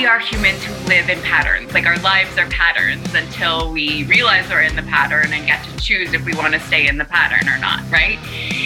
we 0.00 0.06
are 0.06 0.18
humans 0.18 0.64
who 0.64 0.72
live 0.88 1.10
in 1.10 1.20
patterns. 1.20 1.74
Like 1.74 1.84
our 1.84 1.98
lives 1.98 2.38
are 2.38 2.46
patterns 2.46 3.14
until 3.14 3.70
we 3.70 4.04
realize 4.04 4.48
we're 4.48 4.62
in 4.62 4.74
the 4.74 4.82
pattern 4.84 5.30
and 5.30 5.44
get 5.44 5.62
to 5.62 5.76
choose 5.76 6.14
if 6.14 6.24
we 6.24 6.32
want 6.32 6.54
to 6.54 6.60
stay 6.60 6.88
in 6.88 6.96
the 6.96 7.04
pattern 7.04 7.46
or 7.46 7.58
not, 7.58 7.82
right? 7.90 8.18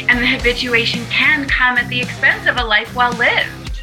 And 0.09 0.21
the 0.21 0.29
habituation 0.29 1.05
can 1.07 1.49
come 1.49 1.77
at 1.77 1.89
the 1.89 2.00
expense 2.00 2.46
of 2.46 2.59
a 2.59 2.62
life 2.62 2.95
well 2.95 3.12
lived 3.14 3.82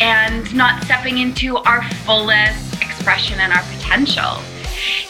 and 0.00 0.54
not 0.54 0.84
stepping 0.84 1.18
into 1.18 1.56
our 1.56 1.82
fullest 2.04 2.80
expression 2.80 3.40
and 3.40 3.52
our 3.52 3.64
potential 3.64 4.40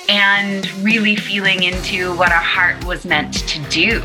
and 0.09 0.73
really 0.79 1.15
feeling 1.15 1.63
into 1.63 2.17
what 2.17 2.33
our 2.33 2.39
heart 2.39 2.83
was 2.87 3.05
meant 3.05 3.35
to 3.35 3.59
do. 3.69 4.01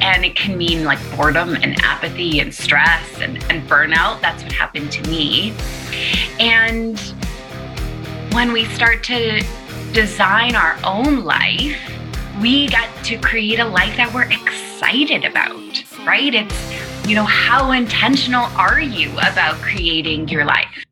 And 0.00 0.24
it 0.24 0.36
can 0.36 0.56
mean 0.56 0.84
like 0.84 0.98
boredom 1.16 1.54
and 1.54 1.80
apathy 1.82 2.40
and 2.40 2.54
stress 2.54 3.20
and, 3.20 3.42
and 3.50 3.68
burnout. 3.68 4.20
That's 4.20 4.42
what 4.42 4.52
happened 4.52 4.90
to 4.92 5.02
me. 5.10 5.54
And 6.38 6.98
when 8.32 8.52
we 8.52 8.64
start 8.66 9.02
to 9.04 9.42
design 9.92 10.54
our 10.54 10.78
own 10.84 11.24
life, 11.24 11.76
we 12.40 12.68
get 12.68 12.88
to 13.04 13.18
create 13.18 13.58
a 13.58 13.64
life 13.64 13.96
that 13.96 14.12
we're 14.14 14.30
excited 14.30 15.24
about, 15.24 15.84
right? 16.06 16.34
It's, 16.34 17.08
you 17.08 17.14
know, 17.14 17.24
how 17.24 17.72
intentional 17.72 18.44
are 18.56 18.80
you 18.80 19.10
about 19.18 19.56
creating 19.56 20.28
your 20.28 20.44
life? 20.44 20.84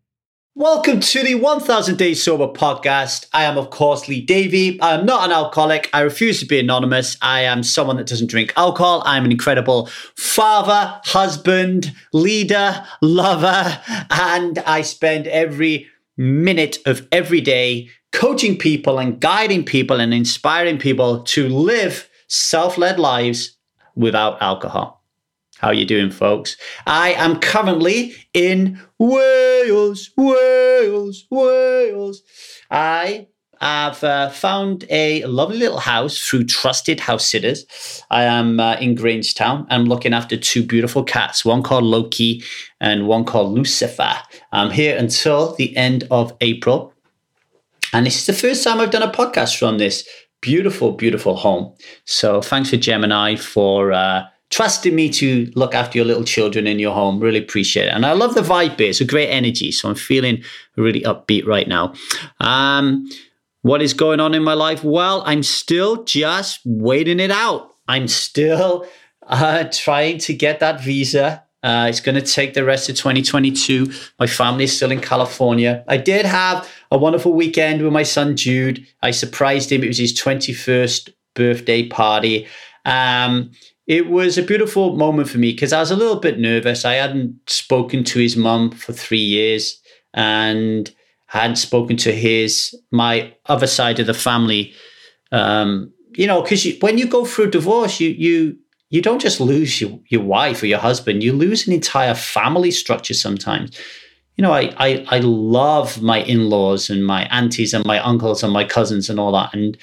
Welcome 0.59 0.99
to 0.99 1.23
the 1.23 1.37
1000 1.37 1.97
Days 1.99 2.21
Sober 2.21 2.49
podcast. 2.49 3.29
I 3.33 3.45
am, 3.45 3.57
of 3.57 3.71
course, 3.71 4.09
Lee 4.09 4.21
Davy. 4.21 4.81
I 4.81 4.95
am 4.95 5.07
not 5.07 5.25
an 5.25 5.31
alcoholic. 5.31 5.89
I 5.93 6.01
refuse 6.01 6.41
to 6.41 6.47
be 6.47 6.59
anonymous. 6.59 7.17
I 7.23 7.43
am 7.43 7.63
someone 7.63 7.97
that 7.99 8.09
doesn't 8.09 8.29
drink 8.29 8.55
alcohol. 8.57 9.05
I'm 9.07 9.25
an 9.25 9.31
incredible 9.31 9.87
father, 10.17 11.01
husband, 11.05 11.95
leader, 12.13 12.85
lover, 13.01 13.81
and 14.11 14.59
I 14.59 14.83
spend 14.83 15.29
every 15.29 15.87
minute 16.17 16.79
of 16.87 17.07
every 17.13 17.41
day 17.41 17.91
coaching 18.11 18.59
people 18.59 18.99
and 18.99 19.21
guiding 19.21 19.65
people 19.65 20.01
and 20.01 20.13
inspiring 20.13 20.79
people 20.79 21.23
to 21.23 21.49
live 21.49 22.11
self 22.27 22.77
led 22.77 22.99
lives 22.99 23.57
without 23.95 24.43
alcohol. 24.43 24.98
How 25.59 25.73
you 25.73 25.85
doing, 25.85 26.11
folks? 26.11 26.57
I 26.87 27.15
am 27.15 27.41
currently 27.41 28.15
in 28.33 28.81
Wales, 29.01 30.11
Wales, 30.17 31.27
Wales. 31.31 32.23
I 32.71 33.27
have 33.61 34.05
uh, 34.05 34.31
found 34.31 34.85
a 34.89 35.25
lovely 35.25 35.59
little 35.59 35.81
house 35.81 36.17
through 36.17 36.45
trusted 36.45 37.01
house 37.01 37.29
sitters. 37.29 38.05
I 38.09 38.23
am 38.23 38.61
uh, 38.61 38.77
in 38.77 38.95
Grangetown. 38.95 39.67
I'm 39.69 39.87
looking 39.87 40.15
after 40.15 40.37
two 40.37 40.63
beautiful 40.63 41.03
cats, 41.03 41.45
one 41.45 41.65
called 41.65 41.83
Loki 41.83 42.45
and 42.81 43.09
one 43.09 43.25
called 43.25 43.53
Lucifer. 43.53 44.15
I'm 44.53 44.71
here 44.71 44.97
until 44.97 45.57
the 45.57 45.77
end 45.77 46.07
of 46.13 46.37
April. 46.41 46.95
And 47.93 48.07
this 48.07 48.17
is 48.17 48.27
the 48.27 48.33
first 48.33 48.63
time 48.63 48.79
I've 48.79 48.93
done 48.93 49.03
a 49.03 49.11
podcast 49.11 49.59
from 49.59 49.79
this 49.79 50.09
beautiful, 50.41 50.93
beautiful 50.93 51.35
home. 51.35 51.75
So 52.05 52.41
thanks 52.41 52.71
for 52.71 52.77
Gemini 52.77 53.35
for. 53.35 53.91
Uh, 53.91 54.23
trusting 54.51 54.95
me 54.95 55.11
to 55.11 55.51
look 55.55 55.75
after 55.75 55.99
your 55.99 56.07
little 56.07 56.25
children 56.25 56.67
in 56.67 56.79
your 56.79 56.95
home. 56.95 57.21
Really 57.21 57.39
appreciate 57.39 57.87
it. 57.87 57.93
And 57.93 58.07
I 58.07 58.13
love 58.13 58.35
the 58.35 58.41
vibe 58.41 58.79
here. 58.79 58.91
It's 58.91 59.01
a 59.01 59.05
great 59.05 59.29
energy. 59.29 59.71
So 59.73 59.89
I'm 59.89 59.95
feeling 59.95 60.43
really 60.77 61.03
upbeat 61.03 61.47
right 61.47 61.69
now. 61.69 61.93
Um, 62.41 63.09
what 63.63 63.83
is 63.83 63.93
going 63.93 64.21
on 64.21 64.35
in 64.35 64.43
my 64.43 64.55
life? 64.55 64.83
Well, 64.83 65.23
I'm 65.27 65.43
still 65.43 66.05
just 66.05 66.61
waiting 66.65 67.21
it 67.21 67.31
out. 67.31 67.75
I'm 67.89 68.09
still 68.09 68.87
uh, 69.23 69.65
trying 69.71 70.19
to 70.19 70.35
get 70.35 70.61
that 70.61 70.81
visa. 70.81 71.45
Uh, 71.63 71.87
it's 71.89 72.01
going 72.01 72.15
to 72.15 72.23
take 72.23 72.55
the 72.55 72.65
rest 72.65 72.89
of 72.89 72.97
2022. 72.97 73.93
My 74.21 74.29
family 74.29 74.65
is 74.65 74.77
still 74.77 74.93
in 74.93 75.01
California. 75.01 75.85
I 75.89 75.97
did 75.97 76.25
have 76.25 76.71
a 76.93 76.97
wonderful 76.97 77.33
weekend 77.33 77.83
with 77.83 77.93
my 77.93 78.05
son 78.05 78.37
Jude. 78.37 78.87
I 79.03 79.11
surprised 79.11 79.73
him. 79.73 79.83
It 79.83 79.89
was 79.89 79.99
his 79.99 80.19
21st 80.19 81.13
birthday 81.35 81.89
party. 81.89 82.47
Um, 82.85 83.51
it 83.89 84.11
was 84.11 84.37
a 84.37 84.43
beautiful 84.43 84.97
moment 84.97 85.31
for 85.31 85.39
me 85.39 85.53
because 85.53 85.73
I 85.73 85.81
was 85.81 85.91
a 85.91 85.97
little 85.97 86.21
bit 86.21 86.39
nervous. 86.39 86.85
I 86.85 86.95
hadn't 86.95 87.41
spoken 87.49 88.05
to 88.05 88.21
his 88.21 88.37
mum 88.37 88.71
for 88.71 88.93
three 88.93 89.19
years 89.19 89.81
and 90.13 90.95
hadn't 91.27 91.57
spoken 91.57 91.97
to 91.99 92.13
his 92.13 92.79
my 92.93 93.35
other 93.47 93.67
side 93.67 93.99
of 93.99 94.07
the 94.07 94.15
family. 94.15 94.75
Um, 95.33 95.91
you 96.13 96.27
know, 96.27 96.43
because 96.43 96.67
when 96.81 96.99
you 96.99 97.07
go 97.07 97.25
through 97.25 97.51
divorce, 97.51 97.99
you 97.99 98.11
you 98.11 98.59
you 98.91 99.01
don't 99.01 99.23
just 99.23 99.41
lose 99.41 99.81
your, 99.81 99.99
your 100.09 100.23
wife 100.23 100.63
or 100.63 100.67
your 100.67 100.79
husband, 100.79 101.23
you 101.23 101.33
lose 101.33 101.67
an 101.67 101.73
entire 101.73 102.15
family 102.15 102.71
structure 102.71 103.15
sometimes. 103.15 103.79
You 104.37 104.43
know, 104.43 104.53
I, 104.53 104.75
I 104.77 105.07
I 105.09 105.19
love 105.21 106.03
my 106.03 106.23
in-laws 106.25 106.91
and 106.91 107.07
my 107.07 107.25
aunties 107.31 107.73
and 107.73 107.87
my 107.87 108.01
uncles 108.01 108.43
and 108.43 108.53
my 108.53 108.65
cousins 108.65 109.09
and 109.09 109.19
all 109.19 109.33
that. 109.33 109.55
And 109.55 109.79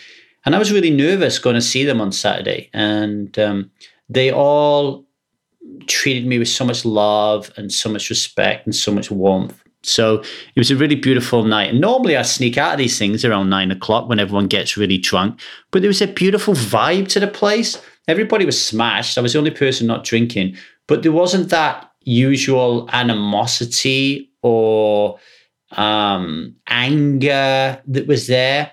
and 0.46 0.56
I 0.56 0.60
was 0.60 0.72
really 0.72 0.92
nervous 0.92 1.40
going 1.40 1.56
to 1.56 1.62
see 1.62 1.84
them 1.84 2.00
on 2.00 2.12
Saturday. 2.12 2.70
And 2.72 3.38
um, 3.40 3.72
they 4.10 4.32
all 4.32 5.06
treated 5.88 6.26
me 6.26 6.40
with 6.40 6.48
so 6.48 6.66
much 6.66 6.86
love 6.86 7.52
and 7.58 7.72
so 7.72 7.90
much 7.90 8.10
respect 8.10 8.66
and 8.66 8.76
so 8.76 8.92
much 8.92 9.10
warmth. 9.10 9.62
So 9.84 10.20
it 10.20 10.60
was 10.60 10.72
a 10.72 10.76
really 10.76 10.96
beautiful 10.96 11.44
night. 11.44 11.70
And 11.70 11.82
normally 11.82 12.18
I 12.18 12.24
sneak 12.24 12.58
out 12.58 12.74
of 12.74 12.78
these 12.80 12.98
things 12.98 13.24
around 13.24 13.50
nine 13.50 13.72
o'clock 13.72 14.10
when 14.10 14.20
everyone 14.20 14.48
gets 14.48 14.78
really 14.78 14.98
drunk, 14.98 15.40
but 15.72 15.82
there 15.82 15.90
was 15.90 16.02
a 16.02 16.08
beautiful 16.08 16.54
vibe 16.54 17.08
to 17.10 17.20
the 17.20 17.28
place. 17.28 17.82
Everybody 18.08 18.46
was 18.46 18.64
smashed. 18.64 19.18
I 19.18 19.22
was 19.22 19.34
the 19.34 19.40
only 19.40 19.52
person 19.52 19.88
not 19.88 20.04
drinking, 20.04 20.58
but 20.88 21.04
there 21.04 21.12
wasn't 21.12 21.50
that 21.50 21.92
usual 22.02 22.90
animosity 22.92 24.32
or 24.42 25.20
um, 25.72 26.56
anger 26.68 27.82
that 27.86 28.08
was 28.08 28.28
there. 28.28 28.72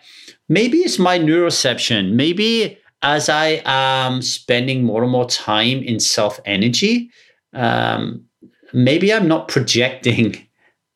Maybe 0.48 0.78
it's 0.78 0.98
my 0.98 1.18
neuroception. 1.18 2.12
Maybe 2.12 2.78
as 3.02 3.28
I 3.28 3.62
am 3.64 4.22
spending 4.22 4.84
more 4.84 5.02
and 5.02 5.10
more 5.10 5.28
time 5.28 5.82
in 5.82 6.00
self 6.00 6.40
energy, 6.44 7.10
um, 7.52 8.24
maybe 8.72 9.12
I'm 9.12 9.28
not 9.28 9.48
projecting 9.48 10.46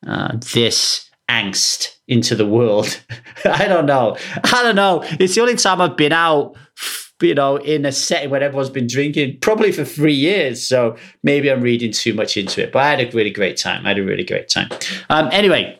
uh, 0.05 0.37
this 0.53 1.09
angst 1.29 1.95
into 2.07 2.35
the 2.35 2.47
world. 2.47 3.01
I 3.45 3.67
don't 3.67 3.85
know. 3.85 4.17
I 4.35 4.63
don't 4.63 4.75
know. 4.75 5.03
It's 5.19 5.35
the 5.35 5.41
only 5.41 5.55
time 5.55 5.81
I've 5.81 5.97
been 5.97 6.13
out, 6.13 6.55
you 7.21 7.35
know, 7.35 7.57
in 7.57 7.85
a 7.85 7.91
setting 7.91 8.29
where 8.29 8.41
everyone's 8.41 8.69
been 8.69 8.87
drinking 8.87 9.39
probably 9.41 9.71
for 9.71 9.83
three 9.83 10.13
years. 10.13 10.65
So 10.65 10.95
maybe 11.23 11.51
I'm 11.51 11.61
reading 11.61 11.91
too 11.91 12.13
much 12.13 12.37
into 12.37 12.63
it. 12.63 12.71
But 12.71 12.79
I 12.83 12.89
had 12.91 13.01
a 13.01 13.15
really 13.15 13.31
great 13.31 13.57
time. 13.57 13.85
I 13.85 13.89
had 13.89 13.99
a 13.99 14.03
really 14.03 14.23
great 14.23 14.47
time. 14.47 14.69
Um, 15.09 15.27
anyway, 15.31 15.79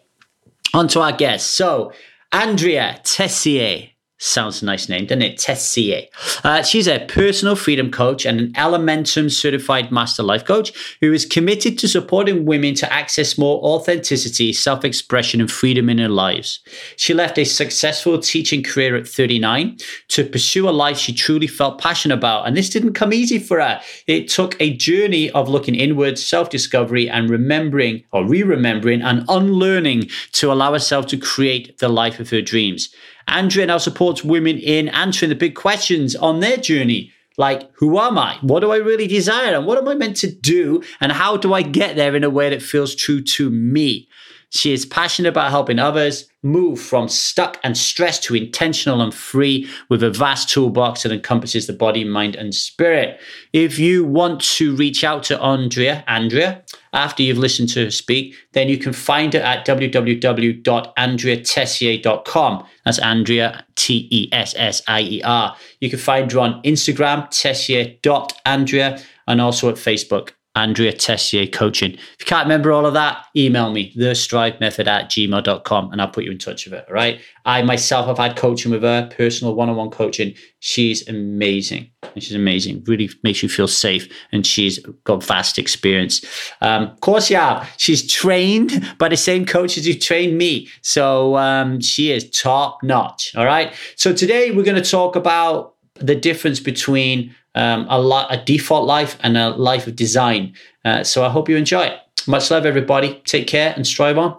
on 0.74 0.88
to 0.90 1.02
our 1.02 1.14
guest. 1.14 1.52
So, 1.52 1.94
Andrea 2.34 3.00
Tessier 3.06 3.90
Sounds 4.20 4.64
a 4.64 4.66
nice 4.66 4.90
name, 4.90 5.06
doesn't 5.06 5.22
it? 5.22 5.38
Tessier. 5.38 6.04
Uh, 6.44 6.64
she's 6.64 6.88
a 6.88 7.06
personal 7.06 7.56
freedom 7.56 7.92
coach 7.92 8.26
and 8.26 8.40
an 8.40 8.52
Elementum 8.54 9.30
certified 9.30 9.92
master 9.92 10.24
life 10.24 10.44
coach 10.44 10.74
who 11.02 11.14
is 11.14 11.24
committed 11.24 11.78
to 11.78 11.88
supporting 11.88 12.44
women 12.44 12.74
to 12.76 12.92
access 12.92 13.38
more 13.38 13.64
authenticity, 13.64 14.54
self 14.54 14.84
expression, 14.84 15.40
and 15.40 15.52
freedom 15.52 15.88
in 15.88 15.98
their 15.98 16.10
lives. 16.10 16.62
She 16.96 17.14
left 17.14 17.38
a 17.38 17.44
successful 17.44 18.18
teaching 18.18 18.64
career 18.64 18.96
at 18.96 19.08
39 19.08 19.78
to 20.08 20.24
pursue 20.26 20.68
a 20.68 20.72
life 20.72 20.98
she 20.98 21.14
truly 21.14 21.48
felt 21.48 21.80
passionate 21.80 22.16
about. 22.16 22.48
And 22.48 22.58
this 22.58 22.72
didn't 22.72 22.94
come 22.94 23.14
easy 23.14 23.38
for 23.38 23.60
her. 23.60 23.80
It 24.08 24.30
took 24.30 24.60
a 24.60 24.76
journey 24.76 25.30
of 25.32 25.48
looking 25.48 25.76
inward, 25.76 26.18
self 26.18 26.50
discovery, 26.50 27.08
and 27.08 27.30
remembering 27.30 28.04
or 28.12 28.26
re 28.26 28.42
remembering 28.42 29.04
and 29.04 29.26
unlearning 29.30 30.10
to 30.32 30.52
allow 30.52 30.74
herself 30.74 31.06
to 31.08 31.18
create 31.18 31.78
the 31.78 31.90
life 31.90 32.20
of 32.20 32.32
her 32.32 32.42
dreams. 32.42 32.90
Andrea 33.28 33.66
now 33.66 33.78
supports 33.78 34.24
women 34.24 34.58
in 34.58 34.88
answering 34.90 35.30
the 35.30 35.36
big 35.36 35.56
questions 35.56 36.16
on 36.16 36.40
their 36.40 36.58
journey. 36.58 37.12
Like, 37.38 37.70
who 37.76 38.00
am 38.00 38.18
I? 38.18 38.38
What 38.42 38.62
do 38.62 38.72
I 38.72 38.78
really 38.78 39.06
desire? 39.06 39.56
And 39.56 39.66
what 39.66 39.78
am 39.78 39.88
I 39.88 39.94
meant 39.94 40.18
to 40.18 40.31
do? 40.31 40.81
And 41.00 41.12
how 41.12 41.38
do 41.38 41.54
I 41.54 41.62
get 41.62 41.96
there 41.96 42.16
in 42.16 42.24
a 42.24 42.30
way 42.30 42.50
that 42.50 42.63
feels 42.63 42.96
true 42.96 43.22
to 43.22 43.50
me? 43.50 44.07
She 44.50 44.72
is 44.72 44.86
passionate 44.86 45.28
about 45.30 45.52
helping 45.52 45.78
others 45.78 46.30
move 46.42 46.80
from 46.80 47.10
stuck 47.10 47.60
and 47.64 47.78
stressed 47.78 48.24
to 48.24 48.36
intentional 48.36 49.02
and 49.02 49.14
free 49.14 49.70
with 49.90 50.02
a 50.02 50.10
vast 50.10 50.48
toolbox 50.50 51.04
that 51.04 51.12
encompasses 51.12 51.68
the 51.68 51.74
body, 51.74 52.06
mind, 52.06 52.36
and 52.36 52.56
spirit. 52.56 53.20
If 53.52 53.78
you 53.78 54.06
want 54.06 54.40
to 54.56 54.74
reach 54.76 55.04
out 55.04 55.24
to 55.24 55.38
Andrea, 55.42 56.06
Andrea, 56.08 56.64
after 56.94 57.24
you've 57.24 57.38
listened 57.38 57.68
to 57.70 57.86
her 57.86 57.92
speak, 57.92 58.36
then 58.54 58.68
you 58.70 58.78
can 58.78 58.94
find 58.94 59.34
her 59.34 59.42
at 59.42 59.66
www.andreatessier.com. 59.66 62.66
That's 62.86 63.00
Andrea, 63.00 63.66
T 63.76 64.08
E 64.10 64.30
S 64.32 64.56
S 64.58 64.82
I 64.88 65.02
E 65.02 65.22
R. 65.24 65.58
You 65.82 65.90
can 65.90 66.00
find 66.00 66.32
her 66.32 66.40
on 66.40 66.62
Instagram, 66.64 67.30
tessier.andrea, 67.30 69.02
and 69.28 69.42
also 69.42 69.68
at 69.70 69.76
Facebook, 69.76 70.32
Andrea 70.57 70.92
Tessier 70.92 71.45
Coaching. 71.45 71.94
If 71.94 72.15
you 72.19 72.25
can't 72.25 72.45
remember 72.45 72.71
all 72.71 72.88
of 72.88 72.95
that, 72.95 73.25
email 73.36 73.71
me, 73.71 73.94
the 73.95 74.15
strive 74.15 74.59
method 74.59 74.88
at 74.88 75.09
gmail.com, 75.09 75.92
and 75.92 76.01
I'll 76.01 76.09
put 76.09 76.24
you 76.24 76.31
in 76.31 76.39
touch 76.39 76.65
with 76.65 76.74
her. 76.74 76.83
All 76.88 76.95
right. 76.95 77.21
I 77.45 77.62
myself 77.62 78.07
have 78.07 78.18
had 78.18 78.36
coaching 78.36 78.71
with 78.71 78.81
her, 78.81 79.07
personal 79.15 79.54
one 79.54 79.69
on 79.69 79.75
one 79.75 79.92
coaching. 79.92 80.33
She's 80.59 81.07
amazing. 81.07 81.92
she's 82.15 82.33
amazing. 82.33 82.83
Really 82.88 83.09
makes 83.24 83.44
you 83.44 83.50
feel 83.50 83.68
safe, 83.68 84.12
and 84.31 84.45
she's 84.45 84.80
got 85.04 85.24
vast 85.24 85.59
experience. 85.59 86.25
Um, 86.62 86.88
of 86.88 87.00
course, 87.01 87.30
yeah, 87.30 87.68
she's 87.77 88.12
trained 88.12 88.95
by 88.98 89.10
the 89.10 89.15
same 89.15 89.45
coaches 89.45 89.86
who 89.86 89.94
trained 89.94 90.38
me, 90.39 90.69
so 90.81 91.38
um, 91.38 91.80
she 91.81 92.12
is 92.12 92.30
top 92.31 92.80
notch. 92.81 93.36
All 93.36 93.45
right. 93.45 93.74
So 93.95 94.12
today 94.12 94.51
we're 94.51 94.65
going 94.65 94.81
to 94.81 94.89
talk 94.89 95.15
about 95.15 95.75
the 96.00 96.16
difference 96.16 96.60
between 96.60 97.36
um, 97.56 97.86
a, 97.90 98.02
li- 98.02 98.26
a 98.30 98.38
default 98.38 98.86
life 98.86 99.18
and 99.22 99.38
a 99.38 99.50
life 99.50 99.88
of 99.88 99.96
design. 99.96 100.54
Uh, 100.86 101.04
so 101.04 101.26
I 101.26 101.30
hope 101.30 101.50
you 101.50 101.58
enjoy 101.58 101.84
it. 101.84 102.00
Much 102.28 102.52
love, 102.52 102.66
everybody. 102.66 103.22
Take 103.26 103.48
care 103.48 103.74
and 103.76 103.86
strive 103.86 104.18
on. 104.18 104.38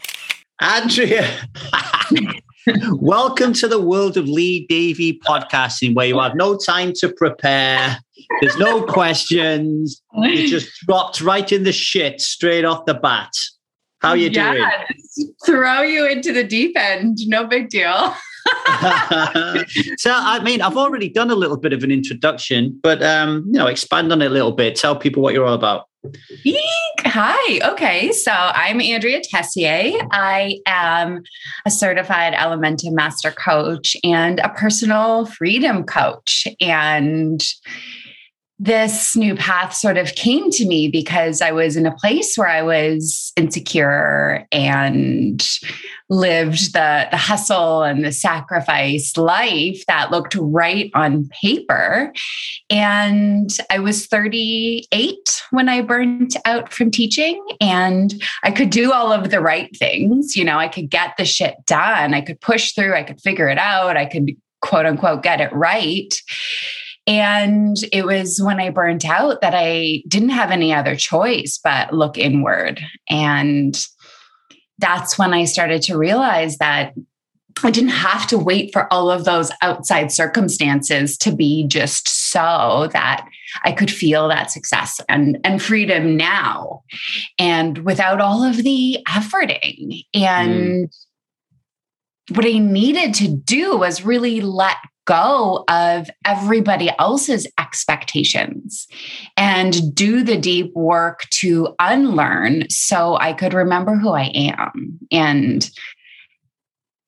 Andrea. 0.61 1.29
Welcome 2.93 3.55
to 3.55 3.69
the 3.69 3.81
world 3.81 4.17
of 4.17 4.29
Lee 4.29 4.67
Davy 4.67 5.19
podcasting, 5.21 5.95
where 5.95 6.07
you 6.07 6.19
have 6.19 6.35
no 6.35 6.57
time 6.57 6.93
to 6.97 7.09
prepare. 7.09 7.99
There's 8.41 8.57
no 8.59 8.83
questions. 8.87 10.03
You 10.15 10.49
just 10.49 10.69
dropped 10.87 11.21
right 11.21 11.51
in 11.51 11.65
the 11.65 11.73
shit 11.73 12.21
straight 12.21 12.65
off 12.65 12.85
the 12.85 12.95
bat. 12.95 13.31
How 14.01 14.13
you 14.13 14.29
yeah, 14.29 14.53
doing? 14.53 15.35
Throw 15.45 15.83
you 15.83 16.07
into 16.07 16.33
the 16.33 16.45
deep 16.45 16.77
end. 16.77 17.19
No 17.27 17.47
big 17.47 17.69
deal. 17.69 18.15
so 19.99 20.13
I 20.15 20.41
mean, 20.43 20.61
I've 20.63 20.77
already 20.77 21.09
done 21.09 21.31
a 21.31 21.35
little 21.35 21.57
bit 21.57 21.73
of 21.73 21.83
an 21.83 21.91
introduction, 21.91 22.79
but 22.83 23.03
um, 23.03 23.45
you 23.47 23.55
know, 23.59 23.67
expand 23.67 24.13
on 24.13 24.23
it 24.23 24.27
a 24.27 24.31
little 24.31 24.53
bit. 24.53 24.77
Tell 24.77 24.97
people 24.97 25.23
what 25.23 25.35
you're 25.35 25.47
all 25.47 25.55
about. 25.55 25.89
Eek. 26.45 26.57
Hi. 27.01 27.61
Okay. 27.73 28.13
So 28.13 28.31
I'm 28.33 28.81
Andrea 28.81 29.21
Tessier. 29.21 29.99
I 30.13 30.59
am 30.67 31.23
a 31.67 31.71
certified 31.71 32.35
Elementum 32.35 32.93
master 32.93 33.33
coach 33.33 33.97
and 34.05 34.39
a 34.41 34.49
personal 34.51 35.27
freedom 35.27 35.85
coach. 35.85 36.47
And 36.61 37.43
this 38.59 39.15
new 39.15 39.37
path 39.37 39.73
sort 39.73 39.97
of 39.97 40.15
came 40.15 40.51
to 40.51 40.67
me 40.67 40.89
because 40.89 41.41
I 41.41 41.53
was 41.53 41.77
in 41.77 41.87
a 41.87 41.95
place 41.95 42.37
where 42.37 42.49
I 42.49 42.63
was 42.63 43.33
insecure 43.37 44.47
and 44.51 45.47
lived 46.09 46.73
the, 46.73 47.07
the 47.11 47.17
hustle 47.17 47.83
and 47.83 48.05
the 48.05 48.11
sacrifice 48.11 49.17
life 49.17 49.85
that 49.87 50.11
looked 50.11 50.35
right 50.35 50.91
on 50.95 51.29
paper. 51.29 52.13
And 52.69 53.51
I 53.71 53.79
was 53.79 54.07
38 54.07 55.43
when 55.51 55.69
I 55.69 55.81
burned 55.83 56.33
out 56.45 56.73
from 56.73 56.91
teaching, 56.91 57.43
and 57.61 58.21
I 58.43 58.51
could 58.51 58.71
do 58.71 58.93
all 58.93 59.13
of 59.13 59.31
the 59.31 59.41
right 59.41 59.75
things. 59.77 60.35
You 60.35 60.45
know, 60.45 60.59
I 60.59 60.69
could 60.69 60.91
get 60.91 61.17
the 61.17 61.25
shit 61.25 61.55
done, 61.67 62.13
I 62.13 62.21
could 62.21 62.41
push 62.41 62.73
through, 62.73 62.95
I 62.95 63.05
could 63.05 63.21
figure 63.21 63.49
it 63.49 63.59
out, 63.59 63.97
I 63.97 64.07
could 64.07 64.37
quote 64.61 64.87
unquote 64.87 65.23
get 65.23 65.41
it 65.41 65.53
right. 65.53 66.13
And 67.09 67.75
it 67.91 68.05
was 68.05 68.39
when 68.41 68.61
I 68.61 68.69
burnt 68.69 69.09
out 69.09 69.41
that 69.41 69.55
I 69.55 70.03
didn't 70.07 70.29
have 70.29 70.51
any 70.51 70.75
other 70.75 70.95
choice 70.95 71.59
but 71.65 71.95
look 71.95 72.19
inward. 72.19 72.81
And 73.09 73.83
that's 74.79 75.19
when 75.19 75.33
I 75.33 75.47
started 75.47 75.81
to 75.83 75.97
realize 75.97 76.59
that 76.59 76.93
I 77.65 77.71
didn't 77.71 77.91
have 77.91 78.27
to 78.29 78.39
wait 78.39 78.73
for 78.75 78.93
all 78.93 79.11
of 79.11 79.25
those 79.25 79.51
outside 79.63 80.13
circumstances 80.13 81.17
to 81.19 81.35
be 81.35 81.67
just 81.67 82.31
so 82.31 82.91
that 82.93 83.27
I 83.65 83.73
could 83.73 83.91
feel 83.91 84.29
that 84.29 84.51
success 84.51 85.01
and, 85.09 85.39
and 85.45 85.63
freedom 85.63 86.15
now 86.15 86.83
and 87.39 87.79
without 87.79 88.21
all 88.21 88.45
of 88.45 88.59
the 88.59 88.99
efforting. 89.09 90.05
And 90.15 90.91
mm. 92.31 92.37
what 92.37 92.45
I 92.45 92.59
needed 92.59 93.15
to 93.15 93.29
do 93.29 93.79
was 93.79 94.05
really 94.05 94.43
let 94.43 94.77
go 95.09 95.65
of 95.69 96.11
everybody 96.27 96.91
else's 96.99 97.47
expectations 97.59 98.87
and 99.39 99.95
do 99.95 100.23
the 100.23 100.37
deep 100.37 100.71
work 100.75 101.27
to 101.31 101.75
unlearn 101.79 102.69
so 102.69 103.17
I 103.19 103.33
could 103.33 103.55
remember 103.55 103.97
who 103.97 104.11
I 104.11 104.25
am. 104.35 104.99
And 105.11 105.69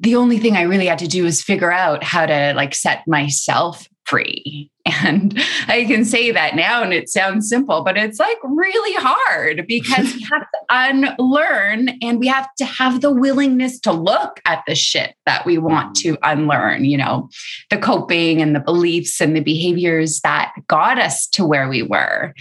the 0.00 0.16
only 0.16 0.38
thing 0.38 0.56
I 0.56 0.62
really 0.62 0.86
had 0.86 0.98
to 1.00 1.08
do 1.08 1.24
was 1.24 1.42
figure 1.42 1.70
out 1.70 2.02
how 2.02 2.24
to 2.24 2.54
like 2.56 2.74
set 2.74 3.06
myself 3.06 3.86
free. 4.10 4.70
And 5.02 5.38
I 5.68 5.84
can 5.84 6.04
say 6.04 6.30
that 6.32 6.56
now 6.56 6.82
and 6.82 6.92
it 6.92 7.08
sounds 7.08 7.48
simple, 7.48 7.84
but 7.84 7.96
it's 7.96 8.18
like 8.18 8.38
really 8.42 8.94
hard 8.94 9.64
because 9.68 10.14
we 10.14 10.26
have 10.32 10.42
to 10.42 10.58
unlearn 10.68 11.90
and 12.02 12.18
we 12.18 12.26
have 12.26 12.48
to 12.58 12.64
have 12.64 13.00
the 13.00 13.12
willingness 13.12 13.78
to 13.80 13.92
look 13.92 14.40
at 14.46 14.62
the 14.66 14.74
shit 14.74 15.14
that 15.26 15.46
we 15.46 15.58
want 15.58 15.94
to 15.96 16.18
unlearn, 16.22 16.84
you 16.84 16.98
know, 16.98 17.28
the 17.70 17.78
coping 17.78 18.42
and 18.42 18.54
the 18.54 18.60
beliefs 18.60 19.20
and 19.20 19.36
the 19.36 19.40
behaviors 19.40 20.20
that 20.22 20.52
got 20.66 20.98
us 20.98 21.28
to 21.28 21.46
where 21.46 21.68
we 21.68 21.82
were. 21.82 22.34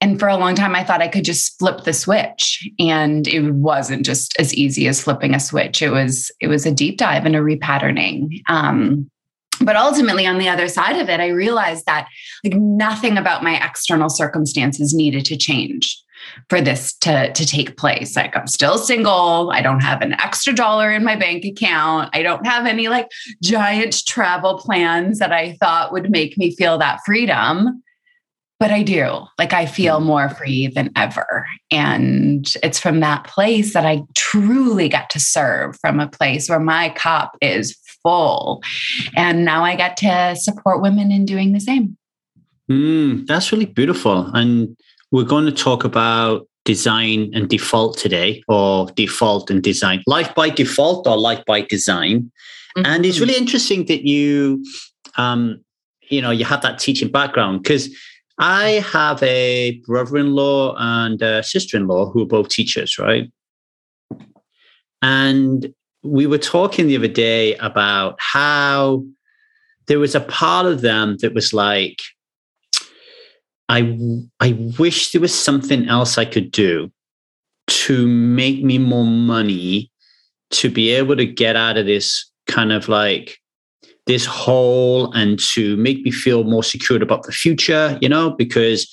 And 0.00 0.18
for 0.18 0.28
a 0.28 0.36
long 0.36 0.54
time, 0.54 0.74
I 0.74 0.84
thought 0.84 1.02
I 1.02 1.08
could 1.08 1.24
just 1.24 1.58
flip 1.58 1.84
the 1.84 1.92
switch. 1.92 2.68
And 2.78 3.26
it 3.26 3.50
wasn't 3.54 4.06
just 4.06 4.36
as 4.38 4.54
easy 4.54 4.88
as 4.88 5.02
flipping 5.02 5.34
a 5.34 5.40
switch. 5.40 5.82
It 5.82 5.90
was, 5.90 6.30
it 6.40 6.48
was 6.48 6.64
a 6.64 6.72
deep 6.72 6.98
dive 6.98 7.26
into 7.26 7.38
repatterning. 7.38 8.40
Um, 8.48 9.10
but 9.60 9.76
ultimately 9.76 10.26
on 10.26 10.38
the 10.38 10.48
other 10.48 10.68
side 10.68 10.96
of 10.96 11.08
it 11.08 11.20
i 11.20 11.28
realized 11.28 11.86
that 11.86 12.08
like 12.44 12.54
nothing 12.54 13.16
about 13.16 13.42
my 13.42 13.64
external 13.64 14.08
circumstances 14.08 14.94
needed 14.94 15.24
to 15.24 15.36
change 15.36 16.02
for 16.48 16.60
this 16.60 16.92
to, 16.98 17.32
to 17.32 17.46
take 17.46 17.76
place. 17.76 18.16
Like 18.16 18.36
i'm 18.36 18.46
still 18.46 18.78
single. 18.78 19.50
I 19.52 19.60
don't 19.60 19.82
have 19.82 20.02
an 20.02 20.12
extra 20.14 20.52
dollar 20.52 20.90
in 20.90 21.04
my 21.04 21.16
bank 21.16 21.44
account. 21.44 22.10
I 22.12 22.22
don't 22.22 22.46
have 22.46 22.66
any 22.66 22.88
like 22.88 23.08
giant 23.42 24.06
travel 24.06 24.58
plans 24.58 25.18
that 25.18 25.32
i 25.32 25.56
thought 25.60 25.92
would 25.92 26.10
make 26.10 26.38
me 26.38 26.54
feel 26.54 26.78
that 26.78 27.00
freedom 27.04 27.82
but 28.62 28.70
I 28.70 28.84
do. 28.84 29.26
Like 29.40 29.52
I 29.52 29.66
feel 29.66 29.98
mm. 29.98 30.04
more 30.04 30.28
free 30.28 30.68
than 30.68 30.92
ever. 30.94 31.44
And 31.72 32.46
it's 32.62 32.78
from 32.78 33.00
that 33.00 33.24
place 33.24 33.74
that 33.74 33.84
I 33.84 34.02
truly 34.14 34.88
get 34.88 35.10
to 35.10 35.18
serve 35.18 35.76
from 35.80 35.98
a 35.98 36.06
place 36.06 36.48
where 36.48 36.60
my 36.60 36.90
cup 36.90 37.36
is 37.40 37.76
full. 38.04 38.62
And 39.16 39.44
now 39.44 39.64
I 39.64 39.74
get 39.74 39.96
to 39.96 40.36
support 40.36 40.80
women 40.80 41.10
in 41.10 41.24
doing 41.24 41.52
the 41.52 41.58
same. 41.58 41.96
Mm, 42.70 43.26
that's 43.26 43.50
really 43.50 43.66
beautiful. 43.66 44.30
And 44.32 44.76
we're 45.10 45.24
going 45.24 45.46
to 45.46 45.52
talk 45.52 45.82
about 45.82 46.46
design 46.64 47.32
and 47.34 47.48
default 47.48 47.98
today, 47.98 48.44
or 48.46 48.86
default 48.94 49.50
and 49.50 49.60
design, 49.60 50.04
life 50.06 50.32
by 50.36 50.50
default 50.50 51.08
or 51.08 51.18
life 51.18 51.42
by 51.48 51.62
design. 51.62 52.30
Mm-hmm. 52.78 52.86
And 52.86 53.04
it's 53.04 53.16
mm-hmm. 53.16 53.26
really 53.26 53.38
interesting 53.40 53.86
that 53.86 54.06
you, 54.06 54.64
um, 55.16 55.64
you 56.10 56.22
know, 56.22 56.30
you 56.30 56.44
have 56.44 56.62
that 56.62 56.78
teaching 56.78 57.10
background 57.10 57.64
because 57.64 57.88
I 58.38 58.82
have 58.92 59.22
a 59.22 59.80
brother-in-law 59.86 60.76
and 60.78 61.20
a 61.22 61.42
sister-in-law 61.42 62.10
who 62.10 62.22
are 62.22 62.26
both 62.26 62.48
teachers, 62.48 62.98
right? 62.98 63.30
And 65.02 65.72
we 66.02 66.26
were 66.26 66.38
talking 66.38 66.86
the 66.86 66.96
other 66.96 67.08
day 67.08 67.56
about 67.56 68.16
how 68.18 69.04
there 69.86 69.98
was 69.98 70.14
a 70.14 70.20
part 70.20 70.66
of 70.66 70.80
them 70.80 71.16
that 71.20 71.34
was 71.34 71.52
like, 71.52 71.98
I, 73.68 73.98
I 74.40 74.52
wish 74.78 75.12
there 75.12 75.20
was 75.20 75.34
something 75.34 75.88
else 75.88 76.18
I 76.18 76.24
could 76.24 76.50
do 76.50 76.90
to 77.68 78.06
make 78.06 78.62
me 78.62 78.78
more 78.78 79.06
money 79.06 79.90
to 80.50 80.70
be 80.70 80.90
able 80.90 81.16
to 81.16 81.26
get 81.26 81.56
out 81.56 81.78
of 81.78 81.86
this 81.86 82.30
kind 82.46 82.72
of 82.72 82.88
like 82.88 83.38
this 84.06 84.24
hole 84.26 85.12
and 85.12 85.38
to 85.54 85.76
make 85.76 86.02
me 86.02 86.10
feel 86.10 86.44
more 86.44 86.64
secure 86.64 87.02
about 87.02 87.24
the 87.24 87.32
future, 87.32 87.98
you 88.00 88.08
know, 88.08 88.30
because, 88.30 88.90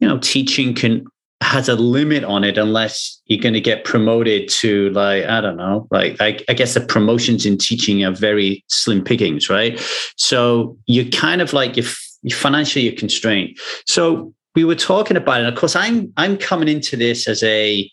you 0.00 0.08
know, 0.08 0.18
teaching 0.18 0.74
can 0.74 1.04
has 1.42 1.68
a 1.68 1.74
limit 1.74 2.22
on 2.24 2.44
it 2.44 2.56
unless 2.56 3.20
you're 3.26 3.40
going 3.40 3.52
to 3.52 3.60
get 3.60 3.84
promoted 3.84 4.48
to 4.48 4.90
like 4.90 5.24
i 5.24 5.40
don't 5.40 5.56
know 5.56 5.88
like 5.90 6.16
I, 6.20 6.38
I, 6.48 6.54
guess 6.54 6.74
the 6.74 6.80
promotions 6.80 7.44
in 7.44 7.58
teaching 7.58 8.04
are 8.04 8.12
very 8.12 8.64
slim 8.68 9.02
pickings 9.02 9.50
right? 9.50 9.80
So 10.16 10.78
you're 10.86 11.10
kind 11.10 11.42
of 11.42 11.52
like 11.52 11.76
you're, 11.76 11.86
you're 12.22 12.38
financially 12.38 12.84
you're 12.84 12.94
constrained. 12.94 13.58
So 13.86 14.32
we 14.54 14.64
were 14.64 14.76
talking 14.76 15.16
about 15.16 15.40
it 15.40 15.44
and 15.44 15.52
of 15.52 15.58
course 15.58 15.74
i'm 15.74 16.12
i'm 16.16 16.36
coming 16.36 16.68
into 16.68 16.96
this 16.96 17.26
as 17.26 17.42
a 17.42 17.90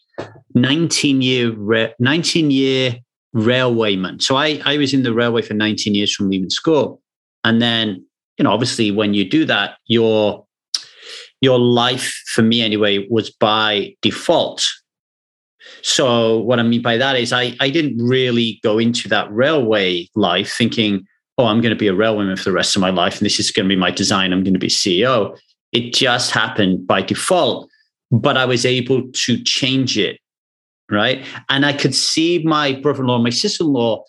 19 0.54 1.22
year 1.22 1.94
19 2.00 2.52
year 2.52 2.96
railwayman 3.36 4.22
so 4.22 4.36
i 4.36 4.60
i 4.66 4.78
was 4.78 4.94
in 4.94 5.04
the 5.04 5.14
railway 5.14 5.42
for 5.42 5.54
19 5.54 5.94
years 5.96 6.14
from 6.14 6.30
leaving 6.30 6.50
school. 6.50 7.02
And 7.44 7.62
then 7.62 8.06
you 8.38 8.44
know 8.44 8.52
obviously 8.52 8.92
when 8.92 9.14
you 9.14 9.30
do 9.30 9.46
that 9.46 9.78
you're 9.86 10.46
your 11.42 11.60
life 11.60 12.22
for 12.34 12.42
me 12.42 12.62
anyway 12.62 13.08
was 13.10 13.30
by 13.30 13.96
default. 14.02 14.66
So 15.82 16.40
what 16.40 16.60
i 16.60 16.64
mean 16.64 16.82
by 16.82 16.98
that 16.98 17.16
is 17.16 17.32
i 17.32 17.56
i 17.60 17.70
didn't 17.70 17.98
really 17.98 18.60
go 18.64 18.80
into 18.80 19.08
that 19.10 19.32
railway 19.32 20.08
life 20.16 20.52
thinking 20.52 21.06
oh 21.38 21.46
i'm 21.46 21.62
going 21.62 21.74
to 21.74 21.80
be 21.80 21.88
a 21.88 21.94
railwayman 21.94 22.38
for 22.38 22.46
the 22.46 22.52
rest 22.52 22.76
of 22.76 22.82
my 22.82 22.90
life 22.90 23.18
and 23.18 23.26
this 23.26 23.40
is 23.40 23.52
going 23.52 23.66
to 23.66 23.74
be 23.74 23.80
my 23.80 23.92
design 23.92 24.34
i'm 24.34 24.44
going 24.44 24.54
to 24.54 24.60
be 24.60 24.68
ceo 24.68 25.38
it 25.72 25.94
just 25.94 26.32
happened 26.32 26.86
by 26.88 27.02
default 27.02 27.70
but 28.12 28.36
i 28.36 28.46
was 28.46 28.66
able 28.66 29.04
to 29.12 29.42
change 29.44 29.98
it 29.98 30.20
right 30.90 31.26
and 31.50 31.66
i 31.66 31.74
could 31.74 31.96
see 31.96 32.44
my 32.44 32.74
brother-in-law 32.74 33.16
and 33.16 33.24
my 33.24 33.30
sister-in-law 33.30 34.04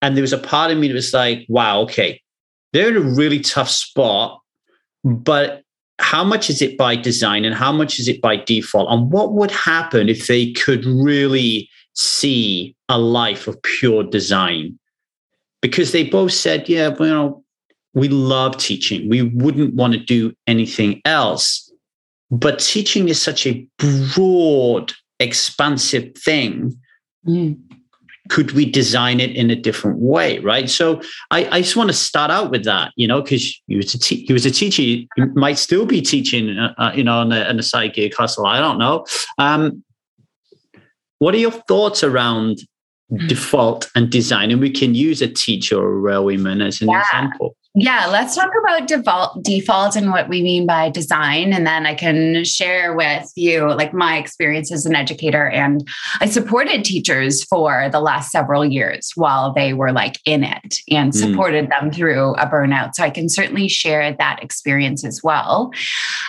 and 0.00 0.16
there 0.16 0.22
was 0.22 0.32
a 0.32 0.38
part 0.38 0.70
of 0.70 0.78
me 0.78 0.88
that 0.88 0.94
was 0.94 1.12
like 1.12 1.44
wow 1.48 1.80
okay 1.80 2.20
they're 2.72 2.88
in 2.88 2.96
a 2.96 3.14
really 3.14 3.40
tough 3.40 3.68
spot 3.68 4.40
but 5.04 5.62
how 6.02 6.24
much 6.24 6.50
is 6.50 6.60
it 6.60 6.76
by 6.76 6.96
design 6.96 7.44
and 7.44 7.54
how 7.54 7.72
much 7.72 7.98
is 7.98 8.08
it 8.08 8.20
by 8.20 8.36
default? 8.36 8.90
And 8.90 9.10
what 9.10 9.32
would 9.34 9.50
happen 9.50 10.08
if 10.08 10.26
they 10.26 10.52
could 10.52 10.84
really 10.84 11.68
see 11.94 12.74
a 12.88 12.98
life 12.98 13.46
of 13.46 13.62
pure 13.62 14.02
design? 14.02 14.78
Because 15.60 15.92
they 15.92 16.04
both 16.04 16.32
said, 16.32 16.68
yeah, 16.68 16.88
well, 16.88 17.08
you 17.08 17.14
know, 17.14 17.44
we 17.94 18.08
love 18.08 18.56
teaching. 18.56 19.08
We 19.08 19.22
wouldn't 19.22 19.74
want 19.74 19.92
to 19.92 20.00
do 20.00 20.32
anything 20.46 21.00
else. 21.04 21.70
But 22.30 22.58
teaching 22.58 23.08
is 23.08 23.20
such 23.20 23.46
a 23.46 23.66
broad, 24.14 24.92
expansive 25.22 26.14
thing. 26.16 26.76
Mm 27.26 27.58
could 28.28 28.52
we 28.52 28.64
design 28.64 29.20
it 29.20 29.30
in 29.32 29.50
a 29.50 29.56
different 29.56 29.98
way 29.98 30.38
right 30.40 30.70
so 30.70 31.00
i, 31.30 31.44
I 31.56 31.60
just 31.60 31.76
want 31.76 31.90
to 31.90 31.94
start 31.94 32.30
out 32.30 32.50
with 32.50 32.64
that 32.64 32.92
you 32.96 33.06
know 33.08 33.20
because 33.20 33.60
he 33.66 33.76
was 33.76 33.94
a 33.94 33.98
te- 33.98 34.24
he 34.24 34.32
was 34.32 34.46
a 34.46 34.50
teacher 34.50 34.82
he 34.82 35.08
might 35.34 35.58
still 35.58 35.86
be 35.86 36.00
teaching 36.00 36.56
uh, 36.56 36.72
uh 36.78 36.92
you 36.94 37.04
know 37.04 37.18
on 37.18 37.32
a, 37.32 37.42
on 37.44 37.58
a 37.58 37.62
side 37.62 37.94
gig 37.94 38.14
hustle 38.14 38.46
i 38.46 38.58
don't 38.58 38.78
know 38.78 39.04
um, 39.38 39.84
what 41.18 41.34
are 41.34 41.38
your 41.38 41.50
thoughts 41.50 42.04
around 42.04 42.58
mm-hmm. 43.12 43.26
default 43.26 43.90
and 43.96 44.10
design 44.10 44.50
and 44.50 44.60
we 44.60 44.70
can 44.70 44.94
use 44.94 45.20
a 45.20 45.28
teacher 45.28 45.76
or 45.76 45.98
a 45.98 46.12
railwayman 46.12 46.64
as 46.64 46.80
an 46.80 46.88
yeah. 46.88 47.00
example 47.00 47.56
yeah, 47.74 48.06
let's 48.06 48.36
talk 48.36 48.50
about 48.62 48.86
default 48.86 49.42
default 49.42 49.96
and 49.96 50.10
what 50.10 50.28
we 50.28 50.42
mean 50.42 50.66
by 50.66 50.90
design 50.90 51.54
and 51.54 51.66
then 51.66 51.86
I 51.86 51.94
can 51.94 52.44
share 52.44 52.94
with 52.94 53.32
you 53.34 53.66
like 53.74 53.94
my 53.94 54.18
experience 54.18 54.70
as 54.70 54.84
an 54.84 54.94
educator 54.94 55.48
and 55.48 55.88
I 56.20 56.26
supported 56.26 56.84
teachers 56.84 57.42
for 57.44 57.88
the 57.90 58.00
last 58.00 58.30
several 58.30 58.62
years 58.62 59.12
while 59.14 59.54
they 59.54 59.72
were 59.72 59.90
like 59.90 60.18
in 60.26 60.44
it 60.44 60.76
and 60.90 61.14
hmm. 61.14 61.18
supported 61.18 61.66
mm. 61.66 61.68
them 61.70 61.90
through 61.90 62.34
a 62.34 62.46
burnout. 62.46 62.94
So 62.94 63.04
I 63.04 63.10
can 63.10 63.30
certainly 63.30 63.68
share 63.68 64.12
that 64.12 64.42
experience 64.42 65.02
as 65.02 65.22
well. 65.22 65.72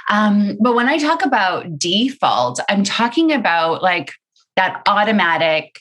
Um, 0.10 0.58
but 0.62 0.76
when 0.76 0.88
I 0.88 0.98
talk 0.98 1.26
about 1.26 1.78
default, 1.78 2.62
I'm 2.70 2.86
talking 2.86 3.34
about 3.34 3.84
like 3.84 4.14
that 4.56 4.82
automatic 4.88 5.78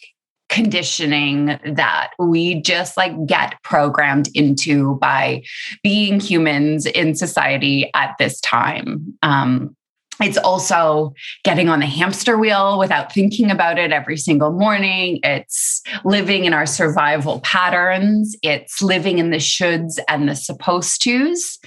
conditioning 0.53 1.59
that 1.65 2.11
we 2.19 2.61
just 2.61 2.97
like 2.99 3.13
get 3.27 3.55
programmed 3.63 4.29
into 4.35 4.97
by 4.97 5.43
being 5.83 6.21
humans 6.21 6.85
in 6.85 7.15
society 7.15 7.91
at 7.95 8.15
this 8.19 8.39
time. 8.43 9.15
Um, 9.23 9.75
it's 10.21 10.37
also 10.37 11.15
getting 11.43 11.71
on 11.71 11.81
the 11.81 11.87
hamster 11.87 12.37
wheel 12.37 12.79
without 12.79 13.13
thinking 13.13 13.51
about 13.51 13.79
it 13.79 13.93
every 13.93 14.19
single 14.19 14.53
morning. 14.53 15.21
It's 15.25 15.83
living 16.05 16.45
in 16.45 16.53
our 16.53 16.67
survival 16.67 17.41
patterns. 17.41 18.37
It's 18.43 18.83
living 18.83 19.19
in 19.19 19.31
the 19.31 19.39
shoulds 19.39 19.99
and 20.09 20.29
the 20.29 20.37
supposed 20.37 21.03
tos. 21.03 21.59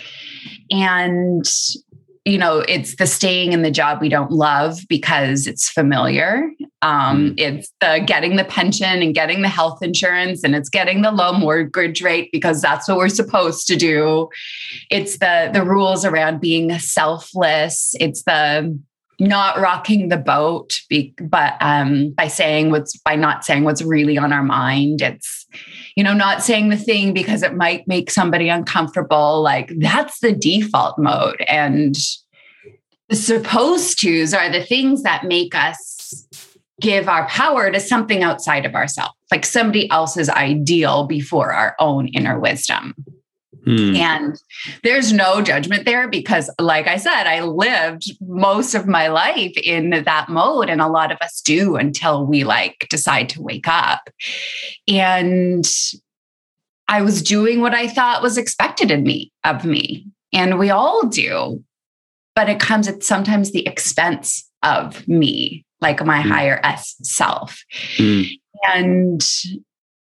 And 0.70 1.44
you 2.26 2.40
know, 2.40 2.60
it's 2.68 2.96
the 2.96 3.06
staying 3.06 3.54
in 3.54 3.62
the 3.62 3.70
job 3.70 4.02
we 4.02 4.10
don't 4.10 4.32
love 4.32 4.80
because 4.90 5.46
it's 5.46 5.70
familiar. 5.70 6.50
Um, 6.82 7.32
mm. 7.32 7.40
It's 7.40 7.72
the 7.80 8.04
getting 8.06 8.36
the 8.36 8.44
pension 8.44 9.02
and 9.04 9.14
getting 9.14 9.44
the 9.44 9.48
health 9.48 9.84
insurance, 9.84 10.44
and 10.44 10.56
it's 10.56 10.70
getting 10.70 11.04
the 11.04 11.12
low 11.12 11.34
mortgage 11.34 12.02
rate 12.02 12.30
because 12.32 12.62
that's 12.62 12.88
what 12.88 12.98
we're 12.98 13.10
supposed 13.10 13.68
to 13.68 13.76
do. 13.76 14.30
It's 14.90 15.20
the 15.20 15.52
the 15.54 15.64
rules 15.64 16.04
around 16.04 16.42
being 16.42 16.78
selfless. 16.80 17.94
It's 18.00 18.24
the 18.24 18.78
not 19.20 19.60
rocking 19.60 20.10
the 20.10 20.18
boat, 20.18 20.82
be, 20.90 21.14
but 21.22 21.54
um, 21.62 22.12
by 22.12 22.28
saying 22.28 22.72
what's 22.72 22.98
by 22.98 23.16
not 23.16 23.46
saying 23.46 23.64
what's 23.64 23.84
really 23.84 24.18
on 24.18 24.34
our 24.34 24.44
mind. 24.44 25.02
It's 25.02 25.46
you 25.96 26.04
know 26.04 26.14
not 26.14 26.44
saying 26.44 26.70
the 26.70 26.78
thing 26.78 27.14
because 27.14 27.44
it 27.44 27.56
might 27.56 27.88
make 27.88 28.12
somebody 28.12 28.50
uncomfortable. 28.50 29.42
Like 29.42 29.72
that's 29.80 30.20
the 30.20 30.34
default 30.34 30.98
mode, 30.98 31.44
and 31.48 31.96
the 33.10 33.16
supposed 33.16 34.02
tos 34.02 34.34
are 34.34 34.52
the 34.52 34.64
things 34.64 35.04
that 35.04 35.24
make 35.24 35.56
us 35.56 36.28
give 36.82 37.08
our 37.08 37.28
power 37.28 37.72
to 37.72 37.80
something 37.80 38.24
outside 38.24 38.66
of 38.66 38.76
ourselves, 38.76 39.14
like 39.32 39.46
somebody 39.46 39.90
else's 39.90 40.30
ideal 40.30 41.08
before 41.08 41.54
our 41.54 41.76
own 41.80 42.08
inner 42.10 42.40
wisdom. 42.40 42.94
Hmm. 43.66 43.96
And 43.96 44.42
there's 44.84 45.12
no 45.12 45.42
judgment 45.42 45.86
there 45.86 46.08
because, 46.08 46.50
like 46.60 46.88
I 46.88 46.98
said, 46.98 47.26
I 47.26 47.42
lived 47.42 48.12
most 48.22 48.76
of 48.76 48.88
my 48.88 49.08
life 49.08 49.58
in 49.58 49.90
that 49.90 50.30
mode, 50.30 50.70
and 50.70 50.82
a 50.82 50.88
lot 50.88 51.12
of 51.12 51.18
us 51.22 51.42
do 51.42 51.76
until 51.76 52.26
we 52.26 52.44
like 52.44 52.88
decide 52.90 53.30
to 53.30 53.42
wake 53.42 53.68
up. 53.68 54.10
And 54.88 55.66
I 56.88 57.02
was 57.02 57.22
doing 57.22 57.62
what 57.62 57.74
I 57.74 57.88
thought 57.88 58.22
was 58.22 58.38
expected 58.38 58.92
of 58.92 59.02
me, 59.02 59.32
of 59.44 59.66
me. 59.66 60.06
And 60.32 60.60
we 60.60 60.70
all 60.70 61.08
do. 61.08 61.64
But 62.36 62.50
it 62.50 62.60
comes 62.60 62.88
at 62.88 63.04
sometimes 63.04 63.52
the 63.52 63.66
expense 63.66 64.50
of 64.62 65.08
me, 65.08 65.66
like 65.80 66.06
my 66.06 66.22
mm. 66.22 66.28
higher 66.28 66.60
S 66.64 66.96
self. 67.02 67.64
Mm. 67.96 68.30
And 68.68 69.22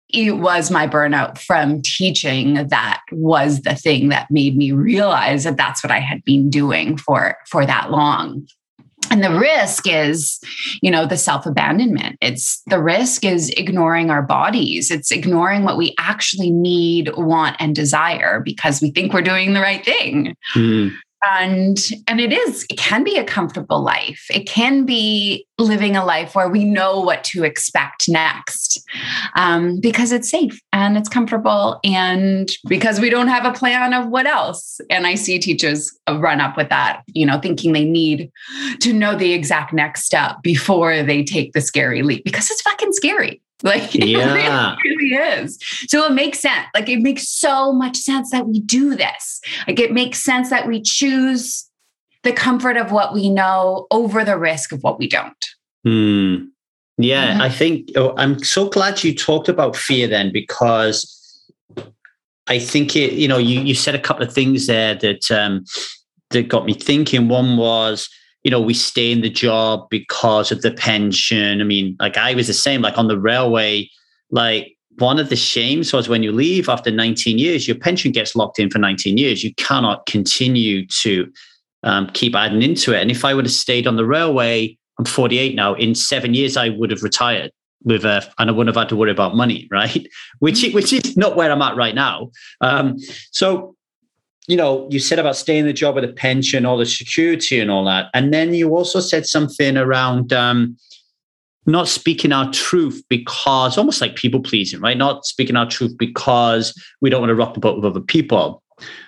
it 0.10 0.38
was 0.38 0.72
my 0.72 0.88
burnout 0.88 1.38
from 1.38 1.82
teaching 1.82 2.54
that 2.68 3.02
was 3.12 3.62
the 3.62 3.76
thing 3.76 4.10
that 4.10 4.32
made 4.32 4.56
me 4.56 4.72
realize 4.72 5.44
that 5.44 5.58
that's 5.58 5.84
what 5.84 5.92
I 5.92 6.00
had 6.00 6.24
been 6.24 6.50
doing 6.50 6.98
for 6.98 7.38
for 7.48 7.66
that 7.66 7.92
long. 7.92 8.48
And 9.10 9.24
the 9.24 9.40
risk 9.40 9.88
is, 9.88 10.40
you 10.82 10.92
know, 10.92 11.06
the 11.06 11.18
self 11.18 11.46
abandonment. 11.46 12.18
It's 12.22 12.62
the 12.68 12.82
risk 12.82 13.24
is 13.24 13.50
ignoring 13.52 14.10
our 14.10 14.22
bodies. 14.22 14.92
It's 14.92 15.12
ignoring 15.12 15.64
what 15.64 15.78
we 15.78 15.96
actually 16.00 16.52
need, 16.52 17.12
want, 17.16 17.56
and 17.60 17.76
desire 17.76 18.42
because 18.44 18.82
we 18.82 18.92
think 18.92 19.14
we're 19.14 19.22
doing 19.22 19.54
the 19.54 19.62
right 19.62 19.84
thing. 19.84 20.36
Mm 20.56 20.94
and 21.26 21.78
and 22.08 22.20
it 22.20 22.32
is 22.32 22.66
it 22.70 22.78
can 22.78 23.04
be 23.04 23.18
a 23.18 23.24
comfortable 23.24 23.82
life. 23.82 24.26
It 24.30 24.48
can 24.48 24.86
be 24.86 25.46
living 25.58 25.96
a 25.96 26.06
life 26.06 26.36
where 26.36 26.50
we 26.50 26.64
know 26.64 27.00
what 27.00 27.24
to 27.24 27.44
expect 27.44 28.08
next 28.08 28.80
um, 29.36 29.80
because 29.80 30.12
it's 30.12 30.30
safe 30.30 30.62
and 30.72 30.98
it's 30.98 31.10
comfortable 31.10 31.80
and 31.84 32.50
because 32.68 33.00
we 33.00 33.10
don't 33.10 33.28
have 33.28 33.46
a 33.46 33.52
plan 33.52 33.94
of 33.94 34.08
what 34.10 34.28
else. 34.28 34.80
And 34.90 35.08
i 35.08 35.16
see 35.16 35.40
teachers 35.40 35.98
run 36.10 36.40
up 36.40 36.58
with 36.58 36.70
that 36.70 37.04
you 37.08 37.26
know 37.26 37.40
thinking 37.40 37.74
they 37.74 37.86
need 37.86 38.32
to 38.80 38.94
know 38.94 39.16
the 39.16 39.34
exact 39.34 39.74
next 39.74 40.04
step 40.04 40.42
before 40.42 41.04
they 41.04 41.24
take 41.24 41.54
the 41.54 41.62
scary 41.62 42.02
leap 42.02 42.24
because 42.24 42.50
it's 42.50 42.62
fucking 42.62 42.94
scary 42.94 43.42
Like 43.64 43.96
yeah. 43.96 44.76
it 44.76 44.84
really, 44.84 44.98
really 44.98 45.42
is. 45.42 45.58
So 45.88 46.06
it 46.06 46.12
makes 46.12 46.40
sense. 46.40 46.68
Like 46.76 46.90
it 46.90 47.00
makes 47.00 47.28
so 47.28 47.74
much 47.74 47.98
sense 47.98 48.30
that 48.30 48.46
we 48.46 48.60
do 48.60 48.96
this. 48.96 49.42
Like 49.68 49.80
it 49.80 49.92
makes 49.92 50.20
sense 50.20 50.52
that 50.52 50.68
we 50.68 50.80
choose 50.80 51.68
the 52.22 52.34
comfort 52.34 52.78
of 52.78 52.92
what 52.92 53.16
we 53.16 53.30
know 53.30 53.88
over 53.90 54.24
the 54.24 54.38
risk 54.38 54.72
of 54.72 54.84
what 54.84 55.00
we 55.00 55.08
don't. 55.08 55.46
Hmm. 55.84 56.36
Yeah, 57.00 57.32
mm-hmm. 57.32 57.42
I 57.42 57.50
think 57.50 57.90
oh, 57.96 58.14
I'm 58.18 58.44
so 58.44 58.70
glad 58.70 59.04
you 59.04 59.16
talked 59.16 59.50
about 59.50 59.76
fear 59.76 60.08
then 60.08 60.32
because 60.32 61.14
I 62.48 62.60
think 62.60 62.96
it, 62.96 63.14
you 63.14 63.28
know, 63.28 63.38
you 63.38 63.62
you 63.62 63.76
said 63.76 63.96
a 63.96 64.00
couple 64.00 64.24
of 64.24 64.34
things 64.34 64.68
there 64.68 64.96
that 64.96 65.32
um 65.32 65.66
that 66.32 66.48
got 66.48 66.66
me 66.66 66.74
thinking. 66.74 67.28
One 67.28 67.58
was 67.58 68.10
you 68.48 68.52
know, 68.52 68.62
we 68.62 68.74
stay 68.74 69.12
in 69.12 69.20
the 69.20 69.30
job 69.30 69.90
because 69.90 70.54
of 70.54 70.62
the 70.62 70.72
pension. 70.72 71.60
I 71.60 71.66
mean, 71.66 71.98
like 72.00 72.16
I 72.16 72.34
was 72.34 72.48
the 72.48 72.54
same, 72.54 72.82
like 72.82 72.98
on 72.98 73.10
the 73.10 73.20
railway, 73.20 73.90
like 74.32 74.78
one 75.00 75.20
of 75.20 75.28
the 75.28 75.36
shames 75.36 75.92
was 75.92 76.08
when 76.08 76.24
you 76.24 76.32
leave 76.32 76.70
after 76.70 76.90
19 76.90 77.40
years, 77.40 77.68
your 77.68 77.78
pension 77.78 78.14
gets 78.14 78.38
locked 78.38 78.58
in 78.58 78.70
for 78.70 78.80
19 78.80 79.18
years. 79.18 79.44
You 79.44 79.54
cannot 79.56 80.06
continue 80.06 80.88
to 81.02 81.30
um, 81.84 82.08
keep 82.14 82.36
adding 82.36 82.62
into 82.62 82.94
it. 82.94 83.02
And 83.02 83.12
if 83.12 83.26
I 83.26 83.34
would 83.34 83.44
have 83.44 83.54
stayed 83.54 83.86
on 83.86 83.98
the 83.98 84.06
railway, 84.06 84.78
I'm 84.98 85.04
48 85.04 85.54
now, 85.54 85.74
in 85.74 85.94
seven 85.94 86.34
years, 86.34 86.56
I 86.56 86.70
would 86.70 86.90
have 86.90 87.04
retired 87.04 87.52
with 87.84 88.06
a, 88.06 88.26
and 88.40 88.50
I 88.50 88.54
wouldn't 88.54 88.74
have 88.74 88.82
had 88.82 88.88
to 88.88 88.96
worry 88.96 89.12
about 89.12 89.36
money, 89.36 89.68
right? 89.72 90.08
Which, 90.40 90.66
which 90.72 90.94
is 90.94 91.18
not 91.18 91.36
where 91.36 91.52
I'm 91.52 91.62
at 91.62 91.76
right 91.76 91.94
now. 91.94 92.32
Um, 92.62 92.96
so 93.32 93.76
you 94.48 94.56
know, 94.56 94.88
you 94.90 95.00
said 95.00 95.20
about 95.20 95.36
staying 95.36 95.62
in 95.62 95.66
the 95.66 95.74
job 95.74 95.96
with 95.96 96.06
a 96.06 96.14
pension, 96.14 96.66
all 96.66 96.78
the 96.78 96.86
security 96.86 97.60
and 97.60 97.70
all 97.70 97.84
that. 97.86 98.10
And 98.14 98.34
then 98.34 98.54
you 98.54 98.70
also 98.76 99.02
said 99.02 99.26
something 99.26 99.76
around 99.76 100.32
um, 100.32 100.78
not 101.66 101.90
speaking 101.90 102.32
our 102.32 102.50
truth 102.52 103.04
because 103.10 103.78
almost 103.78 104.00
like 104.00 104.16
people 104.16 104.40
pleasing, 104.40 104.80
right? 104.80 104.98
Not 104.98 105.26
speaking 105.26 105.58
our 105.58 105.70
truth 105.70 105.98
because 105.98 106.74
we 107.02 107.10
don't 107.10 107.20
want 107.22 107.30
to 107.30 107.36
rock 107.36 107.54
the 107.54 107.60
boat 107.60 107.76
with 107.76 107.86
other 107.86 108.00
people. 108.00 108.64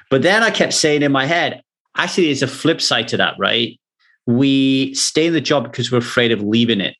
But 0.10 0.24
then 0.24 0.44
I 0.44 0.52
kept 0.52 0.74
saying 0.74 1.04
in 1.04 1.12
my 1.14 1.26
head, 1.26 1.62
actually, 1.96 2.26
there's 2.26 2.44
a 2.44 2.48
flip 2.48 2.82
side 2.82 3.08
to 3.10 3.18
that, 3.18 3.36
right? 3.40 3.80
We 4.28 4.94
stay 4.94 5.28
in 5.28 5.34
the 5.34 5.42
job 5.42 5.64
because 5.64 5.90
we're 5.90 6.00
afraid 6.00 6.34
of 6.34 6.42
leaving 6.42 6.82
it. 6.82 6.96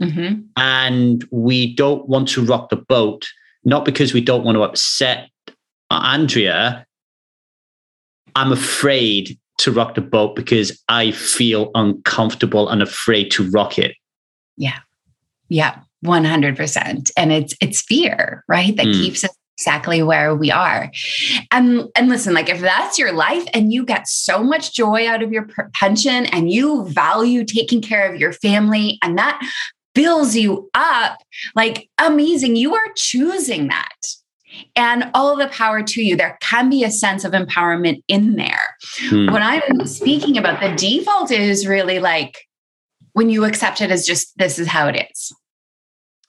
Mm-hmm. 0.00 0.42
And 0.56 1.28
we 1.30 1.74
don't 1.74 2.08
want 2.08 2.28
to 2.28 2.44
rock 2.44 2.70
the 2.70 2.76
boat, 2.76 3.28
not 3.64 3.84
because 3.84 4.14
we 4.14 4.22
don't 4.22 4.44
want 4.44 4.56
to 4.56 4.62
upset 4.62 5.28
Andrea, 5.90 6.86
I'm 8.38 8.52
afraid 8.52 9.36
to 9.58 9.72
rock 9.72 9.96
the 9.96 10.00
boat 10.00 10.36
because 10.36 10.80
I 10.88 11.10
feel 11.10 11.72
uncomfortable 11.74 12.68
and 12.68 12.80
afraid 12.80 13.32
to 13.32 13.50
rock 13.50 13.78
it. 13.78 13.96
Yeah. 14.56 14.78
Yeah. 15.48 15.80
100%. 16.04 17.10
And 17.16 17.32
it's 17.32 17.54
it's 17.60 17.82
fear, 17.82 18.44
right? 18.46 18.76
That 18.76 18.86
mm. 18.86 18.92
keeps 18.92 19.24
us 19.24 19.34
exactly 19.58 20.04
where 20.04 20.36
we 20.36 20.52
are. 20.52 20.92
And 21.50 21.88
and 21.96 22.08
listen, 22.08 22.32
like 22.32 22.48
if 22.48 22.60
that's 22.60 22.96
your 22.96 23.10
life 23.10 23.44
and 23.52 23.72
you 23.72 23.84
get 23.84 24.06
so 24.06 24.44
much 24.44 24.72
joy 24.72 25.08
out 25.08 25.20
of 25.20 25.32
your 25.32 25.48
pension 25.74 26.26
and 26.26 26.48
you 26.48 26.86
value 26.86 27.44
taking 27.44 27.82
care 27.82 28.12
of 28.12 28.20
your 28.20 28.32
family 28.32 29.00
and 29.02 29.18
that 29.18 29.40
fills 29.96 30.36
you 30.36 30.70
up, 30.74 31.18
like 31.56 31.90
amazing, 31.98 32.54
you 32.54 32.76
are 32.76 32.92
choosing 32.94 33.66
that. 33.66 33.96
And 34.76 35.10
all 35.14 35.36
the 35.36 35.48
power 35.48 35.82
to 35.82 36.02
you. 36.02 36.16
There 36.16 36.38
can 36.40 36.70
be 36.70 36.84
a 36.84 36.90
sense 36.90 37.24
of 37.24 37.32
empowerment 37.32 38.02
in 38.08 38.36
there. 38.36 38.76
Hmm. 39.00 39.32
When 39.32 39.42
I'm 39.42 39.86
speaking 39.86 40.36
about 40.36 40.60
the 40.60 40.74
default 40.76 41.30
is 41.30 41.66
really 41.66 41.98
like 41.98 42.46
when 43.12 43.30
you 43.30 43.44
accept 43.44 43.80
it 43.80 43.90
as 43.90 44.06
just 44.06 44.36
this 44.38 44.58
is 44.58 44.68
how 44.68 44.88
it 44.88 45.08
is. 45.10 45.34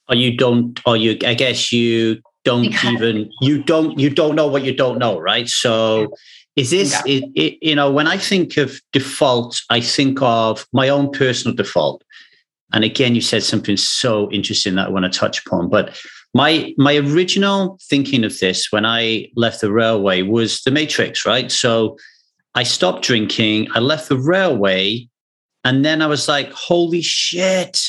Or 0.07 0.15
you 0.15 0.35
don't, 0.35 0.79
or 0.87 0.97
you, 0.97 1.17
I 1.23 1.35
guess 1.35 1.71
you 1.71 2.21
don't 2.43 2.63
because 2.63 2.93
even 2.93 3.31
you 3.41 3.61
don't 3.63 3.99
you 3.99 4.09
don't 4.09 4.35
know 4.35 4.47
what 4.47 4.63
you 4.63 4.73
don't 4.73 4.97
know 4.97 5.19
right 5.19 5.47
so 5.49 6.07
is 6.55 6.71
this 6.71 6.93
yeah. 7.05 7.17
it, 7.17 7.23
it, 7.35 7.57
you 7.61 7.75
know 7.75 7.91
when 7.91 8.07
i 8.07 8.17
think 8.17 8.57
of 8.57 8.81
default 8.93 9.61
i 9.69 9.79
think 9.79 10.21
of 10.21 10.65
my 10.73 10.89
own 10.89 11.11
personal 11.11 11.55
default 11.55 12.03
and 12.73 12.83
again 12.83 13.13
you 13.13 13.21
said 13.21 13.43
something 13.43 13.75
so 13.75 14.31
interesting 14.31 14.75
that 14.75 14.87
i 14.87 14.89
want 14.89 15.11
to 15.11 15.19
touch 15.19 15.45
upon 15.45 15.69
but 15.69 15.99
my 16.33 16.73
my 16.77 16.97
original 16.97 17.79
thinking 17.89 18.23
of 18.23 18.37
this 18.39 18.71
when 18.71 18.85
i 18.85 19.27
left 19.35 19.61
the 19.61 19.71
railway 19.71 20.21
was 20.21 20.61
the 20.61 20.71
matrix 20.71 21.25
right 21.25 21.51
so 21.51 21.97
i 22.55 22.63
stopped 22.63 23.03
drinking 23.03 23.67
i 23.73 23.79
left 23.79 24.09
the 24.09 24.17
railway 24.17 25.07
and 25.63 25.83
then 25.83 26.01
i 26.01 26.07
was 26.07 26.27
like 26.27 26.51
holy 26.51 27.01
shit 27.01 27.79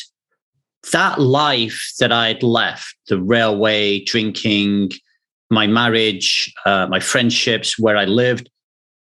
that 0.92 1.20
life 1.20 1.92
that 1.98 2.12
I'd 2.12 2.42
left, 2.42 2.96
the 3.08 3.20
railway, 3.20 4.02
drinking, 4.04 4.92
my 5.50 5.66
marriage, 5.66 6.52
uh, 6.64 6.86
my 6.88 7.00
friendships, 7.00 7.78
where 7.78 7.96
I 7.96 8.04
lived, 8.04 8.50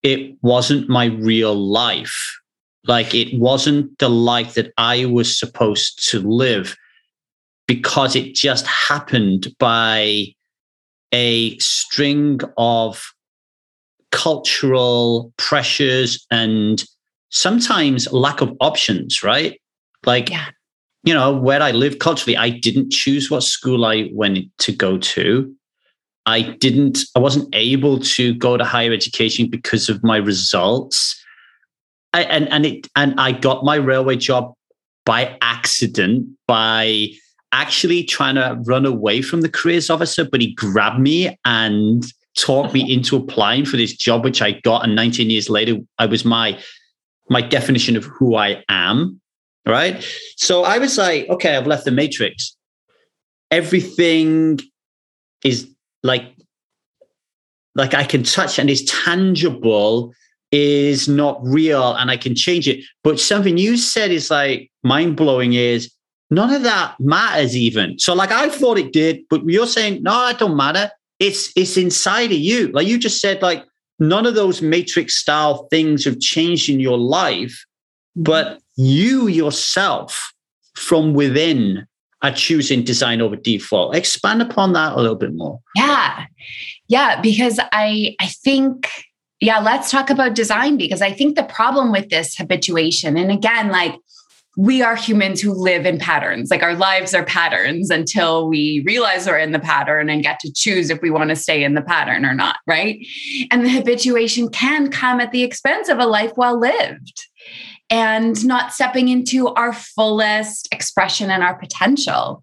it 0.03 0.37
wasn't 0.43 0.89
my 0.89 1.07
real 1.07 1.55
life. 1.55 2.39
Like 2.87 3.15
it 3.15 3.39
wasn't 3.39 3.99
the 3.99 4.11
life 4.11 4.55
that 4.55 4.73
I 4.77 5.05
was 5.07 5.39
supposed 5.39 6.09
to 6.11 6.21
live 6.21 6.77
because 7.67 8.17
it 8.17 8.35
just 8.35 8.67
happened 8.67 9.49
by 9.59 10.27
a 11.13 11.57
string 11.59 12.41
of 12.57 13.03
cultural 14.11 15.33
pressures 15.37 16.27
and 16.31 16.85
sometimes 17.31 18.11
lack 18.13 18.41
of 18.41 18.55
options, 18.61 19.23
right? 19.23 19.61
Like, 20.05 20.31
yeah 20.31 20.49
you 21.05 21.13
know, 21.13 21.33
where 21.33 21.63
I 21.63 21.73
live 21.73 21.99
culturally, 21.99 22.37
I 22.37 22.51
didn't 22.51 22.93
choose 22.93 23.31
what 23.31 23.43
school 23.43 23.85
I 23.85 24.09
went 24.13 24.47
to 24.59 24.73
go 24.73 24.99
to. 24.99 25.53
I 26.27 26.43
didn't, 26.43 27.01
I 27.17 27.19
wasn't 27.19 27.53
able 27.53 27.99
to 27.99 28.35
go 28.35 28.57
to 28.57 28.65
higher 28.65 28.93
education 28.93 29.51
because 29.51 29.89
of 29.89 30.03
my 30.05 30.17
results. 30.17 31.19
I, 32.13 32.23
and 32.25 32.49
and 32.53 32.67
it 32.67 32.89
and 32.95 33.19
I 33.19 33.33
got 33.33 33.65
my 33.65 33.77
railway 33.77 34.17
job 34.17 34.53
by 35.05 35.37
accident 35.41 36.29
by 36.47 37.09
actually 37.53 38.05
trying 38.05 38.35
to 38.37 38.59
run 38.65 38.87
away 38.87 39.23
from 39.23 39.43
the 39.43 39.49
careers 39.49 39.91
officer, 39.91 40.25
but 40.25 40.41
he 40.41 40.55
grabbed 40.55 41.01
me 41.01 41.39
and 41.45 42.05
talked 42.37 42.73
me 42.73 42.93
into 42.95 43.17
applying 43.17 43.65
for 43.65 43.77
this 43.77 43.95
job, 43.95 44.25
which 44.25 44.43
I 44.43 44.53
got. 44.63 44.85
And 44.85 44.95
19 44.95 45.31
years 45.31 45.49
later, 45.49 45.77
I 45.99 46.07
was 46.07 46.25
my 46.25 46.59
my 47.31 47.41
definition 47.41 47.97
of 47.97 48.05
who 48.05 48.35
I 48.35 48.63
am 48.69 49.21
right? 49.67 50.05
So 50.37 50.65
I 50.65 50.79
was 50.79 50.99
like, 50.99 51.29
okay, 51.29 51.57
I've 51.57 51.67
left 51.67 51.85
the 51.85 51.91
matrix. 51.91 52.57
Everything 53.51 54.59
is 55.45 55.69
like, 56.03 56.25
like 57.75 57.95
I 57.95 58.05
can 58.05 58.23
touch 58.23 58.59
and 58.59 58.69
is 58.69 58.85
tangible, 58.85 60.13
is 60.51 61.09
not 61.09 61.41
real, 61.43 61.95
and 61.95 62.11
I 62.11 62.17
can 62.17 62.35
change 62.35 62.69
it. 62.69 62.85
But 63.03 63.21
something 63.21 63.59
you 63.59 63.77
said 63.77 64.11
is 64.11 64.31
like 64.31 64.71
mind 64.83 65.17
blowing 65.17 65.55
is 65.55 65.93
none 66.33 66.51
of 66.53 66.63
that 66.63 66.97
matters 66.99 67.55
even. 67.57 67.99
So 67.99 68.15
like 68.15 68.33
I 68.33 68.49
thought 68.49 68.79
it 68.79 68.93
did, 68.93 69.21
but 69.29 69.45
you're 69.45 69.67
saying 69.67 70.03
no, 70.03 70.29
it 70.29 70.39
don't 70.39 70.57
matter. 70.57 70.91
It's 71.21 71.53
it's 71.55 71.77
inside 71.77 72.33
of 72.33 72.39
you. 72.39 72.69
Like 72.69 72.87
you 72.87 72.99
just 72.99 73.21
said, 73.21 73.43
like 73.43 73.65
none 73.99 74.27
of 74.27 74.35
those 74.35 74.63
matrix 74.63 75.17
style 75.17 75.69
things 75.71 76.05
have 76.07 76.19
changed 76.21 76.71
in 76.71 76.81
your 76.81 76.99
life, 76.99 77.65
mm-hmm. 78.17 78.23
but 78.23 78.61
you 78.77 79.29
yourself 79.29 80.33
from 80.75 81.13
within 81.13 81.87
are 82.23 82.33
choosing 82.33 82.83
design 82.83 83.21
over 83.21 83.37
default. 83.37 83.95
Expand 83.95 84.41
upon 84.41 84.73
that 84.73 84.95
a 84.95 84.97
little 84.97 85.17
bit 85.17 85.35
more. 85.35 85.61
Yeah. 85.77 86.25
Yeah. 86.89 87.21
Because 87.21 87.61
I 87.73 88.17
I 88.21 88.29
think, 88.29 88.89
yeah, 89.41 89.59
let's 89.59 89.91
talk 89.91 90.09
about 90.09 90.35
design 90.35 90.79
because 90.79 91.03
I 91.03 91.13
think 91.13 91.37
the 91.37 91.45
problem 91.45 91.93
with 91.93 92.09
this 92.09 92.37
habituation, 92.37 93.19
and 93.19 93.31
again, 93.31 93.71
like 93.71 93.97
we 94.57 94.83
are 94.83 94.97
humans 94.97 95.41
who 95.41 95.53
live 95.53 95.87
in 95.87 95.99
patterns. 95.99 96.51
Like 96.51 96.63
our 96.63 96.75
lives 96.75 97.15
are 97.15 97.25
patterns 97.25 97.91
until 97.91 98.49
we 98.49 98.83
realize 98.87 99.27
we're 99.27 99.39
in 99.39 99.53
the 99.53 99.59
pattern 99.59 100.11
and 100.11 100.23
get 100.23 100.41
to 100.41 100.53
choose 100.53 100.91
if 100.91 101.01
we 101.01 101.11
want 101.11 101.31
to 101.31 101.37
stay 101.37 101.65
in 101.65 101.75
the 101.75 101.83
pattern 101.83 102.27
or 102.27 102.35
not, 102.35 102.57
right? 102.67 103.05
And 103.51 103.65
the 103.65 103.71
habituation 103.71 104.51
can 104.51 104.91
come 104.91 105.21
at 105.21 105.33
the 105.33 105.43
expense 105.43 105.89
of 105.89 105.99
a 105.99 106.07
life 106.07 106.33
well 106.37 106.59
lived 106.59 107.27
and 107.89 108.47
not 108.47 108.73
stepping 108.73 109.09
into 109.09 109.49
our 109.49 109.73
fullest 109.73 110.67
expression 110.73 111.31
and 111.31 111.43
our 111.43 111.55
potential 111.59 112.43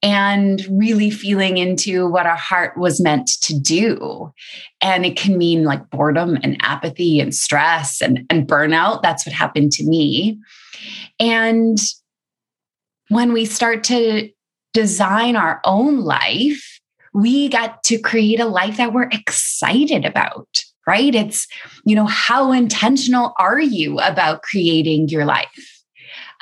and 0.00 0.64
really 0.70 1.10
feeling 1.10 1.58
into 1.58 2.06
what 2.06 2.26
our 2.26 2.36
heart 2.36 2.76
was 2.78 3.00
meant 3.00 3.28
to 3.42 3.58
do. 3.58 4.32
And 4.80 5.04
it 5.04 5.16
can 5.16 5.38
mean 5.38 5.64
like 5.64 5.90
boredom 5.90 6.38
and 6.42 6.56
apathy 6.60 7.18
and 7.18 7.34
stress 7.34 8.00
and, 8.00 8.24
and 8.30 8.46
burnout. 8.46 9.02
That's 9.02 9.26
what 9.26 9.34
happened 9.34 9.72
to 9.72 9.84
me. 9.84 10.38
And 11.18 11.78
when 13.08 13.32
we 13.32 13.44
start 13.44 13.84
to 13.84 14.30
design 14.74 15.36
our 15.36 15.60
own 15.64 16.00
life, 16.00 16.80
we 17.14 17.48
get 17.48 17.82
to 17.84 17.98
create 17.98 18.40
a 18.40 18.46
life 18.46 18.76
that 18.76 18.92
we're 18.92 19.08
excited 19.10 20.04
about 20.04 20.46
right? 20.86 21.14
It's, 21.14 21.46
you 21.84 21.94
know, 21.96 22.06
how 22.06 22.52
intentional 22.52 23.34
are 23.38 23.60
you 23.60 23.98
about 23.98 24.42
creating 24.42 25.08
your 25.08 25.24
life? 25.24 25.82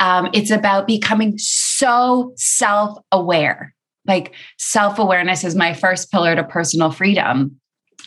Um, 0.00 0.28
it's 0.32 0.50
about 0.50 0.86
becoming 0.86 1.34
so 1.38 2.32
self 2.36 2.98
aware. 3.10 3.74
Like 4.06 4.34
self 4.58 4.98
awareness 4.98 5.44
is 5.44 5.54
my 5.54 5.72
first 5.72 6.10
pillar 6.10 6.36
to 6.36 6.44
personal 6.44 6.90
freedom. 6.90 7.58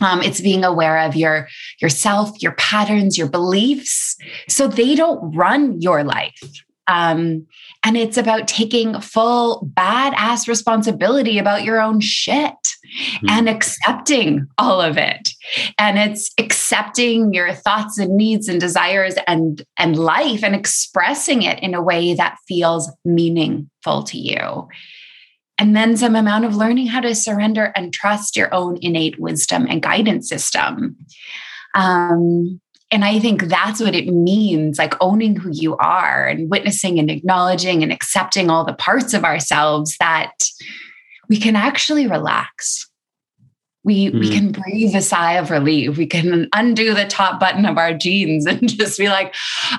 Um, 0.01 0.21
it's 0.21 0.41
being 0.41 0.63
aware 0.63 0.99
of 0.99 1.15
your 1.15 1.47
yourself, 1.81 2.31
your 2.41 2.53
patterns, 2.53 3.17
your 3.17 3.29
beliefs, 3.29 4.15
so 4.47 4.67
they 4.67 4.95
don't 4.95 5.35
run 5.35 5.81
your 5.81 6.03
life. 6.03 6.39
Um, 6.87 7.45
and 7.83 7.97
it's 7.97 8.17
about 8.17 8.47
taking 8.47 8.99
full 9.01 9.69
badass 9.73 10.47
responsibility 10.47 11.37
about 11.37 11.63
your 11.63 11.81
own 11.81 11.99
shit 11.99 12.53
mm-hmm. 12.53 13.29
and 13.29 13.49
accepting 13.49 14.47
all 14.57 14.81
of 14.81 14.97
it. 14.97 15.29
And 15.77 15.97
it's 15.97 16.31
accepting 16.37 17.33
your 17.33 17.53
thoughts 17.53 17.97
and 17.97 18.15
needs 18.15 18.47
and 18.47 18.59
desires 18.59 19.15
and, 19.27 19.63
and 19.77 19.97
life 19.97 20.43
and 20.43 20.55
expressing 20.55 21.43
it 21.43 21.59
in 21.59 21.73
a 21.73 21.81
way 21.81 22.13
that 22.13 22.37
feels 22.47 22.89
meaningful 23.03 24.03
to 24.03 24.17
you. 24.17 24.67
And 25.59 25.75
then 25.75 25.97
some 25.97 26.15
amount 26.15 26.45
of 26.45 26.55
learning 26.55 26.87
how 26.87 26.99
to 26.99 27.15
surrender 27.15 27.71
and 27.75 27.93
trust 27.93 28.35
your 28.35 28.53
own 28.53 28.77
innate 28.81 29.19
wisdom 29.19 29.65
and 29.69 29.81
guidance 29.81 30.29
system. 30.29 30.97
Um, 31.73 32.61
and 32.89 33.03
I 33.03 33.19
think 33.19 33.43
that's 33.43 33.81
what 33.81 33.95
it 33.95 34.07
means 34.07 34.77
like 34.77 34.93
owning 35.01 35.35
who 35.35 35.49
you 35.51 35.75
are 35.77 36.25
and 36.27 36.49
witnessing 36.49 36.99
and 36.99 37.11
acknowledging 37.11 37.83
and 37.83 37.91
accepting 37.91 38.49
all 38.49 38.63
the 38.63 38.73
parts 38.73 39.13
of 39.13 39.25
ourselves 39.25 39.97
that 39.99 40.31
we 41.27 41.37
can 41.37 41.55
actually 41.55 42.07
relax. 42.07 42.89
We, 43.87 44.11
mm. 44.11 44.19
we 44.19 44.29
can 44.29 44.51
breathe 44.51 44.93
a 44.95 45.01
sigh 45.01 45.35
of 45.35 45.49
relief. 45.49 45.97
We 45.97 46.07
can 46.07 46.49
undo 46.53 46.93
the 46.93 47.05
top 47.05 47.39
button 47.39 47.65
of 47.65 47.77
our 47.77 47.93
jeans 47.93 48.45
and 48.45 48.67
just 48.77 48.99
be 48.99 49.07
like, 49.07 49.33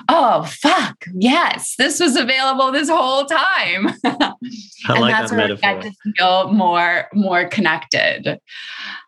oh, 0.09 0.45
fuck, 0.45 1.05
yes, 1.13 1.75
this 1.77 1.99
was 1.99 2.15
available 2.15 2.71
this 2.71 2.89
whole 2.89 3.25
time. 3.25 3.93
and 4.03 4.99
like 4.99 5.13
that's 5.13 5.29
that 5.29 5.37
where 5.37 5.47
metaphor. 5.49 5.75
we 5.75 5.81
get 5.81 5.81
to 5.83 6.13
feel 6.17 6.51
more, 6.51 7.07
more 7.13 7.47
connected. 7.49 8.39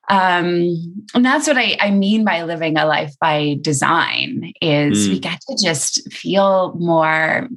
Um, 0.07 1.07
and 1.15 1.25
that's 1.25 1.47
what 1.47 1.57
I, 1.57 1.77
I, 1.79 1.89
mean 1.89 2.23
by 2.23 2.43
living 2.43 2.77
a 2.77 2.85
life 2.85 3.15
by 3.19 3.57
design 3.61 4.53
is 4.61 5.07
mm. 5.07 5.13
we 5.13 5.19
get 5.19 5.39
to 5.47 5.57
just 5.59 6.11
feel 6.11 6.75
more 6.77 7.49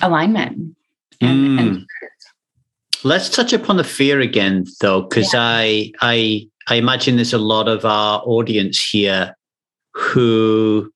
alignment 0.00 0.74
and, 1.20 1.58
mm. 1.58 1.60
and 1.60 1.86
let's 3.04 3.28
touch 3.28 3.52
upon 3.52 3.76
the 3.76 3.84
fear 3.84 4.20
again 4.20 4.64
though 4.80 5.02
because 5.02 5.32
yeah. 5.32 5.40
i 5.40 5.92
i 6.00 6.48
i 6.68 6.74
imagine 6.74 7.16
there's 7.16 7.32
a 7.32 7.38
lot 7.38 7.68
of 7.68 7.84
our 7.84 8.20
audience 8.24 8.82
here 8.82 9.34
who 9.94 10.90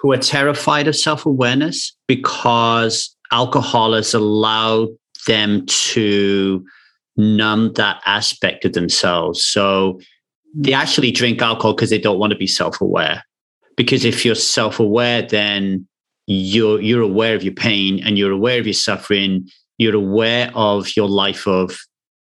who 0.00 0.12
are 0.12 0.18
terrified 0.18 0.88
of 0.88 0.96
self-awareness 0.96 1.96
because 2.08 3.14
alcohol 3.30 3.94
has 3.94 4.12
allowed 4.12 4.88
them 5.26 5.64
to 5.66 6.64
numb 7.16 7.72
that 7.74 8.00
aspect 8.04 8.64
of 8.64 8.72
themselves. 8.72 9.42
So 9.42 10.00
they 10.54 10.72
actually 10.72 11.12
drink 11.12 11.40
alcohol 11.40 11.74
because 11.74 11.90
they 11.90 11.98
don't 11.98 12.18
want 12.18 12.32
to 12.32 12.38
be 12.38 12.46
self-aware. 12.46 13.24
Because 13.76 14.04
if 14.04 14.24
you're 14.24 14.34
self-aware, 14.34 15.22
then 15.22 15.86
you're 16.26 16.80
you're 16.80 17.02
aware 17.02 17.34
of 17.34 17.42
your 17.42 17.54
pain 17.54 18.02
and 18.04 18.16
you're 18.16 18.32
aware 18.32 18.60
of 18.60 18.66
your 18.66 18.74
suffering. 18.74 19.48
You're 19.78 19.96
aware 19.96 20.50
of 20.54 20.96
your 20.96 21.08
life 21.08 21.46
of 21.46 21.78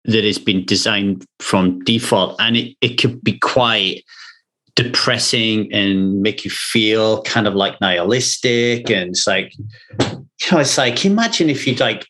that 0.05 0.23
has 0.23 0.37
been 0.37 0.65
designed 0.65 1.25
from 1.39 1.79
default, 1.79 2.39
and 2.39 2.55
it, 2.55 2.75
it 2.81 2.97
could 2.99 3.23
be 3.23 3.37
quite 3.39 4.03
depressing 4.75 5.73
and 5.73 6.21
make 6.21 6.45
you 6.45 6.51
feel 6.51 7.21
kind 7.23 7.47
of 7.47 7.55
like 7.55 7.81
nihilistic. 7.81 8.89
And 8.91 9.09
it's 9.09 9.25
like, 9.25 9.53
you 9.57 10.51
know, 10.51 10.59
it's 10.59 10.77
like 10.77 11.03
imagine 11.03 11.49
if 11.49 11.65
you'd 11.65 11.79
like 11.79 12.07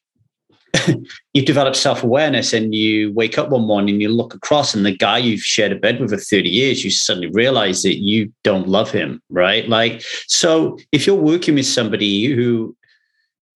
you 1.33 1.41
develop 1.45 1.75
self 1.75 2.03
awareness 2.03 2.53
and 2.53 2.73
you 2.73 3.11
wake 3.13 3.37
up 3.37 3.49
one 3.49 3.65
morning 3.65 3.95
and 3.95 4.01
you 4.01 4.09
look 4.09 4.33
across 4.33 4.73
and 4.73 4.85
the 4.85 4.95
guy 4.95 5.17
you've 5.17 5.41
shared 5.41 5.71
a 5.71 5.75
bed 5.75 5.99
with 5.99 6.09
for 6.09 6.17
30 6.17 6.49
years, 6.49 6.83
you 6.83 6.91
suddenly 6.91 7.29
realize 7.29 7.83
that 7.83 7.97
you 7.97 8.31
don't 8.43 8.67
love 8.67 8.91
him, 8.91 9.21
right? 9.29 9.67
Like, 9.67 10.03
so 10.27 10.77
if 10.91 11.07
you're 11.07 11.15
working 11.15 11.55
with 11.55 11.65
somebody 11.65 12.25
who 12.25 12.75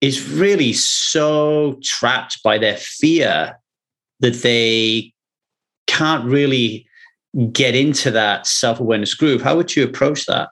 is 0.02 0.28
really 0.30 0.74
so 0.74 1.80
trapped 1.84 2.41
by 2.43 2.58
their 2.58 2.78
fear 2.78 3.58
that 4.19 4.41
they 4.41 5.13
can't 5.88 6.26
really 6.26 6.88
get 7.52 7.76
into 7.76 8.12
that 8.12 8.47
self 8.47 8.80
awareness 8.80 9.13
groove, 9.13 9.41
how 9.41 9.56
would 9.56 9.76
you 9.76 9.84
approach 9.84 10.26
that? 10.26 10.50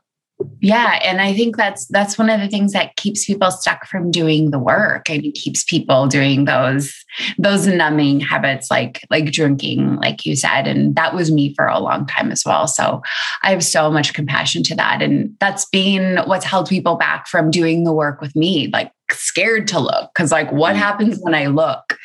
Yeah 0.61 0.99
and 1.03 1.21
i 1.21 1.33
think 1.33 1.57
that's 1.57 1.85
that's 1.87 2.17
one 2.17 2.29
of 2.29 2.39
the 2.39 2.47
things 2.47 2.71
that 2.71 2.95
keeps 2.95 3.25
people 3.25 3.51
stuck 3.51 3.85
from 3.85 4.09
doing 4.09 4.51
the 4.51 4.59
work 4.59 5.09
and 5.09 5.21
keeps 5.33 5.63
people 5.63 6.07
doing 6.07 6.45
those 6.45 6.93
those 7.37 7.67
numbing 7.67 8.19
habits 8.19 8.71
like 8.71 9.05
like 9.09 9.31
drinking 9.31 9.95
like 9.97 10.25
you 10.25 10.35
said 10.35 10.67
and 10.67 10.95
that 10.95 11.13
was 11.13 11.31
me 11.31 11.53
for 11.55 11.65
a 11.65 11.79
long 11.79 12.05
time 12.05 12.31
as 12.31 12.43
well 12.45 12.67
so 12.67 13.01
i 13.43 13.51
have 13.51 13.63
so 13.63 13.91
much 13.91 14.13
compassion 14.13 14.63
to 14.63 14.75
that 14.75 15.01
and 15.01 15.35
that's 15.39 15.65
been 15.65 16.17
what's 16.25 16.45
held 16.45 16.69
people 16.69 16.95
back 16.95 17.27
from 17.27 17.51
doing 17.51 17.83
the 17.83 17.93
work 17.93 18.21
with 18.21 18.35
me 18.35 18.69
like 18.71 18.91
scared 19.11 19.67
to 19.67 19.79
look 19.79 20.11
because 20.13 20.31
like 20.31 20.51
what 20.51 20.75
mm. 20.75 20.79
happens 20.79 21.17
when 21.21 21.33
i 21.33 21.47
look 21.47 21.97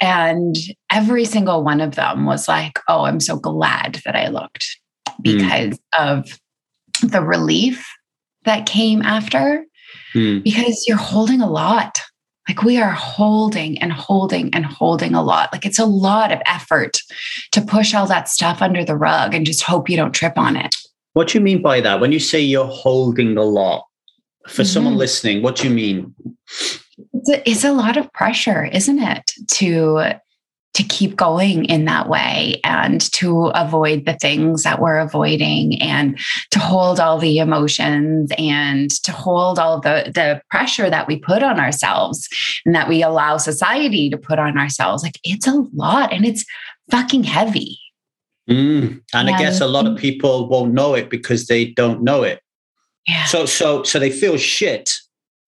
and 0.00 0.56
every 0.92 1.24
single 1.24 1.64
one 1.64 1.80
of 1.80 1.94
them 1.94 2.26
was 2.26 2.46
like 2.46 2.78
oh 2.88 3.04
i'm 3.04 3.20
so 3.20 3.36
glad 3.36 4.00
that 4.04 4.14
i 4.14 4.28
looked 4.28 4.78
mm. 5.08 5.22
because 5.22 5.78
mm. 5.78 5.78
of 5.98 6.38
the 7.00 7.22
relief 7.22 7.86
that 8.44 8.66
came 8.66 9.02
after 9.02 9.64
mm. 10.14 10.42
because 10.42 10.84
you're 10.86 10.96
holding 10.96 11.40
a 11.40 11.50
lot. 11.50 11.98
Like 12.48 12.62
we 12.62 12.78
are 12.78 12.92
holding 12.92 13.76
and 13.78 13.92
holding 13.92 14.54
and 14.54 14.64
holding 14.64 15.14
a 15.14 15.22
lot. 15.22 15.52
Like 15.52 15.66
it's 15.66 15.80
a 15.80 15.84
lot 15.84 16.30
of 16.30 16.40
effort 16.46 16.98
to 17.52 17.60
push 17.60 17.92
all 17.92 18.06
that 18.06 18.28
stuff 18.28 18.62
under 18.62 18.84
the 18.84 18.96
rug 18.96 19.34
and 19.34 19.44
just 19.44 19.62
hope 19.62 19.90
you 19.90 19.96
don't 19.96 20.14
trip 20.14 20.38
on 20.38 20.56
it. 20.56 20.74
What 21.14 21.28
do 21.28 21.38
you 21.38 21.42
mean 21.42 21.60
by 21.60 21.80
that? 21.80 21.98
When 21.98 22.12
you 22.12 22.20
say 22.20 22.40
you're 22.40 22.66
holding 22.66 23.36
a 23.36 23.42
lot, 23.42 23.84
for 24.46 24.62
mm-hmm. 24.62 24.64
someone 24.64 24.96
listening, 24.96 25.42
what 25.42 25.56
do 25.56 25.68
you 25.68 25.74
mean? 25.74 26.14
It's 27.14 27.30
a, 27.30 27.50
it's 27.50 27.64
a 27.64 27.72
lot 27.72 27.96
of 27.96 28.12
pressure, 28.12 28.64
isn't 28.66 29.00
it? 29.00 29.32
To 29.48 30.20
to 30.76 30.82
keep 30.82 31.16
going 31.16 31.64
in 31.64 31.86
that 31.86 32.06
way 32.06 32.60
and 32.62 33.00
to 33.10 33.46
avoid 33.54 34.04
the 34.04 34.12
things 34.12 34.62
that 34.62 34.78
we're 34.78 34.98
avoiding 34.98 35.80
and 35.80 36.18
to 36.50 36.58
hold 36.58 37.00
all 37.00 37.18
the 37.18 37.38
emotions 37.38 38.30
and 38.36 38.90
to 39.02 39.10
hold 39.10 39.58
all 39.58 39.80
the 39.80 40.12
the 40.14 40.38
pressure 40.50 40.90
that 40.90 41.08
we 41.08 41.18
put 41.18 41.42
on 41.42 41.58
ourselves 41.58 42.28
and 42.66 42.74
that 42.74 42.90
we 42.90 43.02
allow 43.02 43.38
society 43.38 44.10
to 44.10 44.18
put 44.18 44.38
on 44.38 44.58
ourselves 44.58 45.02
like 45.02 45.18
it's 45.24 45.46
a 45.46 45.64
lot 45.72 46.12
and 46.12 46.26
it's 46.26 46.44
fucking 46.90 47.24
heavy 47.24 47.78
mm. 48.48 49.00
and, 49.14 49.30
i 49.30 49.38
guess 49.38 49.62
a 49.62 49.66
lot 49.66 49.86
of 49.86 49.96
people 49.96 50.46
won't 50.46 50.74
know 50.74 50.92
it 50.92 51.08
because 51.08 51.46
they 51.46 51.64
don't 51.64 52.02
know 52.02 52.22
it 52.22 52.42
yeah. 53.06 53.24
so 53.24 53.46
so 53.46 53.82
so 53.82 53.98
they 53.98 54.10
feel 54.10 54.36
shit 54.36 54.90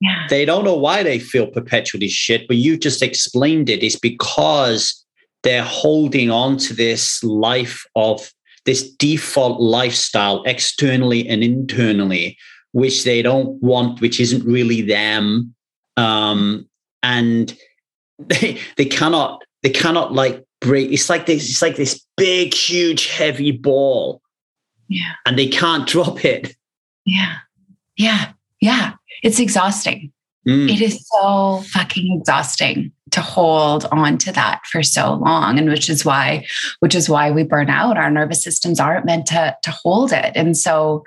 yeah. 0.01 0.29
They 0.31 0.45
don't 0.45 0.63
know 0.65 0.77
why 0.77 1.03
they 1.03 1.19
feel 1.19 1.49
perpetually 1.49 2.07
shit, 2.07 2.47
but 2.47 2.57
you 2.57 2.77
just 2.77 3.03
explained 3.03 3.69
it. 3.69 3.83
It's 3.83 3.99
because 3.99 5.05
they're 5.43 5.63
holding 5.63 6.31
on 6.31 6.57
to 6.59 6.75
this 6.75 7.23
life 7.23 7.85
of 7.95 8.31
this 8.65 8.91
default 8.97 9.61
lifestyle 9.61 10.43
externally 10.45 11.27
and 11.29 11.43
internally, 11.43 12.37
which 12.73 13.05
they 13.05 13.23
don't 13.23 13.61
want, 13.63 14.01
which 14.01 14.21
isn't 14.21 14.45
really 14.45 14.83
them. 14.83 15.55
Um, 15.97 16.69
and 17.03 17.57
they 18.19 18.59
they 18.77 18.85
cannot 18.85 19.43
they 19.63 19.71
cannot 19.71 20.13
like 20.13 20.45
break. 20.61 20.93
It's 20.93 21.09
like 21.09 21.27
this. 21.27 21.49
It's 21.49 21.63
like 21.63 21.77
this 21.77 22.05
big, 22.17 22.55
huge, 22.55 23.07
heavy 23.07 23.53
ball. 23.53 24.21
Yeah. 24.89 25.13
And 25.27 25.39
they 25.39 25.49
can't 25.49 25.87
drop 25.89 26.25
it. 26.25 26.55
Yeah. 27.05 27.37
Yeah. 27.97 28.33
Yeah. 28.61 28.93
It's 29.23 29.41
exhausting. 29.41 30.13
Mm. 30.47 30.71
It 30.71 30.81
is 30.81 31.07
so 31.09 31.63
fucking 31.73 32.19
exhausting 32.21 32.93
to 33.13 33.21
hold 33.21 33.87
on 33.93 34.19
to 34.19 34.33
that 34.33 34.61
for 34.71 34.83
so 34.83 35.15
long 35.15 35.59
and 35.59 35.69
which 35.69 35.89
is 35.89 36.05
why 36.05 36.47
which 36.81 36.95
is 36.95 37.09
why 37.09 37.31
we 37.31 37.43
burn 37.43 37.71
out. 37.71 37.97
Our 37.97 38.11
nervous 38.11 38.43
systems 38.43 38.81
aren't 38.81 39.07
meant 39.07 39.27
to 39.27 39.57
to 39.63 39.71
hold 39.71 40.13
it. 40.13 40.33
And 40.35 40.57
so 40.57 41.05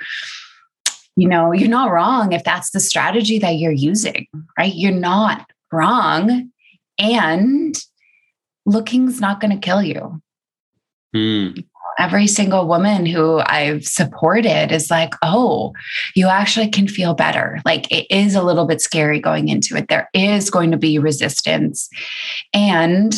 you 1.16 1.28
know 1.28 1.52
you're 1.52 1.70
not 1.70 1.92
wrong 1.92 2.34
if 2.34 2.44
that's 2.44 2.72
the 2.72 2.80
strategy 2.80 3.40
that 3.40 3.56
you're 3.56 3.72
using 3.72 4.28
right? 4.58 4.74
You're 4.74 4.92
not 4.92 5.50
wrong 5.72 6.52
and 6.98 7.76
looking's 8.66 9.20
not 9.20 9.40
going 9.40 9.52
to 9.52 9.66
kill 9.66 9.82
you. 9.84 10.22
Mm 11.16 11.66
every 12.00 12.28
single 12.28 12.68
woman 12.68 13.06
who 13.06 13.42
I've 13.46 13.86
supported 13.86 14.72
is 14.72 14.90
like, 14.90 15.14
oh, 15.22 15.74
you 16.16 16.28
actually 16.28 16.70
can 16.70 16.88
feel 16.88 17.14
better. 17.14 17.60
Like 17.66 17.92
it 17.92 18.08
is 18.10 18.36
a 18.36 18.44
little 18.44 18.66
bit 18.66 18.82
scary 18.82 19.20
going 19.20 19.50
into 19.50 19.76
it. 19.76 19.88
There 19.88 20.10
is 20.14 20.50
going 20.50 20.72
to 20.72 20.78
be 20.78 21.00
resistance. 21.00 21.90
And 22.54 23.14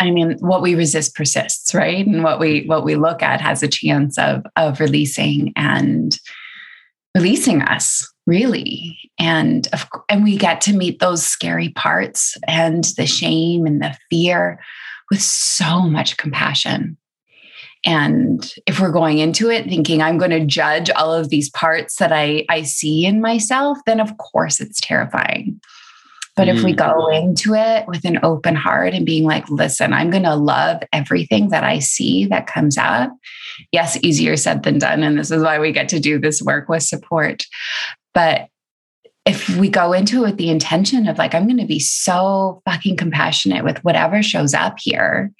I 0.00 0.10
mean, 0.10 0.38
what 0.38 0.62
we 0.62 0.74
resist 0.74 1.14
persists, 1.14 1.74
right? 1.74 2.06
And 2.06 2.22
what 2.22 2.38
we 2.38 2.64
what 2.66 2.84
we 2.84 2.94
look 2.94 3.22
at 3.22 3.40
has 3.40 3.62
a 3.62 3.68
chance 3.68 4.16
of 4.16 4.44
of 4.56 4.80
releasing 4.80 5.52
and 5.56 6.16
releasing 7.14 7.62
us 7.62 8.06
really 8.26 8.96
and 9.18 9.66
of, 9.72 9.88
and 10.08 10.22
we 10.22 10.36
get 10.36 10.60
to 10.60 10.76
meet 10.76 11.00
those 11.00 11.24
scary 11.24 11.70
parts 11.70 12.36
and 12.46 12.84
the 12.96 13.06
shame 13.06 13.66
and 13.66 13.82
the 13.82 13.96
fear 14.10 14.60
with 15.10 15.22
so 15.22 15.80
much 15.80 16.16
compassion 16.18 16.96
and 17.86 18.52
if 18.66 18.80
we're 18.80 18.92
going 18.92 19.18
into 19.18 19.50
it 19.50 19.64
thinking 19.64 20.02
I'm 20.02 20.18
going 20.18 20.30
to 20.30 20.44
judge 20.44 20.90
all 20.90 21.12
of 21.12 21.30
these 21.30 21.50
parts 21.50 21.96
that 21.96 22.12
I, 22.12 22.44
I 22.48 22.62
see 22.62 23.06
in 23.06 23.20
myself, 23.20 23.78
then 23.86 24.00
of 24.00 24.16
course 24.18 24.60
it's 24.60 24.80
terrifying. 24.80 25.60
But 26.36 26.46
mm. 26.46 26.56
if 26.56 26.62
we 26.62 26.72
mm. 26.72 26.76
go 26.76 27.08
into 27.08 27.54
it 27.54 27.86
with 27.86 28.04
an 28.04 28.20
open 28.22 28.54
heart 28.54 28.94
and 28.94 29.04
being 29.04 29.24
like, 29.24 29.48
listen, 29.48 29.92
I'm 29.92 30.10
going 30.10 30.22
to 30.22 30.36
love 30.36 30.82
everything 30.92 31.48
that 31.48 31.64
I 31.64 31.80
see 31.80 32.26
that 32.26 32.46
comes 32.46 32.78
up. 32.78 33.10
Yes, 33.72 33.98
easier 34.02 34.36
said 34.36 34.62
than 34.62 34.78
done. 34.78 35.02
And 35.02 35.18
this 35.18 35.30
is 35.30 35.42
why 35.42 35.58
we 35.58 35.72
get 35.72 35.88
to 35.90 36.00
do 36.00 36.18
this 36.18 36.40
work 36.40 36.68
with 36.68 36.84
support. 36.84 37.44
But 38.14 38.48
if 39.26 39.48
we 39.56 39.68
go 39.68 39.92
into 39.92 40.24
it 40.24 40.28
with 40.28 40.36
the 40.38 40.48
intention 40.48 41.06
of 41.08 41.18
like, 41.18 41.34
I'm 41.34 41.46
going 41.46 41.58
to 41.58 41.66
be 41.66 41.80
so 41.80 42.62
fucking 42.64 42.96
compassionate 42.96 43.64
with 43.64 43.84
whatever 43.84 44.22
shows 44.22 44.54
up 44.54 44.76
here, 44.80 45.32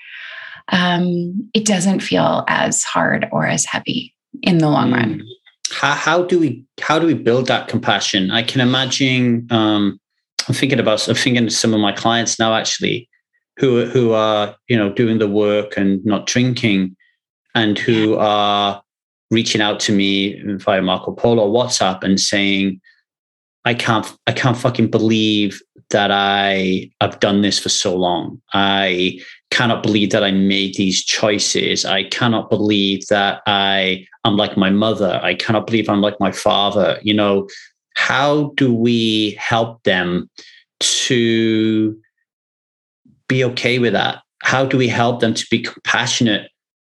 um, 0.71 1.51
it 1.55 1.65
doesn't 1.65 2.01
feel 2.01 2.45
as 2.49 2.85
hard 2.85 3.27
or 3.33 3.47
as 3.47 3.65
heavy 3.65 4.15
in 4.43 4.59
the 4.59 4.69
long 4.69 4.93
run. 4.93 5.21
Mm. 5.21 5.23
How, 5.71 5.93
how 5.95 6.23
do 6.23 6.39
we 6.39 6.65
how 6.81 6.99
do 6.99 7.07
we 7.07 7.15
build 7.15 7.47
that 7.49 7.69
compassion? 7.69 8.31
I 8.31 8.43
can 8.43 8.61
imagine. 8.61 9.47
Um, 9.51 10.01
I'm 10.49 10.55
thinking 10.55 10.81
about. 10.81 11.07
I'm 11.09 11.15
thinking 11.15 11.45
of 11.45 11.53
some 11.53 11.75
of 11.75 11.81
my 11.81 11.93
clients 11.93 12.39
now, 12.39 12.55
actually, 12.55 13.09
who 13.59 13.85
who 13.85 14.13
are 14.13 14.57
you 14.69 14.77
know 14.77 14.91
doing 14.91 15.19
the 15.19 15.29
work 15.29 15.77
and 15.77 16.05
not 16.07 16.27
drinking, 16.27 16.97
and 17.55 17.79
who 17.79 18.17
are 18.17 18.83
reaching 19.31 19.61
out 19.61 19.79
to 19.81 19.93
me 19.93 20.41
via 20.57 20.81
Marco 20.81 21.13
Polo 21.13 21.53
WhatsApp 21.53 22.03
and 22.03 22.19
saying, 22.19 22.81
I 23.69 23.75
can't 23.75 24.11
I 24.27 24.33
can't 24.33 24.57
fucking 24.57 24.91
believe 24.91 25.61
that 25.91 26.11
I 26.11 26.91
I've 27.03 27.21
done 27.21 27.43
this 27.43 27.59
for 27.59 27.69
so 27.69 27.95
long. 27.95 28.41
I 28.55 29.21
cannot 29.51 29.83
believe 29.83 30.11
that 30.13 30.25
I 30.25 30.31
made 30.31 30.77
these 30.77 31.05
choices. 31.05 31.85
I 31.85 32.05
cannot 32.05 32.49
believe 32.49 33.07
that 33.09 33.43
I 33.47 34.07
am 34.25 34.39
like 34.39 34.57
my 34.57 34.71
mother. 34.71 35.21
I 35.23 35.35
cannot 35.35 35.67
believe 35.67 35.91
I'm 35.91 36.01
like 36.01 36.19
my 36.19 36.33
father. 36.33 36.99
You 37.03 37.13
know, 37.13 37.47
how 37.95 38.55
do 38.57 38.73
we 38.73 39.33
help 39.39 39.83
them 39.83 40.31
to 40.81 41.95
be 43.29 43.45
okay 43.45 43.79
with 43.79 43.93
that? 43.93 44.23
How 44.41 44.65
do 44.65 44.79
we 44.79 44.89
help 44.89 45.21
them 45.21 45.35
to 45.35 45.47
be 45.51 45.61
compassionate 45.61 46.51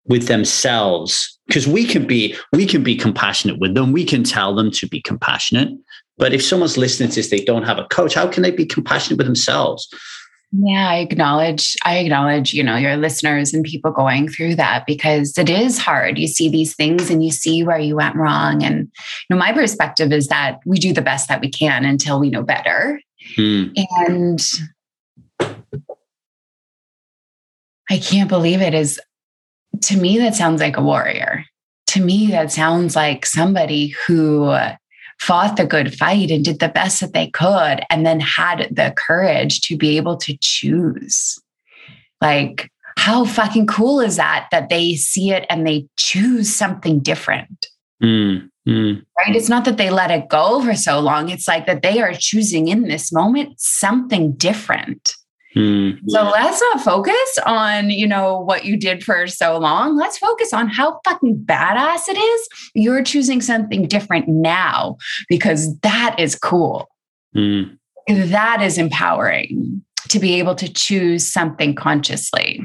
with 0.07 0.27
themselves? 0.27 1.37
Because 1.45 1.67
we 1.67 1.85
can 1.85 2.07
be 2.07 2.35
we 2.51 2.65
can 2.65 2.81
be 2.81 2.95
compassionate 2.95 3.59
with 3.59 3.75
them. 3.75 3.91
We 3.91 4.05
can 4.05 4.23
tell 4.23 4.55
them 4.55 4.71
to 4.71 4.87
be 4.87 5.01
compassionate. 5.01 5.69
But 6.17 6.33
if 6.33 6.43
someone's 6.43 6.77
listening 6.77 7.09
to 7.09 7.15
this, 7.15 7.29
they 7.29 7.43
don't 7.43 7.63
have 7.63 7.79
a 7.79 7.85
coach, 7.85 8.13
how 8.13 8.27
can 8.27 8.43
they 8.43 8.51
be 8.51 8.65
compassionate 8.65 9.17
with 9.17 9.27
themselves? 9.27 9.91
Yeah, 10.51 10.87
I 10.87 10.97
acknowledge, 10.97 11.75
I 11.83 11.97
acknowledge, 11.97 12.53
you 12.53 12.61
know, 12.63 12.75
your 12.75 12.95
listeners 12.95 13.55
and 13.55 13.63
people 13.63 13.89
going 13.89 14.29
through 14.29 14.55
that 14.55 14.85
because 14.85 15.35
it 15.35 15.49
is 15.49 15.79
hard. 15.79 16.19
You 16.19 16.27
see 16.27 16.47
these 16.47 16.75
things 16.75 17.09
and 17.09 17.23
you 17.23 17.31
see 17.31 17.63
where 17.63 17.79
you 17.79 17.95
went 17.95 18.15
wrong. 18.15 18.63
And, 18.63 18.81
you 18.81 19.25
know, 19.31 19.37
my 19.37 19.51
perspective 19.51 20.11
is 20.11 20.27
that 20.27 20.59
we 20.63 20.77
do 20.77 20.93
the 20.93 21.01
best 21.01 21.27
that 21.29 21.41
we 21.41 21.49
can 21.49 21.85
until 21.85 22.19
we 22.19 22.29
know 22.29 22.43
better. 22.43 23.01
Mm. 23.35 23.73
And 24.07 24.47
I 27.89 27.97
can't 27.97 28.29
believe 28.29 28.61
it 28.61 28.75
is 28.75 29.01
to 29.81 29.97
me, 29.97 30.19
that 30.19 30.35
sounds 30.35 30.61
like 30.61 30.77
a 30.77 30.83
warrior. 30.83 31.45
To 31.87 32.03
me, 32.03 32.27
that 32.27 32.51
sounds 32.51 32.95
like 32.95 33.25
somebody 33.25 33.95
who 34.05 34.55
fought 35.23 35.55
the 35.55 35.65
good 35.65 35.95
fight 35.95 36.29
and 36.31 36.43
did 36.43 36.59
the 36.59 36.67
best 36.67 36.99
that 36.99 37.13
they 37.13 37.27
could 37.27 37.81
and 37.89 38.05
then 38.05 38.19
had 38.19 38.67
the 38.69 38.93
courage 38.97 39.61
to 39.61 39.77
be 39.77 39.95
able 39.95 40.17
to 40.17 40.37
choose. 40.41 41.39
Like, 42.19 42.69
how 42.97 43.23
fucking 43.23 43.67
cool 43.67 44.01
is 44.01 44.17
that 44.17 44.49
that 44.51 44.69
they 44.69 44.95
see 44.95 45.31
it 45.31 45.45
and 45.49 45.65
they 45.65 45.87
choose 45.97 46.53
something 46.53 46.99
different? 46.99 47.67
Mm, 48.03 48.49
mm. 48.67 49.01
Right? 49.17 49.35
It's 49.35 49.49
not 49.49 49.63
that 49.65 49.77
they 49.77 49.89
let 49.89 50.11
it 50.11 50.27
go 50.27 50.61
for 50.63 50.75
so 50.75 50.99
long. 50.99 51.29
It's 51.29 51.47
like 51.47 51.67
that 51.67 51.83
they 51.83 52.01
are 52.01 52.13
choosing 52.13 52.67
in 52.67 52.83
this 52.83 53.11
moment 53.11 53.53
something 53.57 54.33
different. 54.33 55.15
Mm, 55.55 55.99
so 56.07 56.23
let's 56.23 56.61
not 56.61 56.81
focus 56.81 57.37
on, 57.45 57.89
you 57.89 58.07
know, 58.07 58.39
what 58.39 58.65
you 58.65 58.75
did 58.75 59.03
for 59.03 59.27
so 59.27 59.57
long. 59.57 59.95
Let's 59.95 60.17
focus 60.17 60.51
on 60.53 60.67
how 60.67 60.99
fucking 61.05 61.43
badass 61.45 62.07
it 62.07 62.17
is. 62.17 62.47
You're 62.73 63.03
choosing 63.03 63.41
something 63.41 63.87
different 63.87 64.27
now 64.27 64.97
because 65.29 65.77
that 65.79 66.15
is 66.17 66.35
cool. 66.35 66.89
Mm. 67.35 67.77
That 68.07 68.61
is 68.61 68.77
empowering 68.77 69.83
to 70.09 70.19
be 70.19 70.35
able 70.39 70.55
to 70.55 70.71
choose 70.71 71.31
something 71.31 71.75
consciously. 71.75 72.61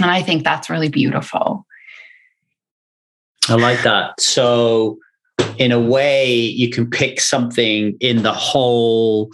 And 0.00 0.10
I 0.10 0.22
think 0.22 0.44
that's 0.44 0.70
really 0.70 0.88
beautiful. 0.88 1.66
I 3.48 3.54
like 3.54 3.82
that. 3.82 4.20
So, 4.20 4.98
in 5.58 5.72
a 5.72 5.80
way, 5.80 6.32
you 6.32 6.70
can 6.70 6.88
pick 6.88 7.20
something 7.20 7.96
in 8.00 8.22
the 8.22 8.32
whole 8.32 9.30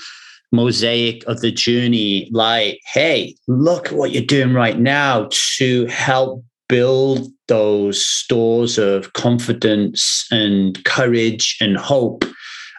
mosaic 0.53 1.25
of 1.27 1.41
the 1.41 1.53
journey 1.53 2.29
like 2.33 2.81
hey 2.93 3.35
look 3.47 3.87
at 3.87 3.93
what 3.93 4.11
you're 4.11 4.23
doing 4.23 4.53
right 4.53 4.81
now 4.81 5.29
to 5.31 5.87
help 5.87 6.45
build 6.71 7.29
those 7.49 8.07
stores 8.07 8.79
of 8.79 9.13
confidence 9.13 10.25
and 10.31 10.83
courage 10.85 11.57
and 11.61 11.77
hope. 11.77 12.25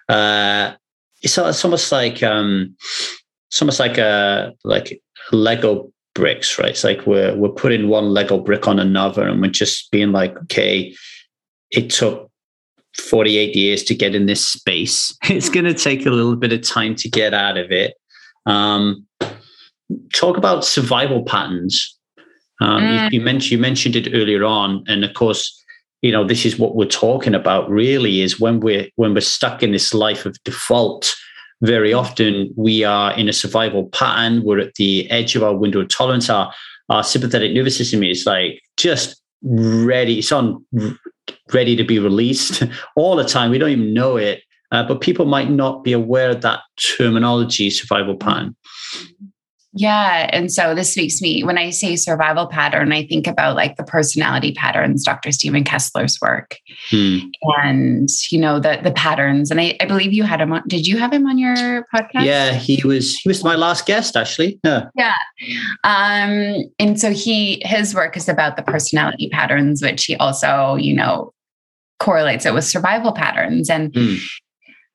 Uh, 0.07 0.71
it's, 1.21 1.37
it's 1.37 1.65
almost 1.65 1.91
like 1.91 2.23
um, 2.23 2.73
it's 3.49 3.61
almost 3.61 3.81
like 3.81 3.97
a 3.97 4.53
like 4.63 5.01
lego 5.33 5.91
bricks 6.15 6.57
right? 6.57 6.69
It's 6.69 6.85
like 6.85 7.05
we're 7.05 7.35
we're 7.35 7.49
putting 7.49 7.89
one 7.89 8.09
lego 8.13 8.39
brick 8.39 8.65
on 8.65 8.79
another 8.79 9.27
and 9.27 9.41
we're 9.41 9.51
just 9.51 9.91
being 9.91 10.13
like 10.13 10.35
okay 10.43 10.95
it 11.69 11.89
took 11.89 12.30
48 12.97 13.55
years 13.55 13.83
to 13.83 13.95
get 13.95 14.15
in 14.15 14.25
this 14.25 14.45
space. 14.45 15.15
It's 15.29 15.49
going 15.49 15.65
to 15.65 15.73
take 15.73 16.05
a 16.05 16.11
little 16.11 16.35
bit 16.35 16.53
of 16.53 16.61
time 16.61 16.95
to 16.95 17.09
get 17.09 17.33
out 17.33 17.57
of 17.57 17.71
it. 17.71 17.95
Um, 18.45 19.05
talk 20.13 20.37
about 20.37 20.65
survival 20.65 21.23
patterns. 21.23 21.97
Um, 22.59 22.83
mm. 22.83 23.11
you, 23.11 23.19
you, 23.19 23.25
mentioned 23.25 23.51
you 23.51 23.57
mentioned 23.57 23.95
it 23.95 24.13
earlier 24.13 24.43
on, 24.43 24.83
and 24.87 25.03
of 25.03 25.13
course, 25.13 25.57
you 26.01 26.11
know 26.11 26.25
this 26.25 26.45
is 26.45 26.59
what 26.59 26.75
we're 26.75 26.85
talking 26.85 27.35
about. 27.35 27.69
Really, 27.69 28.21
is 28.21 28.39
when 28.39 28.59
we're 28.59 28.87
when 28.95 29.13
we're 29.13 29.21
stuck 29.21 29.63
in 29.63 29.71
this 29.71 29.93
life 29.93 30.25
of 30.25 30.41
default. 30.43 31.13
Very 31.61 31.93
often, 31.93 32.51
we 32.55 32.83
are 32.83 33.13
in 33.13 33.29
a 33.29 33.33
survival 33.33 33.87
pattern. 33.89 34.43
We're 34.43 34.59
at 34.59 34.75
the 34.75 35.09
edge 35.11 35.35
of 35.35 35.43
our 35.43 35.55
window 35.55 35.81
of 35.81 35.89
tolerance. 35.89 36.29
Our 36.29 36.51
our 36.89 37.03
sympathetic 37.03 37.53
nervous 37.53 37.77
system 37.77 38.03
is 38.03 38.25
like 38.25 38.61
just 38.77 39.20
ready. 39.43 40.19
It's 40.19 40.31
on 40.31 40.65
ready 41.53 41.75
to 41.75 41.83
be 41.83 41.99
released 41.99 42.63
all 42.95 43.15
the 43.15 43.23
time. 43.23 43.51
We 43.51 43.57
don't 43.57 43.69
even 43.69 43.93
know 43.93 44.17
it, 44.17 44.41
uh, 44.71 44.87
but 44.87 45.01
people 45.01 45.25
might 45.25 45.49
not 45.49 45.83
be 45.83 45.93
aware 45.93 46.29
of 46.29 46.41
that 46.41 46.61
terminology, 46.97 47.69
survival 47.69 48.15
pattern. 48.15 48.55
Yeah. 49.73 50.29
And 50.33 50.51
so 50.51 50.75
this 50.75 50.97
makes 50.97 51.21
me, 51.21 51.43
when 51.43 51.57
I 51.57 51.69
say 51.69 51.95
survival 51.95 52.47
pattern, 52.47 52.91
I 52.91 53.05
think 53.05 53.25
about 53.25 53.55
like 53.55 53.77
the 53.77 53.83
personality 53.83 54.53
patterns, 54.53 55.05
Dr. 55.05 55.31
Steven 55.31 55.63
Kessler's 55.63 56.19
work. 56.21 56.57
Hmm. 56.89 57.19
And, 57.63 58.09
you 58.31 58.39
know, 58.39 58.59
the 58.59 58.79
the 58.83 58.91
patterns. 58.91 59.49
And 59.49 59.61
I, 59.61 59.77
I 59.79 59.85
believe 59.85 60.11
you 60.11 60.23
had 60.23 60.41
him 60.41 60.51
on, 60.51 60.63
did 60.67 60.87
you 60.87 60.97
have 60.97 61.13
him 61.13 61.25
on 61.25 61.37
your 61.37 61.87
podcast? 61.95 62.25
Yeah, 62.25 62.53
he 62.53 62.81
was 62.85 63.15
he 63.17 63.29
was 63.29 63.43
my 63.43 63.55
last 63.55 63.85
guest, 63.85 64.17
actually. 64.17 64.59
Yeah. 64.63 64.89
Yeah. 64.95 65.15
Um, 65.85 66.65
and 66.77 66.99
so 66.99 67.11
he 67.11 67.61
his 67.63 67.95
work 67.95 68.17
is 68.17 68.27
about 68.27 68.57
the 68.57 68.63
personality 68.63 69.29
patterns, 69.29 69.81
which 69.81 70.03
he 70.03 70.17
also, 70.17 70.75
you 70.75 70.93
know, 70.93 71.33
correlates 71.99 72.45
it 72.45 72.53
with 72.53 72.65
survival 72.65 73.13
patterns. 73.13 73.69
And 73.69 73.93
mm 73.93 74.19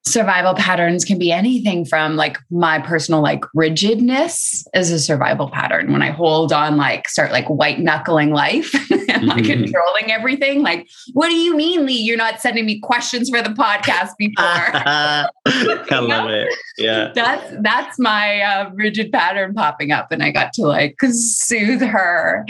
survival 0.07 0.55
patterns 0.55 1.05
can 1.05 1.19
be 1.19 1.33
anything 1.33 1.85
from 1.85 2.15
like 2.15 2.39
my 2.49 2.79
personal 2.79 3.21
like 3.21 3.45
rigidness 3.55 4.65
is 4.73 4.91
a 4.93 5.01
survival 5.01 5.51
pattern. 5.51 5.93
When 5.93 6.01
i 6.01 6.11
hold 6.11 6.53
on 6.53 6.77
like 6.77 7.09
start 7.09 7.33
like 7.33 7.47
white 7.49 7.81
knuckling 7.81 8.31
life 8.31 8.73
and 8.91 9.27
like 9.27 9.43
mm-hmm. 9.45 9.65
controlling 9.65 10.13
everything 10.13 10.63
like 10.63 10.89
what 11.13 11.29
do 11.29 11.35
you 11.35 11.57
mean 11.57 11.87
lee? 11.87 11.99
You're 11.99 12.17
not 12.17 12.41
sending 12.41 12.67
me 12.67 12.79
questions 12.79 13.29
for 13.29 13.43
the 13.43 13.51
podcast 13.51 14.11
before. 14.17 14.37
I 15.47 15.99
love 16.01 16.31
it. 16.31 16.55
Yeah. 16.79 17.11
That's 17.13 17.55
that's 17.61 17.99
my 17.99 18.41
uh, 18.41 18.71
rigid 18.75 19.11
pattern 19.11 19.55
popping 19.55 19.91
up 19.91 20.13
and 20.13 20.23
i 20.23 20.31
got 20.31 20.53
to 20.55 20.63
like 20.63 20.97
soothe 21.03 21.83
her. 21.83 22.47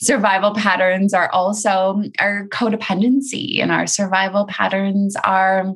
Survival 0.00 0.54
patterns 0.54 1.14
are 1.14 1.30
also 1.30 2.02
our 2.18 2.48
codependency 2.48 3.62
and 3.62 3.70
our 3.70 3.86
survival 3.86 4.46
patterns 4.46 5.14
are 5.24 5.72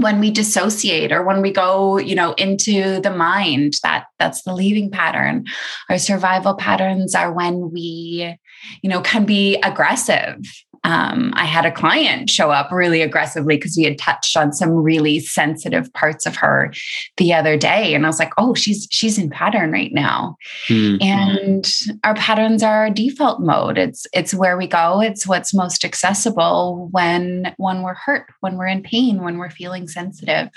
when 0.00 0.20
we 0.20 0.30
dissociate 0.30 1.12
or 1.12 1.24
when 1.24 1.42
we 1.42 1.50
go 1.50 1.98
you 1.98 2.14
know 2.14 2.32
into 2.34 3.00
the 3.00 3.10
mind 3.10 3.74
that 3.82 4.06
that's 4.18 4.42
the 4.42 4.54
leaving 4.54 4.90
pattern. 4.90 5.46
Our 5.88 5.98
survival 5.98 6.54
patterns 6.54 7.14
are 7.14 7.32
when 7.32 7.70
we 7.72 8.36
you 8.82 8.90
know 8.90 9.00
can 9.00 9.24
be 9.24 9.56
aggressive 9.56 10.38
um, 10.82 11.32
I 11.36 11.44
had 11.44 11.66
a 11.66 11.72
client 11.72 12.30
show 12.30 12.50
up 12.50 12.72
really 12.72 13.02
aggressively 13.02 13.56
because 13.56 13.76
we 13.76 13.84
had 13.84 13.98
touched 13.98 14.36
on 14.36 14.52
some 14.52 14.70
really 14.70 15.20
sensitive 15.20 15.92
parts 15.92 16.24
of 16.24 16.36
her 16.36 16.72
the 17.18 17.34
other 17.34 17.58
day, 17.58 17.94
and 17.94 18.06
I 18.06 18.08
was 18.08 18.18
like, 18.18 18.32
"Oh, 18.38 18.54
she's 18.54 18.88
she's 18.90 19.18
in 19.18 19.28
pattern 19.28 19.72
right 19.72 19.92
now." 19.92 20.36
Mm-hmm. 20.68 21.02
And 21.02 21.72
our 22.02 22.14
patterns 22.14 22.62
are 22.62 22.84
our 22.84 22.90
default 22.90 23.40
mode. 23.40 23.76
It's 23.76 24.06
it's 24.14 24.32
where 24.32 24.56
we 24.56 24.66
go. 24.66 25.00
It's 25.00 25.26
what's 25.26 25.52
most 25.52 25.84
accessible 25.84 26.88
when 26.92 27.54
when 27.58 27.82
we're 27.82 27.94
hurt, 27.94 28.26
when 28.40 28.56
we're 28.56 28.66
in 28.66 28.82
pain, 28.82 29.22
when 29.22 29.36
we're 29.36 29.50
feeling 29.50 29.86
sensitive 29.86 30.48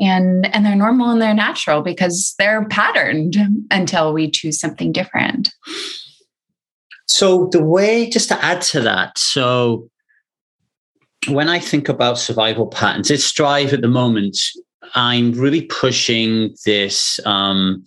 and 0.00 0.54
and 0.54 0.64
they're 0.64 0.76
normal 0.76 1.10
and 1.10 1.20
they're 1.20 1.34
natural 1.34 1.82
because 1.82 2.34
they're 2.38 2.64
patterned 2.68 3.36
until 3.70 4.12
we 4.12 4.30
choose 4.30 4.58
something 4.58 4.92
different 4.92 5.50
so 7.08 7.48
the 7.52 7.62
way, 7.62 8.08
just 8.08 8.28
to 8.28 8.44
add 8.44 8.60
to 8.62 8.80
that, 8.82 9.18
so 9.18 9.88
when 11.26 11.48
I 11.48 11.58
think 11.58 11.88
about 11.88 12.18
survival 12.18 12.66
patterns, 12.66 13.10
it's 13.10 13.24
Strive 13.24 13.72
at 13.72 13.80
the 13.80 13.88
moment. 13.88 14.38
I'm 14.94 15.32
really 15.32 15.62
pushing 15.62 16.54
this. 16.64 17.18
Um, 17.26 17.84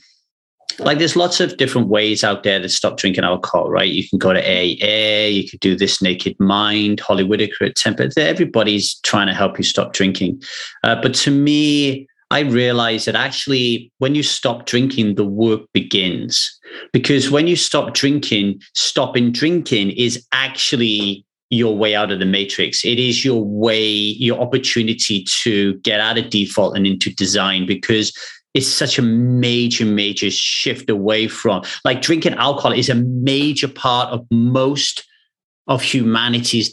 like 0.79 0.97
there's 0.97 1.15
lots 1.15 1.39
of 1.39 1.57
different 1.57 1.87
ways 1.87 2.23
out 2.23 2.43
there 2.43 2.59
to 2.59 2.69
stop 2.69 2.97
drinking 2.97 3.23
alcohol, 3.23 3.69
right? 3.69 3.89
You 3.89 4.07
can 4.07 4.17
go 4.17 4.33
to 4.33 4.39
AA, 4.39 5.27
you 5.27 5.47
could 5.47 5.59
do 5.59 5.75
this 5.75 6.01
Naked 6.01 6.39
Mind, 6.39 6.99
Holly 6.99 7.23
Whitaker 7.23 7.65
at 7.65 7.75
Tempest. 7.75 8.17
Everybody's 8.17 8.95
trying 9.01 9.27
to 9.27 9.33
help 9.33 9.57
you 9.57 9.63
stop 9.63 9.93
drinking. 9.93 10.41
Uh, 10.83 10.99
but 11.01 11.13
to 11.15 11.31
me, 11.31 12.07
I 12.31 12.39
realized 12.39 13.07
that 13.07 13.15
actually, 13.15 13.91
when 13.97 14.15
you 14.15 14.23
stop 14.23 14.65
drinking, 14.65 15.15
the 15.15 15.25
work 15.25 15.61
begins. 15.73 16.59
Because 16.93 17.29
when 17.29 17.45
you 17.45 17.57
stop 17.57 17.93
drinking, 17.93 18.61
stopping 18.73 19.33
drinking 19.33 19.91
is 19.91 20.25
actually 20.31 21.25
your 21.49 21.75
way 21.75 21.93
out 21.93 22.09
of 22.09 22.19
the 22.19 22.25
matrix. 22.25 22.85
It 22.85 22.99
is 22.99 23.25
your 23.25 23.43
way, 23.43 23.85
your 23.85 24.39
opportunity 24.39 25.25
to 25.43 25.73
get 25.79 25.99
out 25.99 26.17
of 26.17 26.29
default 26.29 26.77
and 26.77 26.87
into 26.87 27.13
design 27.13 27.65
because 27.65 28.17
it's 28.53 28.67
such 28.67 28.97
a 28.97 29.01
major, 29.01 29.85
major 29.85 30.31
shift 30.31 30.89
away 30.89 31.27
from 31.27 31.63
like 31.83 32.01
drinking 32.01 32.35
alcohol 32.35 32.71
is 32.71 32.89
a 32.89 32.95
major 32.95 33.67
part 33.67 34.09
of 34.13 34.25
most 34.31 35.03
of 35.67 35.81
humanity's 35.81 36.71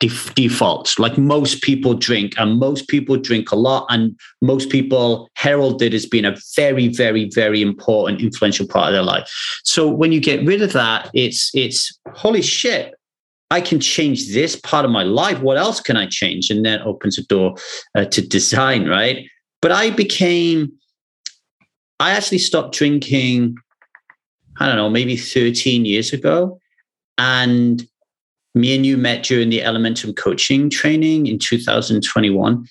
def- 0.00 0.34
defaults. 0.34 0.98
Like 0.98 1.16
most 1.18 1.62
people 1.62 1.94
drink, 1.94 2.34
and 2.38 2.58
most 2.58 2.88
people 2.88 3.16
drink 3.16 3.52
a 3.52 3.56
lot, 3.56 3.86
and 3.88 4.18
most 4.42 4.70
people 4.70 5.28
herald 5.34 5.82
it 5.82 5.94
as 5.94 6.06
being 6.06 6.24
a 6.24 6.36
very, 6.54 6.88
very, 6.88 7.30
very 7.34 7.62
important, 7.62 8.20
influential 8.20 8.66
part 8.66 8.88
of 8.88 8.92
their 8.92 9.02
life. 9.02 9.30
So 9.64 9.88
when 9.88 10.12
you 10.12 10.20
get 10.20 10.44
rid 10.46 10.62
of 10.62 10.72
that, 10.72 11.10
it's 11.14 11.50
it's 11.54 11.98
holy 12.14 12.42
shit. 12.42 12.94
I 13.50 13.60
can 13.60 13.78
change 13.78 14.32
this 14.32 14.56
part 14.56 14.84
of 14.84 14.90
my 14.90 15.04
life. 15.04 15.40
What 15.40 15.56
else 15.56 15.80
can 15.80 15.96
I 15.96 16.06
change? 16.06 16.50
And 16.50 16.64
that 16.66 16.82
opens 16.82 17.16
a 17.16 17.22
door 17.22 17.54
uh, 17.94 18.04
to 18.06 18.20
design, 18.20 18.88
right? 18.88 19.24
But 19.62 19.70
I 19.70 19.90
became, 19.90 20.72
I 22.00 22.10
actually 22.10 22.38
stopped 22.38 22.74
drinking 22.74 23.54
I 24.58 24.66
don't 24.66 24.76
know, 24.76 24.90
maybe 24.90 25.16
13 25.16 25.84
years 25.84 26.12
ago. 26.12 26.60
And 27.18 27.86
me 28.56 28.74
and 28.74 28.86
you 28.86 28.96
met 28.96 29.22
during 29.22 29.50
the 29.50 29.60
Elementum 29.60 30.16
coaching 30.16 30.70
training 30.70 31.26
in 31.26 31.38
2021. 31.38 32.66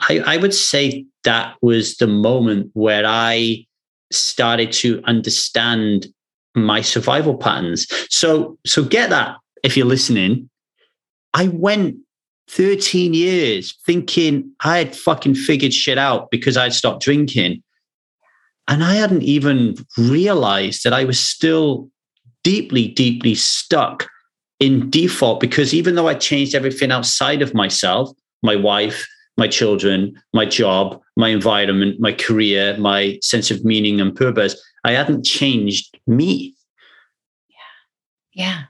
I, 0.00 0.18
I 0.26 0.36
would 0.36 0.52
say 0.52 1.06
that 1.22 1.54
was 1.62 1.96
the 1.96 2.08
moment 2.08 2.70
where 2.74 3.04
I 3.06 3.64
started 4.10 4.72
to 4.72 5.00
understand 5.04 6.08
my 6.56 6.80
survival 6.80 7.36
patterns. 7.36 7.86
So, 8.10 8.58
so 8.66 8.84
get 8.84 9.10
that 9.10 9.36
if 9.62 9.76
you're 9.76 9.86
listening. 9.86 10.50
I 11.34 11.48
went 11.48 11.96
13 12.50 13.14
years 13.14 13.76
thinking 13.86 14.50
I 14.64 14.78
had 14.78 14.96
fucking 14.96 15.36
figured 15.36 15.72
shit 15.72 15.98
out 15.98 16.30
because 16.30 16.56
I'd 16.56 16.72
stopped 16.72 17.02
drinking. 17.02 17.62
And 18.66 18.82
I 18.82 18.96
hadn't 18.96 19.22
even 19.22 19.76
realized 19.96 20.82
that 20.84 20.92
I 20.92 21.04
was 21.04 21.20
still 21.20 21.90
deeply, 22.42 22.88
deeply 22.88 23.34
stuck 23.34 24.08
in 24.60 24.90
default 24.90 25.40
because 25.40 25.72
even 25.72 25.94
though 25.94 26.08
I 26.08 26.14
changed 26.14 26.54
everything 26.54 26.90
outside 26.90 27.42
of 27.42 27.54
myself, 27.54 28.10
my 28.42 28.56
wife, 28.56 29.06
my 29.36 29.46
children, 29.46 30.20
my 30.34 30.44
job, 30.44 31.00
my 31.16 31.28
environment, 31.28 32.00
my 32.00 32.12
career, 32.12 32.76
my 32.76 33.18
sense 33.22 33.50
of 33.50 33.64
meaning 33.64 34.00
and 34.00 34.14
purpose, 34.14 34.60
I 34.84 34.92
hadn't 34.92 35.24
changed 35.24 35.98
me. 36.06 36.54
Yeah. 37.48 38.44
Yeah. 38.44 38.62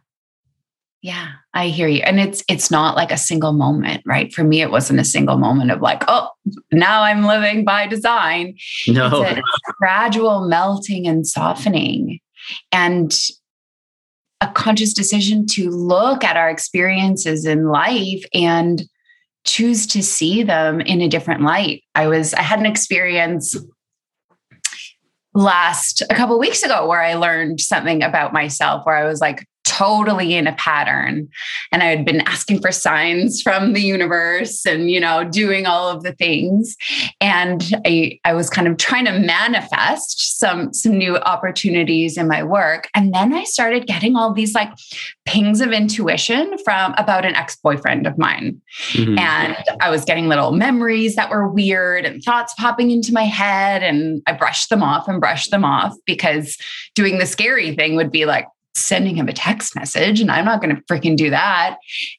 Yeah, 1.01 1.29
I 1.55 1.69
hear 1.69 1.87
you. 1.87 2.03
And 2.03 2.19
it's 2.19 2.43
it's 2.49 2.73
not 2.73 2.97
like 2.97 3.13
a 3.13 3.17
single 3.17 3.53
moment, 3.53 4.03
right? 4.05 4.33
For 4.35 4.43
me, 4.43 4.63
it 4.63 4.73
wasn't 4.73 4.99
a 4.99 5.05
single 5.05 5.39
moment 5.39 5.71
of 5.71 5.81
like, 5.81 6.03
oh, 6.09 6.29
now 6.73 7.03
I'm 7.03 7.25
living 7.25 7.65
by 7.65 7.87
design. 7.87 8.57
No. 8.89 9.23
It's 9.23 9.39
a 9.39 9.73
gradual 9.79 10.49
melting 10.49 11.07
and 11.07 11.25
softening. 11.25 12.19
And 12.73 13.17
a 14.41 14.49
conscious 14.49 14.93
decision 14.93 15.47
to 15.47 15.71
look 15.71 16.23
at 16.25 16.37
our 16.37 16.49
experiences 16.49 17.45
in 17.45 17.69
life 17.69 18.25
and 18.33 18.85
choose 19.45 19.87
to 19.89 20.03
see 20.03 20.43
them 20.43 20.81
in 20.81 21.01
a 21.01 21.09
different 21.09 21.43
light. 21.43 21.83
I 21.95 22.07
was 22.07 22.35
I 22.35 22.43
had 22.43 22.59
an 22.59 22.67
experience 22.67 23.57
last 25.35 26.03
a 26.11 26.15
couple 26.15 26.39
weeks 26.39 26.63
ago 26.63 26.87
where 26.87 27.03
I 27.03 27.15
learned 27.15 27.61
something 27.61 28.03
about 28.03 28.33
myself 28.33 28.85
where 28.85 28.97
I 28.97 29.05
was 29.05 29.21
like 29.21 29.47
totally 29.79 30.35
in 30.35 30.47
a 30.47 30.55
pattern. 30.55 31.29
And 31.71 31.83
i 31.83 31.87
had 31.87 32.05
been 32.05 32.21
asking 32.23 32.61
for 32.61 32.73
signs 32.73 33.41
from 33.41 33.73
the 33.75 33.81
universe 33.81 34.67
and 34.67 34.91
you 34.91 35.01
know 35.01 35.25
doing 35.25 35.67
all 35.67 35.89
of 35.89 36.03
the 36.03 36.13
things. 36.13 36.77
And 37.21 37.63
i 37.87 38.19
i 38.25 38.35
was 38.35 38.51
kind 38.51 38.67
of 38.67 38.77
trying 38.77 39.05
to 39.05 39.13
manifest 39.13 40.39
some 40.39 40.73
some 40.73 40.99
new 40.99 41.17
opportunities 41.19 42.17
in 42.17 42.27
my 42.29 42.43
work. 42.43 42.89
And 42.95 43.15
then 43.15 43.33
i 43.33 43.45
started 43.45 43.87
getting 43.87 44.17
all 44.17 44.33
these 44.33 44.55
like 44.55 44.73
pings 45.27 45.61
of 45.61 45.71
intuition 45.73 46.57
from 46.65 46.95
about 46.99 47.25
an 47.25 47.35
ex-boyfriend 47.35 48.07
of 48.07 48.19
mine. 48.19 48.61
Mm-hmm. 48.93 49.19
and 49.19 49.57
i 49.81 49.91
was 49.91 50.05
getting 50.05 50.29
little 50.29 50.53
memories 50.53 51.15
that 51.17 51.31
were 51.31 51.49
weird 51.49 52.05
and 52.05 52.23
thoughts 52.23 52.55
popping 52.55 52.91
into 52.91 53.13
my 53.13 53.25
head. 53.25 53.83
And 53.83 54.23
i 54.27 54.33
brushed 54.33 54.71
them 54.71 54.83
off 54.83 55.07
and 55.09 55.21
brushed 55.21 55.51
them 55.51 55.65
off 55.65 55.95
because 56.05 56.57
doing 56.95 57.19
the 57.19 57.27
scary 57.27 57.75
thing 57.77 57.95
would 57.95 58.11
be 58.11 58.25
like 58.25 58.47
sending 58.79 59.17
him 59.17 59.29
a 59.29 59.33
text 59.33 59.75
message 59.75 60.21
and 60.21 60.31
I'm 60.31 60.45
not 60.45 60.61
going 60.61 60.75
to 60.75 60.83
freaking 60.83 61.17
do 61.17 61.31
that. 61.31 61.79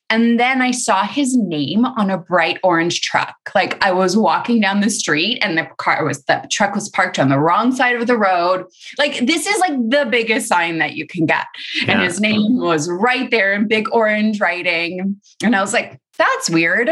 And 0.10 0.40
then 0.40 0.62
I 0.62 0.72
saw 0.72 1.06
his 1.06 1.36
name 1.38 1.86
on 1.86 2.10
a 2.10 2.18
bright 2.18 2.58
orange 2.64 3.02
truck. 3.02 3.36
Like 3.54 3.84
I 3.84 3.92
was 3.92 4.18
walking 4.18 4.60
down 4.60 4.82
the 4.82 4.90
street 4.90 5.40
and 5.42 5.58
the 5.58 5.68
car 5.78 6.04
was 6.06 6.24
the 6.26 6.48
truck 6.52 6.76
was 6.76 6.90
parked 6.90 7.20
on 7.20 7.30
the 7.30 7.40
wrong 7.40 7.72
side 7.74 7.96
of 7.96 8.08
the 8.08 8.18
road. 8.18 8.66
Like 8.98 9.26
this 9.26 9.46
is 9.46 9.60
like 9.60 9.78
the 9.90 10.08
biggest 10.10 10.48
sign 10.48 10.80
that 10.80 10.94
you 10.94 11.08
can 11.08 11.26
get. 11.26 11.46
Yeah. 11.84 11.94
And 11.94 12.02
his 12.04 12.20
name 12.20 12.60
was 12.60 12.90
right 12.90 13.30
there 13.32 13.54
in 13.54 13.68
big 13.68 13.88
orange 13.92 14.40
writing. 14.40 15.20
And 15.44 15.56
I 15.56 15.62
was 15.62 15.74
like, 15.74 16.00
that's 16.18 16.50
weird. 16.50 16.90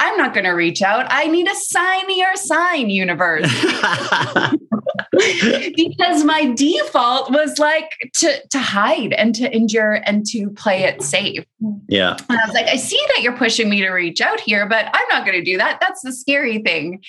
I'm 0.00 0.16
not 0.16 0.32
going 0.32 0.44
to 0.44 0.52
reach 0.52 0.80
out. 0.80 1.06
I 1.10 1.26
need 1.26 1.46
a 1.46 1.54
sign 1.54 2.16
your 2.16 2.34
sign 2.34 2.88
universe. 2.88 3.44
because 5.76 6.24
my 6.24 6.52
default 6.54 7.30
was 7.30 7.58
like 7.58 7.90
to 8.14 8.40
to 8.48 8.58
hide 8.58 9.12
and 9.12 9.34
to 9.34 9.54
endure 9.54 10.00
and 10.04 10.26
to 10.26 10.50
play 10.50 10.84
it 10.84 11.02
safe. 11.02 11.44
Yeah. 11.88 12.16
And 12.28 12.38
I 12.38 12.46
was 12.46 12.54
like, 12.54 12.66
I 12.66 12.76
see 12.76 13.00
that 13.08 13.22
you're 13.22 13.36
pushing 13.36 13.68
me 13.68 13.80
to 13.80 13.90
reach 13.90 14.20
out 14.20 14.40
here, 14.40 14.68
but 14.68 14.86
I'm 14.92 15.08
not 15.08 15.24
going 15.24 15.38
to 15.38 15.44
do 15.44 15.58
that. 15.58 15.78
That's 15.80 16.02
the 16.02 16.12
scary 16.12 16.58
thing. 16.58 17.02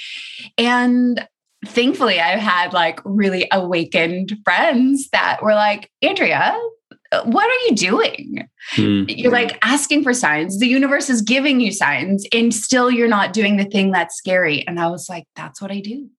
And 0.57 1.25
thankfully, 1.65 2.19
I've 2.19 2.39
had 2.39 2.73
like 2.73 2.99
really 3.05 3.47
awakened 3.51 4.37
friends 4.43 5.09
that 5.11 5.43
were 5.43 5.53
like, 5.53 5.89
Andrea, 6.01 6.57
what 7.25 7.45
are 7.45 7.67
you 7.67 7.75
doing? 7.75 8.47
Mm-hmm. 8.75 9.09
You're 9.09 9.31
like 9.31 9.57
asking 9.61 10.03
for 10.03 10.13
signs. 10.13 10.59
The 10.59 10.67
universe 10.67 11.09
is 11.09 11.21
giving 11.21 11.59
you 11.59 11.71
signs, 11.71 12.25
and 12.31 12.53
still 12.53 12.89
you're 12.89 13.07
not 13.07 13.33
doing 13.33 13.57
the 13.57 13.65
thing 13.65 13.91
that's 13.91 14.15
scary. 14.15 14.65
And 14.67 14.79
I 14.79 14.87
was 14.87 15.09
like, 15.09 15.25
that's 15.35 15.61
what 15.61 15.71
I 15.71 15.79
do 15.79 16.09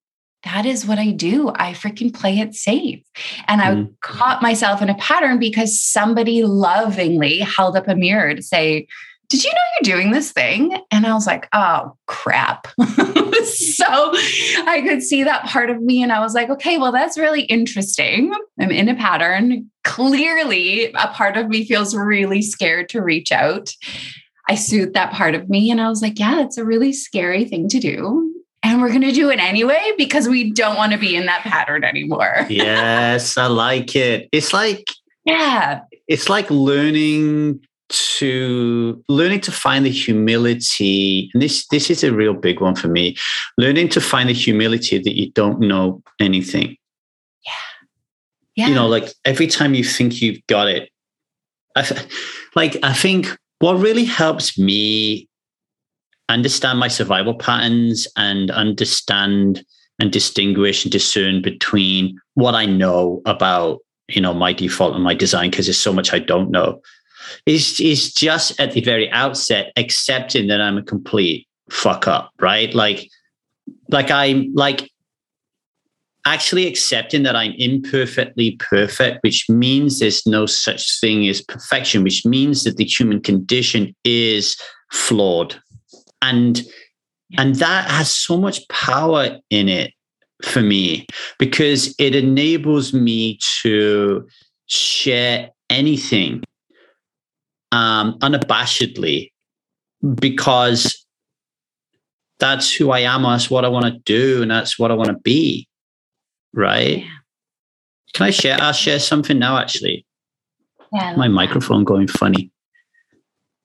that 0.45 0.67
is 0.67 0.87
what 0.87 0.99
I 0.99 1.11
do. 1.11 1.51
I 1.55 1.73
freaking 1.73 2.13
play 2.13 2.39
it 2.39 2.55
safe. 2.55 3.03
And 3.47 3.61
I 3.61 3.75
mm-hmm. 3.75 3.93
caught 4.01 4.43
myself 4.43 4.83
in 4.83 4.89
a 4.89 4.97
pattern 4.97 5.39
because 5.39 5.81
somebody 5.81 6.43
lovingly 6.43 7.39
held 7.39 7.77
up 7.77 7.89
a 7.89 7.95
mirror 7.95 8.35
to 8.35 8.43
say, 8.43 8.87
Did 9.29 9.45
you 9.45 9.51
know 9.51 9.57
you're 9.75 9.97
doing 9.97 10.11
this 10.11 10.33
thing? 10.33 10.77
And 10.91 11.07
I 11.07 11.15
was 11.15 11.27
like, 11.27 11.49
Oh, 11.53 11.97
crap. 12.07 12.67
so 12.81 13.87
I 13.87 14.83
could 14.85 15.03
see 15.03 15.23
that 15.23 15.47
part 15.47 15.71
of 15.71 15.81
me. 15.81 16.03
And 16.03 16.11
I 16.11 16.21
was 16.21 16.35
like, 16.35 16.51
Okay, 16.51 16.77
well, 16.77 16.93
that's 16.93 17.19
really 17.19 17.43
interesting. 17.43 18.35
I'm 18.61 18.71
in 18.71 18.89
a 18.89 18.97
pattern. 18.97 19.71
Clearly, 19.85 20.93
a 20.93 21.09
part 21.09 21.37
of 21.37 21.49
me 21.49 21.65
feels 21.65 21.95
really 21.95 22.43
scared 22.43 22.89
to 22.91 23.01
reach 23.01 23.31
out. 23.31 23.73
I 24.49 24.57
soothed 24.57 24.95
that 24.95 25.13
part 25.13 25.37
of 25.37 25.49
me 25.49 25.71
and 25.71 25.81
I 25.81 25.89
was 25.89 26.03
like, 26.03 26.19
yeah, 26.19 26.43
it's 26.43 26.59
a 26.59 26.65
really 26.65 26.93
scary 26.93 27.45
thing 27.45 27.69
to 27.69 27.79
do 27.79 28.32
and 28.63 28.81
we're 28.81 28.89
going 28.89 29.03
to 29.03 29.13
do 29.13 29.31
it 29.31 29.41
anyway 29.41 29.93
because 29.99 30.29
we 30.29 30.53
don't 30.53 30.77
want 30.77 30.93
to 30.93 30.99
be 30.99 31.17
in 31.17 31.27
that 31.27 31.43
pattern 31.43 31.85
anymore. 31.85 32.47
yes, 32.49 33.37
I 33.37 33.47
like 33.47 33.97
it. 33.97 34.29
It's 34.33 34.53
like 34.53 34.87
yeah. 35.25 35.81
It's 36.09 36.29
like 36.29 36.51
learning 36.51 37.61
to 37.93 39.03
learning 39.09 39.41
to 39.41 39.53
find 39.53 39.85
the 39.85 39.91
humility 39.91 41.31
and 41.35 41.43
this 41.43 41.67
this 41.69 41.91
is 41.91 42.03
a 42.03 42.13
real 42.13 42.33
big 42.33 42.59
one 42.59 42.75
for 42.75 42.89
me 42.89 43.15
learning 43.59 43.87
to 43.87 44.01
find 44.01 44.31
the 44.31 44.35
humility 44.35 44.97
that 44.97 45.15
you 45.15 45.31
don't 45.33 45.61
know 45.61 46.03
anything 46.19 46.75
yeah 47.45 47.53
yeah 48.57 48.69
you 48.69 48.75
know 48.75 48.87
like 48.87 49.13
every 49.27 49.47
time 49.47 49.75
you 49.75 49.85
think 49.85 50.23
you've 50.23 50.41
got 50.47 50.69
it 50.69 50.89
I, 51.77 52.07
like 52.57 52.79
i 52.83 52.95
think 52.95 53.37
what 53.59 53.75
really 53.75 54.05
helps 54.05 54.59
me 54.59 55.29
understand 56.29 56.79
my 56.79 56.89
survival 56.89 57.35
patterns 57.35 58.07
and 58.17 58.51
understand 58.51 59.65
and 59.99 60.13
distinguish 60.13 60.85
and 60.85 60.93
discern 60.93 61.43
between 61.43 62.19
what 62.35 62.55
I 62.55 62.67
know 62.67 63.23
about 63.27 63.81
you 64.09 64.21
know 64.21 64.35
my 64.35 64.53
default 64.53 64.95
and 64.95 65.05
my 65.05 65.15
design 65.15 65.51
because 65.51 65.67
there's 65.67 65.79
so 65.79 65.93
much 65.93 66.13
I 66.13 66.19
don't 66.19 66.51
know. 66.51 66.81
Is 67.47 67.79
is 67.81 68.13
just 68.13 68.59
at 68.61 68.73
the 68.73 68.81
very 68.81 69.11
outset 69.11 69.73
accepting 69.77 70.49
that 70.49 70.61
I'm 70.61 70.79
a 70.79 70.83
complete 70.83 71.47
fuck 71.71 72.09
up 72.09 72.31
right? 72.41 72.75
Like 72.75 73.09
like 73.89 74.11
I'm 74.11 74.53
like 74.55 74.91
actually 76.25 76.67
accepting 76.67 77.25
that 77.25 77.37
I'm 77.37 77.53
imperfectly 77.59 78.57
perfect, 78.59 79.23
which 79.23 79.49
means 79.49 79.99
there's 79.99 80.27
no 80.27 80.47
such 80.47 81.01
thing 81.01 81.27
as 81.29 81.43
perfection, 81.43 82.03
which 82.03 82.25
means 82.25 82.65
that 82.65 82.77
the 82.77 82.85
human 82.85 83.21
condition 83.21 83.95
is 84.05 84.57
flawed, 84.93 85.61
and 86.23 86.63
and 87.39 87.57
that 87.57 87.91
has 87.91 88.11
so 88.11 88.37
much 88.37 88.67
power 88.69 89.39
in 89.51 89.69
it 89.69 89.93
for 90.43 90.61
me 90.61 91.07
because 91.39 91.95
it 91.99 92.15
enables 92.15 92.93
me 92.93 93.39
to 93.63 94.27
share 94.67 95.51
anything 95.71 96.43
um, 97.71 98.19
unabashedly 98.19 99.31
because 100.17 101.07
that's 102.39 102.75
who 102.75 102.91
I 102.91 103.01
am. 103.01 103.23
That's 103.23 103.51
what 103.51 103.65
I 103.65 103.69
want 103.69 103.87
to 103.87 103.99
do, 104.05 104.43
and 104.43 104.51
that's 104.51 104.79
what 104.79 104.91
I 104.91 104.95
want 104.95 105.09
to 105.11 105.19
be. 105.19 105.69
Right? 106.53 106.99
Yeah. 106.99 107.09
Can 108.15 108.27
I 108.27 108.31
share? 108.31 108.61
I'll 108.61 108.73
share 108.73 108.99
something 108.99 109.39
now. 109.39 109.57
Actually, 109.57 110.05
yeah, 110.93 111.17
my 111.17 111.29
microphone 111.29 111.85
going 111.85 112.09
funny. 112.09 112.51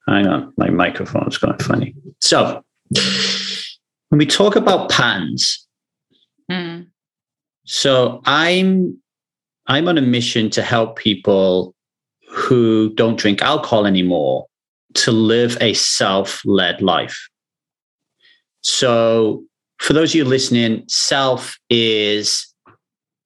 Hang 0.07 0.27
on, 0.27 0.53
my 0.57 0.69
microphone's 0.69 1.37
going 1.37 1.57
funny. 1.59 1.93
So, 2.21 2.63
when 4.09 4.19
we 4.19 4.25
talk 4.25 4.55
about 4.55 4.89
patterns, 4.89 5.67
mm. 6.49 6.87
so 7.65 8.21
I'm 8.25 8.97
I'm 9.67 9.87
on 9.87 9.97
a 9.97 10.01
mission 10.01 10.49
to 10.51 10.61
help 10.61 10.97
people 10.97 11.75
who 12.29 12.93
don't 12.95 13.19
drink 13.19 13.41
alcohol 13.41 13.85
anymore 13.85 14.45
to 14.93 15.11
live 15.11 15.57
a 15.59 15.73
self-led 15.73 16.81
life. 16.81 17.17
So, 18.61 19.43
for 19.79 19.91
those 19.91 20.11
of 20.11 20.15
you 20.15 20.25
listening, 20.25 20.83
self 20.87 21.57
is 21.69 22.47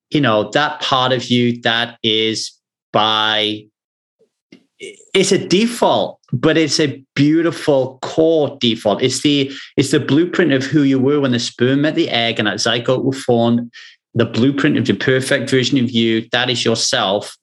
you 0.10 0.20
know 0.20 0.50
that 0.52 0.82
part 0.82 1.14
of 1.14 1.26
you 1.26 1.62
that 1.62 2.00
is 2.02 2.52
by 2.92 3.66
it's 4.80 5.32
a 5.32 5.48
default 5.48 6.20
but 6.34 6.58
it's 6.58 6.80
a 6.80 7.04
beautiful 7.16 8.00
core 8.02 8.58
default. 8.60 9.02
It's 9.02 9.22
the 9.22 9.52
it's 9.78 9.92
the 9.92 10.00
blueprint 10.00 10.54
of 10.54 10.64
who 10.64 10.84
you 10.84 11.00
were 11.00 11.20
when 11.20 11.32
the 11.32 11.40
sperm 11.40 11.82
met 11.82 11.96
the 11.96 12.10
egg 12.10 12.40
and 12.40 12.48
that 12.48 12.58
zygote 12.58 13.04
were 13.04 13.12
formed 13.12 13.72
the 14.14 14.26
blueprint 14.26 14.78
of 14.78 14.86
the 14.86 14.94
perfect 14.94 15.50
version 15.50 15.78
of 15.78 15.92
you 15.92 16.28
that 16.32 16.50
is 16.50 16.66
yourself. 16.66 17.38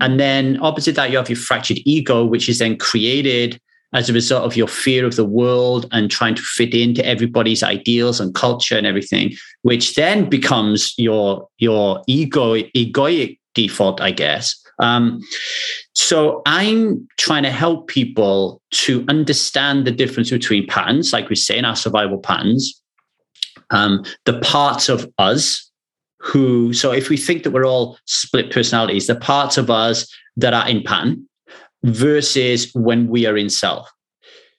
And 0.00 0.18
then 0.18 0.58
opposite 0.60 0.96
that 0.96 1.10
you 1.10 1.18
have 1.18 1.30
your 1.30 1.36
fractured 1.36 1.78
ego 1.84 2.24
which 2.24 2.48
is 2.48 2.58
then 2.58 2.76
created 2.76 3.60
as 3.92 4.10
a 4.10 4.12
result 4.12 4.44
of 4.44 4.56
your 4.56 4.66
fear 4.66 5.06
of 5.06 5.14
the 5.14 5.24
world 5.24 5.86
and 5.92 6.10
trying 6.10 6.34
to 6.34 6.42
fit 6.42 6.74
into 6.74 7.06
everybody's 7.06 7.62
ideals 7.62 8.18
and 8.20 8.34
culture 8.34 8.76
and 8.76 8.86
everything 8.86 9.32
which 9.62 9.94
then 9.94 10.28
becomes 10.28 10.92
your 10.98 11.48
your 11.58 12.02
ego 12.08 12.56
egoic 12.76 13.38
default 13.54 14.00
i 14.00 14.10
guess 14.10 14.63
um, 14.78 15.20
so 15.94 16.42
I'm 16.46 17.06
trying 17.18 17.44
to 17.44 17.50
help 17.50 17.88
people 17.88 18.60
to 18.72 19.04
understand 19.08 19.86
the 19.86 19.90
difference 19.90 20.30
between 20.30 20.66
patterns, 20.66 21.12
like 21.12 21.28
we 21.28 21.36
say 21.36 21.58
in 21.58 21.64
our 21.64 21.76
survival 21.76 22.18
patterns, 22.18 22.80
um, 23.70 24.04
the 24.24 24.38
parts 24.40 24.88
of 24.88 25.10
us 25.18 25.70
who, 26.18 26.72
so 26.72 26.92
if 26.92 27.08
we 27.08 27.16
think 27.16 27.42
that 27.42 27.50
we're 27.50 27.66
all 27.66 27.98
split 28.06 28.50
personalities, 28.50 29.06
the 29.06 29.14
parts 29.14 29.58
of 29.58 29.70
us 29.70 30.12
that 30.36 30.54
are 30.54 30.68
in 30.68 30.82
pattern 30.82 31.28
versus 31.84 32.70
when 32.74 33.08
we 33.08 33.26
are 33.26 33.36
in 33.36 33.50
self. 33.50 33.88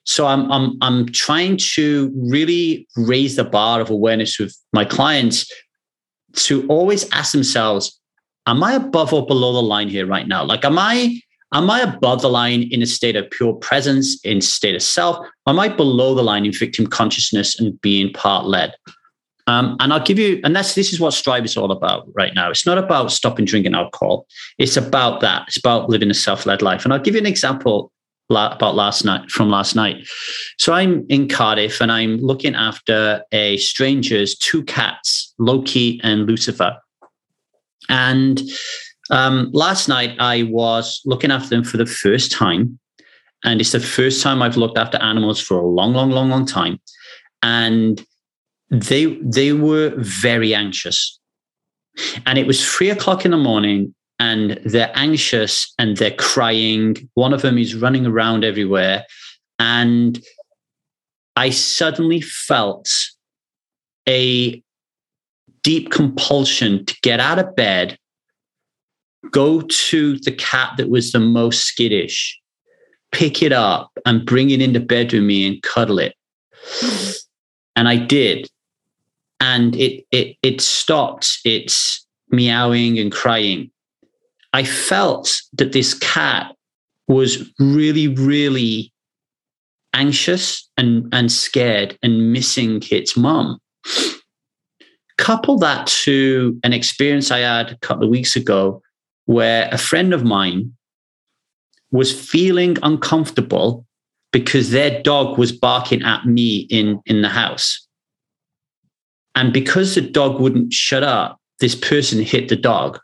So 0.05 0.27
I'm 0.27 0.51
I'm 0.51 0.77
I'm 0.81 1.07
trying 1.07 1.57
to 1.73 2.11
really 2.15 2.87
raise 2.95 3.35
the 3.35 3.43
bar 3.43 3.81
of 3.81 3.89
awareness 3.89 4.37
with 4.37 4.55
my 4.71 4.85
clients 4.85 5.51
to 6.33 6.67
always 6.67 7.09
ask 7.11 7.31
themselves, 7.31 7.99
am 8.47 8.63
I 8.63 8.73
above 8.73 9.13
or 9.13 9.25
below 9.25 9.53
the 9.53 9.61
line 9.61 9.89
here 9.89 10.05
right 10.05 10.27
now? 10.27 10.43
Like, 10.43 10.65
am 10.65 10.77
I 10.77 11.19
am 11.53 11.69
I 11.69 11.81
above 11.81 12.21
the 12.21 12.29
line 12.29 12.63
in 12.71 12.81
a 12.81 12.85
state 12.85 13.15
of 13.15 13.29
pure 13.31 13.53
presence, 13.53 14.19
in 14.23 14.41
state 14.41 14.75
of 14.75 14.81
self? 14.81 15.25
Am 15.47 15.59
I 15.59 15.69
below 15.69 16.15
the 16.15 16.23
line 16.23 16.45
in 16.45 16.51
victim 16.51 16.87
consciousness 16.87 17.59
and 17.59 17.79
being 17.81 18.11
part 18.13 18.45
led? 18.45 18.73
Um, 19.47 19.77
and 19.79 19.93
I'll 19.93 20.03
give 20.03 20.17
you, 20.17 20.41
and 20.43 20.55
that's 20.55 20.73
this 20.73 20.91
is 20.91 20.99
what 20.99 21.13
Strive 21.13 21.45
is 21.45 21.55
all 21.55 21.71
about 21.71 22.07
right 22.15 22.33
now. 22.33 22.49
It's 22.49 22.65
not 22.65 22.79
about 22.79 23.11
stopping 23.11 23.45
drinking 23.45 23.75
alcohol. 23.75 24.25
It's 24.57 24.75
about 24.75 25.21
that. 25.21 25.43
It's 25.47 25.57
about 25.57 25.87
living 25.87 26.09
a 26.09 26.15
self-led 26.15 26.63
life. 26.63 26.83
And 26.83 26.91
I'll 26.91 26.99
give 26.99 27.13
you 27.13 27.21
an 27.21 27.27
example 27.27 27.91
about 28.29 28.73
last 28.73 29.05
night 29.05 29.29
from 29.29 29.51
last 29.51 29.75
night. 29.75 30.07
So 30.57 30.73
I'm 30.73 31.05
in 31.09 31.29
Cardiff 31.29 31.79
and 31.79 31.91
I'm 31.91 32.17
looking 32.17 32.55
after 32.55 33.23
a 33.31 33.57
stranger's 33.57 34.35
two 34.35 34.63
cats, 34.63 35.31
Loki 35.37 35.99
and 36.03 36.25
Lucifer. 36.25 36.75
And 37.89 38.41
um, 39.09 39.49
last 39.53 39.87
night 39.87 40.15
I 40.19 40.43
was 40.43 41.01
looking 41.05 41.31
after 41.31 41.49
them 41.49 41.63
for 41.63 41.77
the 41.77 41.85
first 41.85 42.31
time. 42.31 42.79
And 43.43 43.61
it's 43.61 43.73
the 43.73 43.79
first 43.79 44.23
time 44.23 44.41
I've 44.41 44.57
looked 44.57 44.77
after 44.77 44.97
animals 44.97 45.39
for 45.39 45.57
a 45.57 45.65
long, 45.65 45.93
long, 45.93 46.09
long, 46.09 46.29
long 46.29 46.45
time. 46.45 46.79
And 47.43 48.03
they 48.71 49.17
they 49.21 49.53
were 49.53 49.93
very 49.97 50.55
anxious. 50.55 51.19
And 52.25 52.37
it 52.37 52.47
was 52.47 52.67
three 52.67 52.89
o'clock 52.89 53.23
in 53.23 53.31
the 53.31 53.37
morning, 53.37 53.93
and 54.19 54.59
they're 54.65 54.91
anxious 54.95 55.73
and 55.77 55.97
they're 55.97 56.15
crying. 56.15 57.09
One 57.13 57.33
of 57.33 57.41
them 57.41 57.57
is 57.57 57.75
running 57.75 58.05
around 58.05 58.43
everywhere. 58.43 59.05
And 59.59 60.21
I 61.35 61.51
suddenly 61.51 62.21
felt 62.21 62.89
a 64.07 64.61
deep 65.65 65.89
compulsion 65.89 66.85
to 66.85 66.95
get 67.01 67.19
out 67.19 67.39
of 67.39 67.55
bed, 67.55 67.97
go 69.31 69.61
to 69.61 70.19
the 70.19 70.31
cat 70.31 70.73
that 70.77 70.91
was 70.91 71.11
the 71.11 71.19
most 71.19 71.65
skittish, 71.65 72.39
pick 73.11 73.41
it 73.41 73.51
up 73.51 73.89
and 74.05 74.27
bring 74.27 74.51
it 74.51 74.61
into 74.61 74.79
bed 74.79 75.11
with 75.11 75.23
me 75.23 75.47
and 75.47 75.63
cuddle 75.63 75.97
it. 75.97 76.13
Mm-hmm. 76.79 77.11
And 77.77 77.89
I 77.89 77.97
did. 77.97 78.47
And 79.39 79.75
it 79.75 80.05
it 80.11 80.37
it 80.43 80.61
stopped 80.61 81.39
its 81.43 82.05
meowing 82.29 82.99
and 82.99 83.11
crying. 83.11 83.71
I 84.53 84.63
felt 84.63 85.35
that 85.53 85.73
this 85.73 85.95
cat 85.95 86.55
was 87.07 87.51
really, 87.59 88.07
really 88.07 88.93
anxious 89.93 90.69
and, 90.77 91.09
and 91.11 91.31
scared 91.31 91.97
and 92.03 92.31
missing 92.31 92.81
its 92.91 93.17
mom. 93.17 93.59
Couple 95.17 95.57
that 95.59 95.87
to 95.87 96.59
an 96.63 96.73
experience 96.73 97.31
I 97.31 97.39
had 97.39 97.71
a 97.71 97.77
couple 97.77 98.03
of 98.03 98.09
weeks 98.09 98.35
ago 98.35 98.81
where 99.25 99.69
a 99.71 99.77
friend 99.77 100.13
of 100.13 100.23
mine 100.23 100.73
was 101.91 102.17
feeling 102.17 102.77
uncomfortable 102.83 103.85
because 104.31 104.71
their 104.71 105.01
dog 105.01 105.37
was 105.37 105.51
barking 105.51 106.03
at 106.03 106.25
me 106.25 106.67
in, 106.69 107.01
in 107.05 107.21
the 107.21 107.29
house. 107.29 107.87
And 109.35 109.53
because 109.53 109.95
the 109.95 110.01
dog 110.01 110.39
wouldn't 110.39 110.73
shut 110.73 111.03
up, 111.03 111.39
this 111.59 111.75
person 111.75 112.21
hit 112.21 112.49
the 112.49 112.55
dog. 112.55 112.99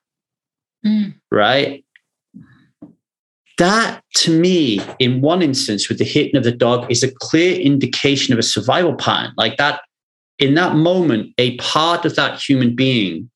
Mm. 0.85 1.15
Right? 1.31 1.85
That 3.57 4.03
to 4.15 4.37
me, 4.37 4.81
in 4.99 5.21
one 5.21 5.41
instance 5.41 5.87
with 5.87 5.99
the 5.99 6.03
hitting 6.03 6.35
of 6.35 6.43
the 6.43 6.51
dog, 6.51 6.89
is 6.91 7.03
a 7.03 7.11
clear 7.11 7.59
indication 7.59 8.33
of 8.33 8.39
a 8.39 8.43
survival 8.43 8.95
pattern. 8.95 9.33
Like 9.37 9.57
that 9.57 9.81
in 10.39 10.55
that 10.55 10.75
moment, 10.75 11.33
a 11.37 11.55
part 11.57 12.05
of 12.05 12.15
that 12.15 12.41
human 12.41 12.75
being 12.75 13.29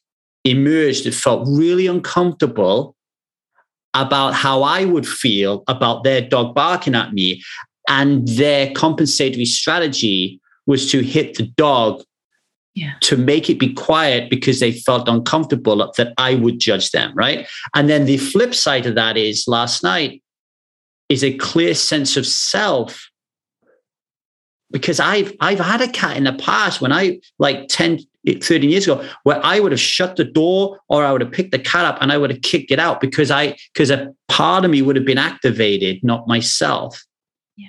emerged 0.43 1.05
that 1.05 1.13
felt 1.13 1.47
really 1.47 1.87
uncomfortable 1.87 2.95
about 3.93 4.33
how 4.33 4.63
I 4.63 4.85
would 4.85 5.07
feel 5.07 5.63
about 5.67 6.03
their 6.03 6.21
dog 6.21 6.53
barking 6.53 6.95
at 6.95 7.13
me. 7.13 7.41
And 7.87 8.27
their 8.27 8.71
compensatory 8.71 9.45
strategy 9.45 10.39
was 10.65 10.89
to 10.91 11.01
hit 11.01 11.37
the 11.37 11.47
dog 11.55 12.03
yeah. 12.73 12.93
to 13.01 13.15
make 13.15 13.49
it 13.49 13.59
be 13.59 13.73
quiet 13.73 14.29
because 14.29 14.59
they 14.59 14.71
felt 14.71 15.07
uncomfortable 15.07 15.91
that 15.97 16.13
I 16.17 16.35
would 16.35 16.59
judge 16.59 16.91
them, 16.91 17.13
right? 17.15 17.47
And 17.73 17.89
then 17.89 18.05
the 18.05 18.17
flip 18.17 18.53
side 18.53 18.85
of 18.85 18.95
that 18.95 19.17
is 19.17 19.45
last 19.47 19.83
night 19.83 20.21
is 21.07 21.23
a 21.23 21.37
clear 21.37 21.73
sense 21.73 22.17
of 22.17 22.25
self 22.25 23.09
because 24.71 24.99
I've 24.99 25.33
I've 25.39 25.59
had 25.59 25.81
a 25.81 25.87
cat 25.87 26.17
in 26.17 26.23
the 26.23 26.33
past 26.33 26.81
when 26.81 26.91
I 26.91 27.19
like 27.39 27.67
10, 27.69 27.99
13 28.41 28.69
years 28.69 28.87
ago 28.87 29.07
where 29.23 29.43
I 29.43 29.59
would 29.59 29.71
have 29.71 29.79
shut 29.79 30.15
the 30.15 30.23
door 30.23 30.79
or 30.89 31.05
I 31.05 31.11
would 31.11 31.21
have 31.21 31.31
picked 31.31 31.51
the 31.51 31.59
cat 31.59 31.85
up 31.85 31.97
and 32.01 32.11
I 32.11 32.17
would 32.17 32.31
have 32.31 32.41
kicked 32.41 32.71
it 32.71 32.79
out 32.79 32.99
because 32.99 33.31
I 33.31 33.57
because 33.73 33.91
a 33.91 34.13
part 34.27 34.65
of 34.65 34.71
me 34.71 34.81
would 34.81 34.95
have 34.95 35.05
been 35.05 35.17
activated, 35.17 36.03
not 36.03 36.27
myself. 36.27 37.03
Yeah. 37.55 37.67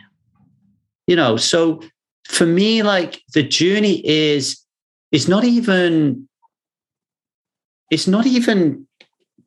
You 1.06 1.16
know, 1.16 1.36
so 1.36 1.82
for 2.26 2.46
me, 2.46 2.82
like 2.82 3.22
the 3.34 3.42
journey 3.42 4.06
is 4.06 4.62
is 5.12 5.28
not 5.28 5.44
even 5.44 6.28
it's 7.90 8.06
not 8.06 8.26
even 8.26 8.86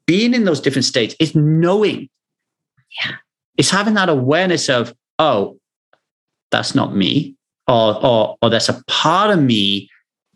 being 0.05 0.33
in 0.33 0.45
those 0.45 0.61
different 0.61 0.85
states, 0.85 1.15
it's 1.19 1.35
knowing. 1.35 2.09
Yeah. 3.03 3.15
It's 3.57 3.69
having 3.69 3.95
that 3.95 4.07
awareness 4.07 4.69
of, 4.69 4.93
oh, 5.19 5.59
that's 6.49 6.73
not 6.73 6.95
me 6.95 7.35
or 7.69 8.05
or 8.05 8.37
or 8.41 8.49
there's 8.49 8.69
a 8.69 8.83
part 8.87 9.29
of 9.29 9.41
me 9.41 9.89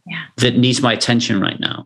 yeah. 0.06 0.26
that 0.38 0.58
needs 0.58 0.82
my 0.82 0.94
attention 0.94 1.42
right 1.42 1.60
now. 1.60 1.86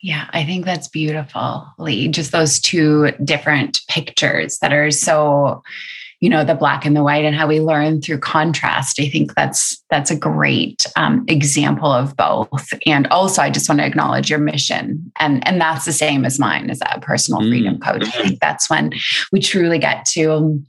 Yeah, 0.00 0.28
I 0.32 0.44
think 0.44 0.64
that's 0.64 0.88
beautiful, 0.88 1.64
Lee. 1.78 2.08
Just 2.08 2.32
those 2.32 2.58
two 2.58 3.12
different 3.22 3.80
pictures 3.88 4.58
that 4.58 4.72
are 4.72 4.90
so, 4.90 5.62
you 6.18 6.28
know, 6.28 6.42
the 6.42 6.56
black 6.56 6.84
and 6.84 6.96
the 6.96 7.04
white, 7.04 7.24
and 7.24 7.36
how 7.36 7.46
we 7.46 7.60
learn 7.60 8.00
through 8.00 8.18
contrast. 8.18 8.98
I 8.98 9.08
think 9.08 9.34
that's 9.36 9.80
that's 9.90 10.10
a 10.10 10.16
great 10.16 10.86
um, 10.96 11.24
example 11.28 11.92
of 11.92 12.16
both. 12.16 12.68
And 12.84 13.06
also, 13.08 13.42
I 13.42 13.50
just 13.50 13.68
want 13.68 13.80
to 13.80 13.86
acknowledge 13.86 14.28
your 14.28 14.40
mission, 14.40 15.12
and 15.20 15.46
and 15.46 15.60
that's 15.60 15.84
the 15.84 15.92
same 15.92 16.24
as 16.24 16.38
mine 16.38 16.68
as 16.68 16.80
a 16.84 16.98
personal 16.98 17.40
freedom 17.40 17.76
mm. 17.76 17.82
coach. 17.82 18.08
I 18.08 18.22
think 18.22 18.40
that's 18.40 18.68
when 18.68 18.90
we 19.30 19.38
truly 19.38 19.78
get 19.78 20.04
to 20.14 20.60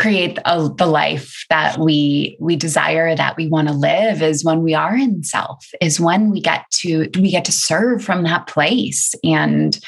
create 0.00 0.38
a, 0.46 0.68
the 0.76 0.86
life 0.86 1.44
that 1.50 1.78
we 1.78 2.36
we 2.40 2.56
desire 2.56 3.14
that 3.14 3.36
we 3.36 3.48
want 3.48 3.68
to 3.68 3.74
live 3.74 4.22
is 4.22 4.42
when 4.42 4.62
we 4.62 4.72
are 4.72 4.96
in 4.96 5.22
self 5.22 5.68
is 5.82 6.00
when 6.00 6.30
we 6.30 6.40
get 6.40 6.64
to 6.72 7.10
we 7.16 7.30
get 7.30 7.44
to 7.44 7.52
serve 7.52 8.02
from 8.02 8.22
that 8.22 8.46
place. 8.46 9.14
And 9.22 9.78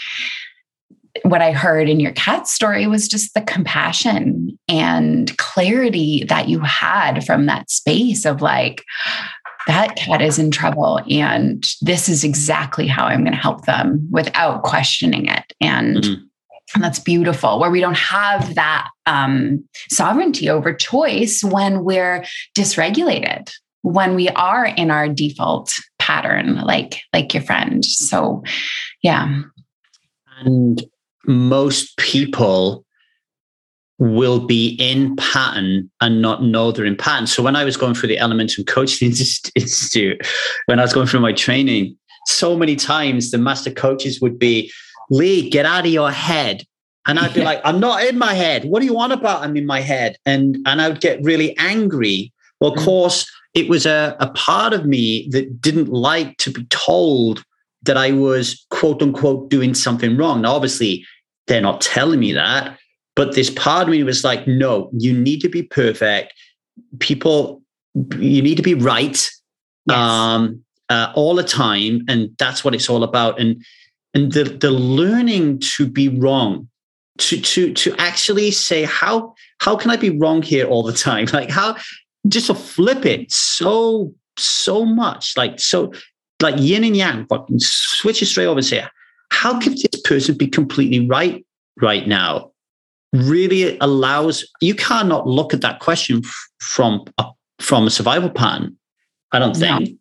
what 1.25 1.43
i 1.43 1.53
heard 1.53 1.91
in 1.91 2.01
your 2.01 2.13
cat 2.13 2.49
story 2.49 2.87
was 2.87 3.07
just 3.07 3.35
the 3.35 3.43
compassion 3.43 4.59
and 4.67 5.37
clarity 5.37 6.25
that 6.27 6.49
you 6.49 6.59
had 6.61 7.23
from 7.27 7.45
that 7.45 7.71
space 7.71 8.25
of 8.25 8.41
like 8.41 8.83
that 9.67 9.95
cat 9.95 10.23
is 10.23 10.39
in 10.39 10.51
trouble 10.51 11.01
and 11.11 11.71
this 11.83 12.09
is 12.09 12.25
exactly 12.25 12.87
how 12.87 13.05
i'm 13.05 13.21
going 13.25 13.33
to 13.33 13.39
help 13.39 13.67
them 13.67 14.09
without 14.11 14.63
questioning 14.63 15.27
it. 15.27 15.53
And 15.61 15.99
mm-hmm 15.99 16.25
and 16.75 16.83
that's 16.83 16.99
beautiful, 16.99 17.59
where 17.59 17.71
we 17.71 17.81
don't 17.81 17.97
have 17.97 18.55
that 18.55 18.89
um, 19.07 19.65
sovereignty 19.91 20.49
over 20.49 20.73
choice 20.73 21.43
when 21.43 21.85
we're 21.85 22.25
dysregulated, 22.57 23.51
when 23.83 24.15
we 24.15 24.29
are 24.31 24.67
in 24.67 24.91
our 24.91 25.09
default 25.09 25.73
pattern, 25.99 26.57
like 26.57 27.01
like 27.13 27.35
your 27.35 27.43
friend. 27.43 27.85
So, 27.85 28.43
yeah. 29.03 29.43
And 30.41 30.83
most 31.27 31.97
people 31.99 32.85
will 33.99 34.45
be 34.47 34.77
in 34.81 35.15
pattern 35.15 35.89
and 36.01 36.21
not 36.21 36.43
know 36.43 36.73
they're 36.73 36.85
in 36.85 36.97
pattern. 36.97 37.27
So 37.27 37.43
when 37.43 37.55
I 37.55 37.65
was 37.65 37.77
going 37.77 37.95
through 37.95 38.09
the 38.09 38.19
Elements 38.19 38.59
and 38.59 38.67
Coaching 38.67 39.09
Institute, 39.55 40.27
when 40.67 40.81
I 40.81 40.83
was 40.83 40.93
going 40.93 41.07
through 41.07 41.21
my 41.21 41.33
training, 41.33 41.97
so 42.27 42.57
many 42.57 42.75
times 42.75 43.31
the 43.31 43.39
master 43.39 43.71
coaches 43.71 44.21
would 44.21 44.39
be, 44.39 44.73
Lee, 45.13 45.51
get 45.51 45.67
out 45.67 45.85
of 45.85 45.93
your 45.93 46.11
head. 46.11 46.65
And 47.07 47.19
I'd 47.19 47.35
be 47.35 47.41
yeah. 47.41 47.47
like, 47.47 47.61
I'm 47.65 47.81
not 47.81 48.05
in 48.05 48.17
my 48.17 48.33
head. 48.33 48.65
What 48.65 48.81
do 48.81 48.87
you 48.87 48.95
want 48.95 49.13
about 49.13 49.43
I'm 49.43 49.57
in 49.57 49.67
my 49.67 49.81
head? 49.81 50.17
And 50.25 50.57
and 50.67 50.81
I 50.81 50.89
would 50.89 51.01
get 51.01 51.23
really 51.23 51.57
angry. 51.59 52.33
Well, 52.61 52.73
of 52.73 52.77
mm-hmm. 52.77 52.85
course, 52.87 53.31
it 53.55 53.69
was 53.69 53.85
a, 53.85 54.17
a 54.21 54.31
part 54.31 54.73
of 54.73 54.87
me 54.87 55.29
that 55.31 55.61
didn't 55.61 55.89
like 55.89 56.39
to 56.39 56.51
be 56.51 56.65
told 56.67 57.45
that 57.83 57.97
I 57.97 58.13
was 58.13 58.65
quote 58.71 59.03
unquote 59.03 59.51
doing 59.51 59.75
something 59.75 60.17
wrong. 60.17 60.41
Now, 60.43 60.55
obviously, 60.55 61.05
they're 61.47 61.61
not 61.61 61.81
telling 61.81 62.21
me 62.21 62.33
that, 62.33 62.79
but 63.15 63.35
this 63.35 63.51
part 63.51 63.83
of 63.83 63.89
me 63.91 64.03
was 64.05 64.25
like, 64.25 64.47
no, 64.47 64.89
you 64.97 65.13
need 65.13 65.41
to 65.41 65.49
be 65.49 65.65
perfect. 65.65 66.33
People, 67.01 67.61
you 68.17 68.41
need 68.41 68.57
to 68.57 68.63
be 68.63 68.75
right 68.75 69.29
yes. 69.87 69.99
um, 69.99 70.65
uh, 70.89 71.13
all 71.15 71.35
the 71.35 71.43
time, 71.43 72.03
and 72.09 72.31
that's 72.39 72.65
what 72.65 72.75
it's 72.75 72.89
all 72.89 73.03
about. 73.03 73.41
And 73.41 73.63
and 74.15 74.33
the 74.33 74.45
the 74.45 74.71
learning 74.71 75.59
to 75.77 75.87
be 75.87 76.09
wrong, 76.09 76.69
to 77.19 77.41
to 77.41 77.73
to 77.75 77.95
actually 77.99 78.51
say 78.51 78.85
how 78.85 79.35
how 79.61 79.77
can 79.77 79.91
I 79.91 79.97
be 79.97 80.11
wrong 80.11 80.43
here 80.43 80.67
all 80.67 80.83
the 80.83 80.93
time? 80.93 81.27
Like 81.33 81.51
how 81.51 81.77
just 82.29 82.47
to 82.47 82.55
flip 82.55 83.05
it 83.05 83.31
so 83.33 84.15
so 84.37 84.85
much, 84.85 85.37
like 85.37 85.61
so 85.61 85.93
like 86.41 86.57
yin 86.59 86.85
and 86.85 86.97
yang, 86.97 87.27
fucking 87.27 87.59
switch 87.61 88.23
it 88.23 88.27
straight 88.27 88.47
over 88.47 88.59
and 88.59 88.67
say, 88.67 88.85
how 89.31 89.59
can 89.59 89.73
this 89.73 90.01
person 90.05 90.37
be 90.37 90.47
completely 90.47 91.07
right 91.07 91.45
right 91.81 92.07
now? 92.07 92.51
Really 93.13 93.79
allows 93.81 94.45
you 94.61 94.75
cannot 94.75 95.27
look 95.27 95.53
at 95.53 95.61
that 95.61 95.81
question 95.81 96.23
from 96.61 97.05
a, 97.19 97.27
from 97.61 97.87
a 97.87 97.91
survival 97.91 98.31
pattern. 98.31 98.77
I 99.33 99.39
don't 99.39 99.57
think. 99.57 99.89
No. 99.89 99.97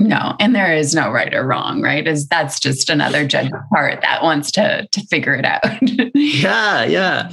No, 0.00 0.34
and 0.40 0.54
there 0.54 0.74
is 0.74 0.94
no 0.94 1.10
right 1.10 1.32
or 1.32 1.46
wrong, 1.46 1.82
right? 1.82 2.06
Is 2.06 2.26
that's 2.26 2.58
just 2.58 2.88
another 2.88 3.26
judge 3.26 3.50
part 3.70 4.00
that 4.00 4.22
wants 4.22 4.50
to 4.52 4.88
to 4.90 5.00
figure 5.06 5.34
it 5.34 5.44
out. 5.44 5.62
yeah, 6.14 6.84
yeah. 6.84 7.30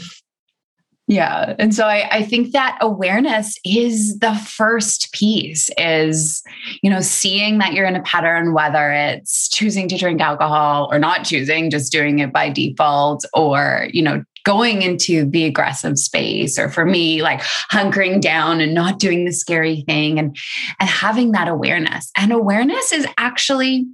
Yeah. 1.08 1.55
And 1.58 1.74
so 1.74 1.86
I, 1.86 2.08
I 2.12 2.24
think 2.24 2.51
that 2.51 2.78
awareness 2.82 3.58
is 3.64 4.20
the 4.20 4.36
first 4.36 5.14
piece 5.14 5.70
is, 5.78 6.43
you 6.82 6.89
know, 6.89 6.99
seeing 6.99 7.60
that 7.60 7.72
you're 7.72 7.86
in 7.86 7.95
a 7.95 8.03
pattern, 8.03 8.53
whether 8.53 8.91
it's 8.91 9.47
choosing 9.47 9.88
to 9.88 9.97
drink 9.97 10.20
alcohol 10.20 10.89
or 10.91 10.99
not 10.99 11.24
choosing, 11.24 11.70
just 11.70 11.93
doing 11.93 12.20
it 12.20 12.34
by 12.34 12.49
default, 12.49 13.24
or, 13.34 13.88
you 13.93 14.01
know, 14.01 14.22
going 14.43 14.82
into 14.82 15.30
the 15.30 15.45
aggressive 15.45 15.97
space 15.97 16.60
or 16.60 16.70
for 16.70 16.86
me 16.86 17.22
like 17.22 17.41
hunkering 17.72 18.20
down 18.20 18.60
and 18.60 18.74
not 18.74 18.99
doing 18.99 19.26
the 19.26 19.34
scary 19.34 19.84
thing 19.88 20.18
and 20.18 20.38
and 20.80 20.89
having 20.89 21.34
that 21.34 21.49
awareness 21.49 22.10
and 22.16 22.32
awareness 22.32 22.93
is 22.93 23.05
actually 23.18 23.86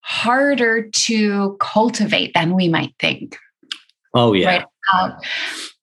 harder 0.00 0.86
to 0.90 1.56
cultivate 1.60 2.30
than 2.34 2.54
we 2.54 2.68
might 2.68 2.92
think 2.98 3.38
oh 4.12 4.34
yeah 4.34 4.46
right? 4.46 4.64
Um, 4.92 5.16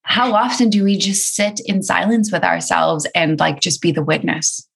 How 0.10 0.34
often 0.34 0.70
do 0.70 0.84
we 0.84 0.98
just 0.98 1.36
sit 1.36 1.62
in 1.66 1.84
silence 1.84 2.32
with 2.32 2.44
ourselves 2.44 3.08
and 3.14 3.40
like 3.40 3.62
just 3.62 3.80
be 3.80 3.92
the 3.92 4.04
witness? 4.04 4.68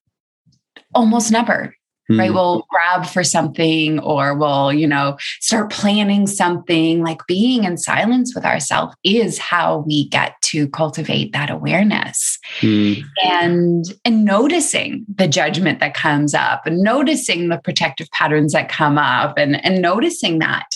Almost 0.94 1.32
never. 1.32 1.76
Right. 2.10 2.32
We'll 2.32 2.68
grab 2.70 3.08
for 3.08 3.24
something 3.24 4.00
or 4.00 4.36
we'll, 4.36 4.74
you 4.74 4.86
know, 4.86 5.18
start 5.40 5.72
planning 5.72 6.28
something. 6.28 7.02
Like 7.02 7.26
being 7.28 7.64
in 7.64 7.78
silence 7.78 8.36
with 8.36 8.46
ourselves 8.46 8.94
is 9.04 9.40
how 9.40 9.80
we 9.88 10.10
get 10.10 10.36
to 10.44 10.68
cultivate 10.68 11.32
that 11.32 11.50
awareness 11.50 12.38
mm. 12.60 13.02
and 13.24 13.86
and 14.06 14.26
noticing 14.26 15.06
the 15.16 15.28
judgment 15.28 15.80
that 15.80 15.96
comes 15.96 16.34
up 16.36 16.68
and 16.68 16.80
noticing 16.80 17.48
the 17.48 17.58
protective 17.58 18.10
patterns 18.12 18.54
that 18.54 18.70
come 18.70 18.98
up 18.98 19.38
and, 19.38 19.66
and 19.66 19.82
noticing 19.82 20.40
that. 20.40 20.68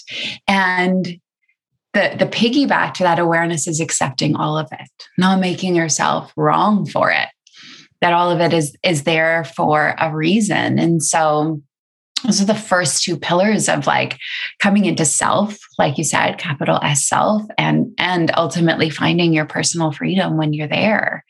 And 0.47 1.19
the 1.93 2.15
the 2.17 2.25
piggyback 2.25 2.93
to 2.95 3.03
that 3.03 3.19
awareness 3.19 3.67
is 3.67 3.79
accepting 3.79 4.35
all 4.35 4.57
of 4.57 4.67
it 4.71 4.89
not 5.17 5.39
making 5.39 5.75
yourself 5.75 6.31
wrong 6.37 6.85
for 6.85 7.11
it. 7.11 7.27
That 8.01 8.13
all 8.13 8.29
of 8.29 8.39
it 8.39 8.53
is 8.53 8.75
is 8.83 9.03
there 9.03 9.43
for 9.43 9.95
a 9.97 10.15
reason. 10.15 10.79
And 10.79 11.03
so 11.03 11.61
those 12.23 12.41
are 12.41 12.45
the 12.45 12.55
first 12.55 13.03
two 13.03 13.17
pillars 13.17 13.69
of 13.69 13.87
like 13.87 14.17
coming 14.59 14.85
into 14.85 15.05
self 15.05 15.57
like 15.77 15.97
you 15.97 16.03
said 16.03 16.37
capital 16.37 16.79
s 16.81 17.07
self 17.07 17.43
and 17.57 17.93
and 17.97 18.31
ultimately 18.35 18.89
finding 18.89 19.33
your 19.33 19.45
personal 19.45 19.91
freedom 19.91 20.37
when 20.37 20.53
you're 20.53 20.67
there. 20.67 21.23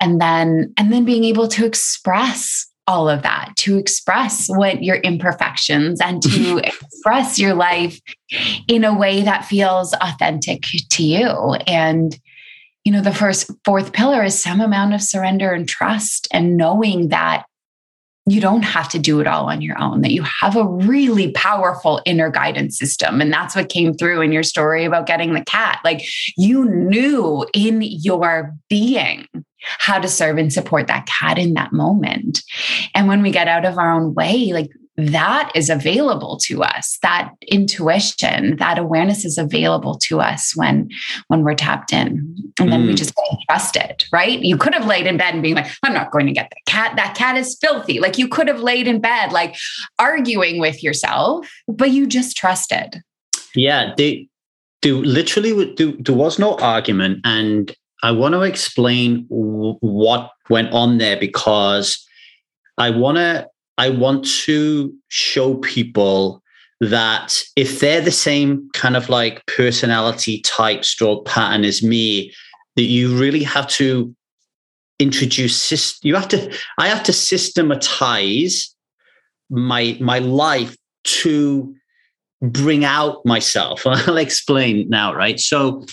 And 0.00 0.20
then 0.20 0.72
and 0.76 0.92
then 0.92 1.04
being 1.04 1.24
able 1.24 1.48
to 1.48 1.66
express 1.66 2.69
all 2.90 3.08
of 3.08 3.22
that 3.22 3.52
to 3.56 3.78
express 3.78 4.48
what 4.48 4.82
your 4.82 4.96
imperfections 4.96 6.00
and 6.00 6.20
to 6.20 6.58
express 6.64 7.38
your 7.38 7.54
life 7.54 8.00
in 8.66 8.82
a 8.82 8.92
way 8.92 9.22
that 9.22 9.44
feels 9.44 9.94
authentic 10.00 10.62
to 10.90 11.04
you 11.04 11.54
and 11.68 12.18
you 12.82 12.90
know 12.90 13.00
the 13.00 13.14
first 13.14 13.48
fourth 13.64 13.92
pillar 13.92 14.24
is 14.24 14.42
some 14.42 14.60
amount 14.60 14.92
of 14.92 15.00
surrender 15.00 15.52
and 15.52 15.68
trust 15.68 16.26
and 16.32 16.56
knowing 16.56 17.10
that 17.10 17.44
you 18.26 18.40
don't 18.40 18.62
have 18.62 18.88
to 18.88 18.98
do 18.98 19.18
it 19.20 19.26
all 19.26 19.46
on 19.46 19.60
your 19.60 19.80
own, 19.80 20.02
that 20.02 20.12
you 20.12 20.22
have 20.22 20.54
a 20.54 20.64
really 20.64 21.32
powerful 21.32 22.00
inner 22.04 22.30
guidance 22.30 22.78
system. 22.78 23.20
And 23.20 23.32
that's 23.32 23.56
what 23.56 23.70
came 23.70 23.94
through 23.94 24.20
in 24.20 24.30
your 24.30 24.42
story 24.42 24.84
about 24.84 25.06
getting 25.06 25.32
the 25.32 25.44
cat. 25.44 25.80
Like 25.84 26.02
you 26.36 26.64
knew 26.64 27.46
in 27.54 27.82
your 27.82 28.54
being 28.68 29.26
how 29.78 29.98
to 29.98 30.08
serve 30.08 30.38
and 30.38 30.52
support 30.52 30.86
that 30.86 31.06
cat 31.06 31.38
in 31.38 31.54
that 31.54 31.72
moment. 31.72 32.42
And 32.94 33.08
when 33.08 33.22
we 33.22 33.30
get 33.30 33.48
out 33.48 33.64
of 33.64 33.78
our 33.78 33.92
own 33.92 34.14
way, 34.14 34.52
like 34.52 34.70
that 34.96 35.50
is 35.54 35.70
available 35.70 36.38
to 36.44 36.62
us. 36.62 36.98
That 37.02 37.32
intuition 37.48 38.56
that 38.56 38.78
awareness 38.78 39.24
is 39.24 39.38
available 39.38 39.96
to 39.98 40.20
us 40.20 40.52
when 40.54 40.90
when 41.28 41.42
we're 41.42 41.54
tapped 41.54 41.92
in. 41.92 42.36
And 42.58 42.70
then 42.70 42.82
mm. 42.82 42.88
we 42.88 42.94
just 42.94 43.14
trust 43.48 43.76
it 43.76 44.04
right? 44.12 44.40
You 44.40 44.56
could 44.56 44.74
have 44.74 44.86
laid 44.86 45.06
in 45.06 45.16
bed 45.16 45.34
and 45.34 45.42
being 45.42 45.54
like 45.54 45.70
i'm 45.82 45.94
not 45.94 46.10
going 46.10 46.26
to 46.26 46.32
get 46.32 46.50
the 46.50 46.70
cat. 46.70 46.96
That 46.96 47.14
cat 47.14 47.36
is 47.36 47.56
filthy. 47.60 48.00
Like 48.00 48.18
you 48.18 48.28
could 48.28 48.48
have 48.48 48.60
laid 48.60 48.86
in 48.86 49.00
bed 49.00 49.32
like 49.32 49.56
arguing 49.98 50.60
with 50.60 50.82
yourself 50.82 51.48
but 51.68 51.90
you 51.90 52.06
just 52.06 52.36
trusted 52.36 53.02
yeah 53.54 53.92
they 53.96 54.28
do 54.82 55.02
literally 55.02 55.74
do 55.74 55.96
there 56.00 56.14
was 56.14 56.38
no 56.38 56.56
argument 56.56 57.20
and 57.24 57.74
i 58.02 58.10
want 58.10 58.34
to 58.34 58.42
explain 58.42 59.26
w- 59.28 59.76
what 59.80 60.30
went 60.48 60.72
on 60.72 60.98
there 60.98 61.18
because 61.18 62.06
i 62.78 62.90
want 62.90 63.16
to 63.16 63.46
I 63.80 63.88
want 63.88 64.26
to 64.44 64.94
show 65.08 65.54
people 65.54 66.42
that 66.82 67.34
if 67.56 67.80
they're 67.80 68.02
the 68.02 68.10
same 68.10 68.68
kind 68.74 68.94
of 68.94 69.08
like 69.08 69.44
personality 69.46 70.42
type 70.42 70.84
stroke 70.84 71.24
pattern 71.24 71.64
as 71.64 71.82
me, 71.82 72.30
that 72.76 72.82
you 72.82 73.16
really 73.16 73.42
have 73.42 73.66
to 73.68 74.14
introduce 74.98 75.98
you 76.04 76.14
have 76.14 76.28
to 76.28 76.54
I 76.76 76.88
have 76.88 77.02
to 77.04 77.12
systematize 77.14 78.68
my 79.48 79.96
my 79.98 80.18
life 80.18 80.76
to 81.22 81.74
bring 82.42 82.84
out 82.84 83.24
myself. 83.24 83.86
I'll 83.86 84.18
explain 84.18 84.90
now, 84.90 85.14
right? 85.14 85.40
So 85.40 85.86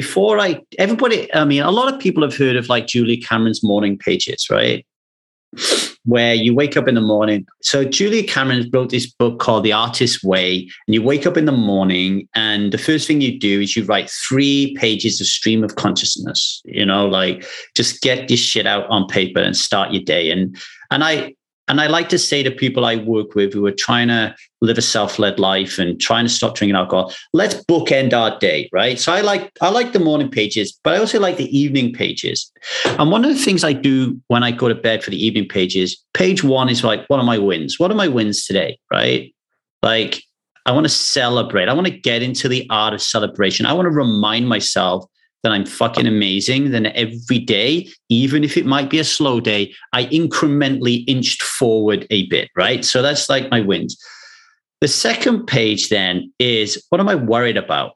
before 0.00 0.40
I 0.40 0.60
everybody, 0.78 1.18
I 1.34 1.44
mean, 1.44 1.62
a 1.62 1.70
lot 1.70 1.92
of 1.92 2.00
people 2.00 2.22
have 2.22 2.34
heard 2.34 2.56
of 2.56 2.70
like 2.70 2.86
Julia 2.86 3.20
Cameron's 3.20 3.62
morning 3.62 3.98
pages, 3.98 4.48
right? 4.50 4.86
where 6.04 6.32
you 6.32 6.54
wake 6.54 6.76
up 6.76 6.88
in 6.88 6.94
the 6.94 7.00
morning. 7.00 7.46
So 7.60 7.84
Julia 7.84 8.22
Cameron 8.26 8.70
wrote 8.72 8.90
this 8.90 9.12
book 9.12 9.38
called 9.38 9.64
The 9.64 9.72
Artist's 9.72 10.24
Way, 10.24 10.70
and 10.86 10.94
you 10.94 11.02
wake 11.02 11.26
up 11.26 11.36
in 11.36 11.44
the 11.44 11.52
morning, 11.52 12.28
and 12.34 12.72
the 12.72 12.78
first 12.78 13.06
thing 13.06 13.20
you 13.20 13.38
do 13.38 13.60
is 13.60 13.76
you 13.76 13.84
write 13.84 14.08
three 14.28 14.74
pages 14.78 15.20
of 15.20 15.26
stream 15.26 15.62
of 15.62 15.76
consciousness. 15.76 16.62
You 16.64 16.86
know, 16.86 17.06
like 17.06 17.44
just 17.76 18.00
get 18.00 18.28
this 18.28 18.40
shit 18.40 18.66
out 18.66 18.88
on 18.88 19.06
paper 19.08 19.40
and 19.40 19.56
start 19.56 19.92
your 19.92 20.02
day. 20.02 20.30
And 20.30 20.56
and 20.90 21.04
I 21.04 21.34
and 21.70 21.80
I 21.80 21.86
like 21.86 22.08
to 22.08 22.18
say 22.18 22.42
to 22.42 22.50
people 22.50 22.84
I 22.84 22.96
work 22.96 23.36
with 23.36 23.52
who 23.52 23.64
are 23.64 23.70
trying 23.72 24.08
to 24.08 24.34
live 24.60 24.76
a 24.76 24.82
self-led 24.82 25.38
life 25.38 25.78
and 25.78 26.00
trying 26.00 26.24
to 26.24 26.28
stop 26.28 26.56
drinking 26.56 26.74
alcohol, 26.74 27.14
let's 27.32 27.54
bookend 27.66 28.12
our 28.12 28.36
day, 28.40 28.68
right? 28.72 28.98
So 28.98 29.12
I 29.12 29.20
like 29.20 29.52
I 29.60 29.70
like 29.70 29.92
the 29.92 30.00
morning 30.00 30.28
pages, 30.28 30.76
but 30.82 30.94
I 30.94 30.98
also 30.98 31.20
like 31.20 31.36
the 31.36 31.56
evening 31.56 31.92
pages. 31.92 32.50
And 32.84 33.12
one 33.12 33.24
of 33.24 33.32
the 33.32 33.40
things 33.40 33.62
I 33.62 33.72
do 33.72 34.20
when 34.26 34.42
I 34.42 34.50
go 34.50 34.68
to 34.68 34.74
bed 34.74 35.04
for 35.04 35.10
the 35.10 35.24
evening 35.24 35.46
pages, 35.46 36.04
page 36.12 36.42
one 36.42 36.68
is 36.68 36.82
like, 36.82 37.06
what 37.06 37.20
are 37.20 37.24
my 37.24 37.38
wins? 37.38 37.78
What 37.78 37.92
are 37.92 37.94
my 37.94 38.08
wins 38.08 38.44
today? 38.46 38.76
Right? 38.90 39.32
Like 39.80 40.24
I 40.66 40.72
want 40.72 40.86
to 40.86 40.92
celebrate. 40.92 41.68
I 41.68 41.72
want 41.72 41.86
to 41.86 41.96
get 41.96 42.20
into 42.20 42.48
the 42.48 42.66
art 42.68 42.94
of 42.94 43.00
celebration. 43.00 43.64
I 43.64 43.74
want 43.74 43.86
to 43.86 43.90
remind 43.90 44.48
myself 44.48 45.04
that 45.42 45.52
I'm 45.52 45.64
fucking 45.64 46.06
amazing, 46.06 46.70
then 46.70 46.86
every 46.86 47.38
day, 47.38 47.88
even 48.08 48.44
if 48.44 48.56
it 48.56 48.66
might 48.66 48.90
be 48.90 48.98
a 48.98 49.04
slow 49.04 49.40
day, 49.40 49.74
I 49.92 50.06
incrementally 50.06 51.04
inched 51.06 51.42
forward 51.42 52.06
a 52.10 52.26
bit, 52.26 52.50
right? 52.56 52.84
So 52.84 53.02
that's 53.02 53.28
like 53.28 53.50
my 53.50 53.60
wins. 53.60 53.96
The 54.80 54.88
second 54.88 55.46
page 55.46 55.88
then 55.88 56.32
is 56.38 56.84
what 56.88 57.00
am 57.00 57.08
I 57.08 57.14
worried 57.14 57.56
about? 57.56 57.92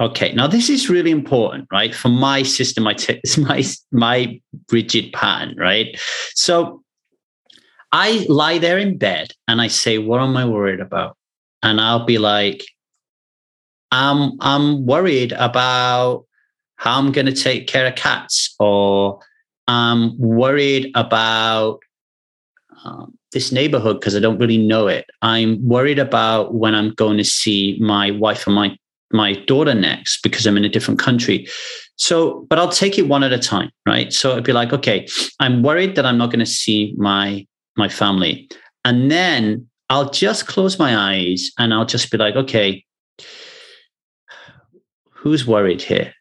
Okay, 0.00 0.32
now 0.32 0.46
this 0.46 0.68
is 0.68 0.88
really 0.88 1.10
important, 1.10 1.66
right? 1.72 1.92
For 1.92 2.08
my 2.08 2.44
system, 2.44 2.84
my 2.84 2.94
t- 2.94 3.20
my 3.38 3.64
my 3.90 4.40
rigid 4.70 5.12
pattern, 5.12 5.56
right? 5.58 5.98
So 6.34 6.82
I 7.90 8.24
lie 8.28 8.58
there 8.58 8.78
in 8.78 8.98
bed 8.98 9.32
and 9.48 9.60
I 9.60 9.66
say, 9.66 9.98
"What 9.98 10.20
am 10.20 10.36
I 10.36 10.44
worried 10.44 10.80
about?" 10.80 11.16
And 11.64 11.80
I'll 11.80 12.04
be 12.04 12.18
like, 12.18 12.64
"I'm 13.90 14.32
I'm 14.40 14.86
worried 14.86 15.32
about 15.32 16.24
how 16.76 16.98
I'm 16.98 17.12
going 17.12 17.26
to 17.26 17.32
take 17.32 17.66
care 17.66 17.86
of 17.86 17.94
cats, 17.96 18.54
or 18.58 19.20
I'm 19.66 20.18
worried 20.18 20.90
about 20.94 21.80
um, 22.84 23.18
this 23.32 23.52
neighborhood 23.52 24.00
because 24.00 24.16
I 24.16 24.20
don't 24.20 24.38
really 24.38 24.58
know 24.58 24.88
it. 24.88 25.06
I'm 25.22 25.66
worried 25.66 25.98
about 25.98 26.54
when 26.54 26.74
I'm 26.74 26.90
going 26.94 27.18
to 27.18 27.24
see 27.24 27.78
my 27.80 28.10
wife 28.12 28.46
and 28.46 28.54
my 28.54 28.76
my 29.12 29.32
daughter 29.32 29.74
next 29.74 30.22
because 30.22 30.46
I'm 30.46 30.56
in 30.56 30.64
a 30.64 30.68
different 30.68 31.00
country. 31.00 31.46
So, 31.96 32.46
but 32.48 32.58
I'll 32.58 32.68
take 32.68 32.98
it 32.98 33.08
one 33.08 33.24
at 33.24 33.32
a 33.32 33.38
time, 33.38 33.70
right? 33.86 34.12
So 34.12 34.32
it'd 34.32 34.44
be 34.44 34.52
like, 34.52 34.72
okay, 34.72 35.06
I'm 35.40 35.62
worried 35.62 35.96
that 35.96 36.06
I'm 36.06 36.18
not 36.18 36.30
going 36.30 36.40
to 36.40 36.46
see 36.46 36.94
my 36.96 37.46
my 37.76 37.88
family. 37.88 38.48
And 38.84 39.10
then 39.10 39.66
I'll 39.90 40.10
just 40.10 40.46
close 40.46 40.78
my 40.78 40.96
eyes 40.96 41.50
and 41.58 41.72
I'll 41.72 41.86
just 41.86 42.10
be 42.10 42.18
like, 42.18 42.36
okay, 42.36 42.84
who's 45.18 45.46
worried 45.46 45.82
here? 45.82 46.12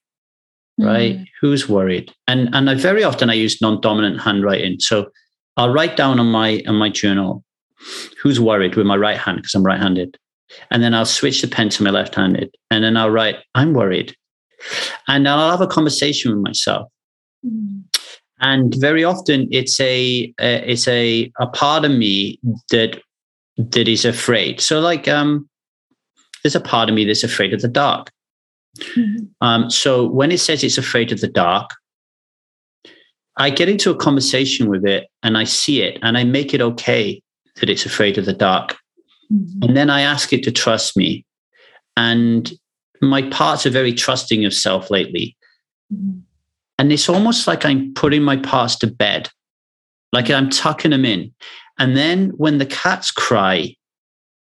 Right? 0.79 1.15
Mm-hmm. 1.15 1.23
Who's 1.41 1.67
worried? 1.67 2.13
And 2.27 2.49
and 2.53 2.69
I 2.69 2.75
very 2.75 3.03
often 3.03 3.29
I 3.29 3.33
use 3.33 3.61
non-dominant 3.61 4.21
handwriting. 4.21 4.79
So 4.79 5.09
I'll 5.55 5.73
write 5.73 5.97
down 5.97 6.19
on 6.19 6.27
my 6.27 6.61
on 6.67 6.75
my 6.75 6.89
journal 6.89 7.43
who's 8.21 8.39
worried 8.39 8.75
with 8.75 8.85
my 8.85 8.97
right 8.97 9.17
hand 9.17 9.37
because 9.37 9.53
I'm 9.53 9.63
right-handed. 9.63 10.17
And 10.71 10.81
then 10.81 10.93
I'll 10.93 11.05
switch 11.05 11.41
the 11.41 11.47
pen 11.47 11.69
to 11.69 11.83
my 11.83 11.91
left-handed. 11.91 12.55
And 12.71 12.83
then 12.83 12.97
I'll 12.97 13.11
write, 13.11 13.35
I'm 13.53 13.73
worried. 13.73 14.15
And 15.07 15.27
I'll 15.27 15.51
have 15.51 15.61
a 15.61 15.67
conversation 15.67 16.31
with 16.31 16.41
myself. 16.41 16.87
Mm-hmm 17.45 17.81
and 18.39 18.75
very 18.75 19.03
often 19.03 19.47
it's 19.51 19.79
a 19.79 20.33
uh, 20.39 20.61
it's 20.65 20.87
a 20.87 21.31
a 21.39 21.47
part 21.47 21.85
of 21.85 21.91
me 21.91 22.39
that 22.71 23.01
that 23.57 23.87
is 23.87 24.05
afraid 24.05 24.61
so 24.61 24.79
like 24.79 25.07
um 25.07 25.49
there's 26.43 26.55
a 26.55 26.61
part 26.61 26.89
of 26.89 26.95
me 26.95 27.05
that's 27.05 27.23
afraid 27.23 27.53
of 27.53 27.61
the 27.61 27.67
dark 27.67 28.11
mm-hmm. 28.77 29.25
um 29.41 29.69
so 29.69 30.07
when 30.07 30.31
it 30.31 30.39
says 30.39 30.63
it's 30.63 30.77
afraid 30.77 31.11
of 31.11 31.21
the 31.21 31.27
dark 31.27 31.69
i 33.37 33.49
get 33.49 33.69
into 33.69 33.91
a 33.91 33.95
conversation 33.95 34.69
with 34.69 34.85
it 34.85 35.07
and 35.23 35.37
i 35.37 35.43
see 35.43 35.81
it 35.81 35.99
and 36.01 36.17
i 36.17 36.23
make 36.23 36.53
it 36.53 36.61
okay 36.61 37.21
that 37.57 37.69
it's 37.69 37.85
afraid 37.85 38.17
of 38.17 38.25
the 38.25 38.33
dark 38.33 38.75
mm-hmm. 39.31 39.63
and 39.63 39.77
then 39.77 39.89
i 39.89 40.01
ask 40.01 40.33
it 40.33 40.43
to 40.43 40.51
trust 40.51 40.95
me 40.97 41.25
and 41.95 42.53
my 43.01 43.21
parts 43.29 43.65
are 43.65 43.71
very 43.71 43.93
trusting 43.93 44.45
of 44.45 44.53
self 44.53 44.89
lately 44.89 45.35
mm-hmm. 45.93 46.19
And 46.79 46.91
it's 46.91 47.09
almost 47.09 47.47
like 47.47 47.65
I'm 47.65 47.93
putting 47.93 48.21
my 48.21 48.37
parts 48.37 48.75
to 48.77 48.87
bed, 48.87 49.29
like 50.13 50.29
I'm 50.29 50.49
tucking 50.49 50.91
them 50.91 51.05
in. 51.05 51.33
And 51.79 51.97
then 51.97 52.29
when 52.37 52.59
the 52.59 52.65
cats 52.65 53.11
cry, 53.11 53.75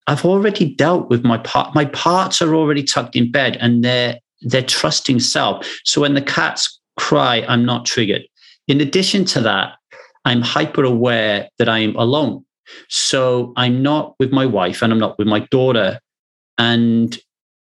I've 0.09 0.25
already 0.25 0.75
dealt 0.75 1.11
with 1.11 1.23
my 1.23 1.37
part. 1.39 1.75
My 1.75 1.85
parts 1.85 2.41
are 2.41 2.55
already 2.55 2.83
tucked 2.83 3.15
in 3.15 3.31
bed 3.31 3.59
and 3.61 3.85
they're 3.85 4.19
they're 4.41 4.63
trusting 4.63 5.21
self. 5.21 5.69
So 5.85 6.01
when 6.01 6.15
the 6.15 6.23
cats 6.23 6.81
cry, 6.97 7.45
I'm 7.47 7.65
not 7.65 7.85
triggered. 7.85 8.23
In 8.69 8.81
addition 8.81 9.25
to 9.27 9.41
that, 9.43 9.75
I'm 10.25 10.41
hyper 10.41 10.85
aware 10.85 11.49
that 11.59 11.69
I'm 11.69 11.95
alone. 11.97 12.45
So 12.89 13.53
I'm 13.57 13.83
not 13.83 14.15
with 14.19 14.33
my 14.33 14.47
wife 14.47 14.81
and 14.81 14.93
I'm 14.93 14.99
not 14.99 15.19
with 15.19 15.27
my 15.27 15.41
daughter. 15.51 16.01
And, 16.57 17.19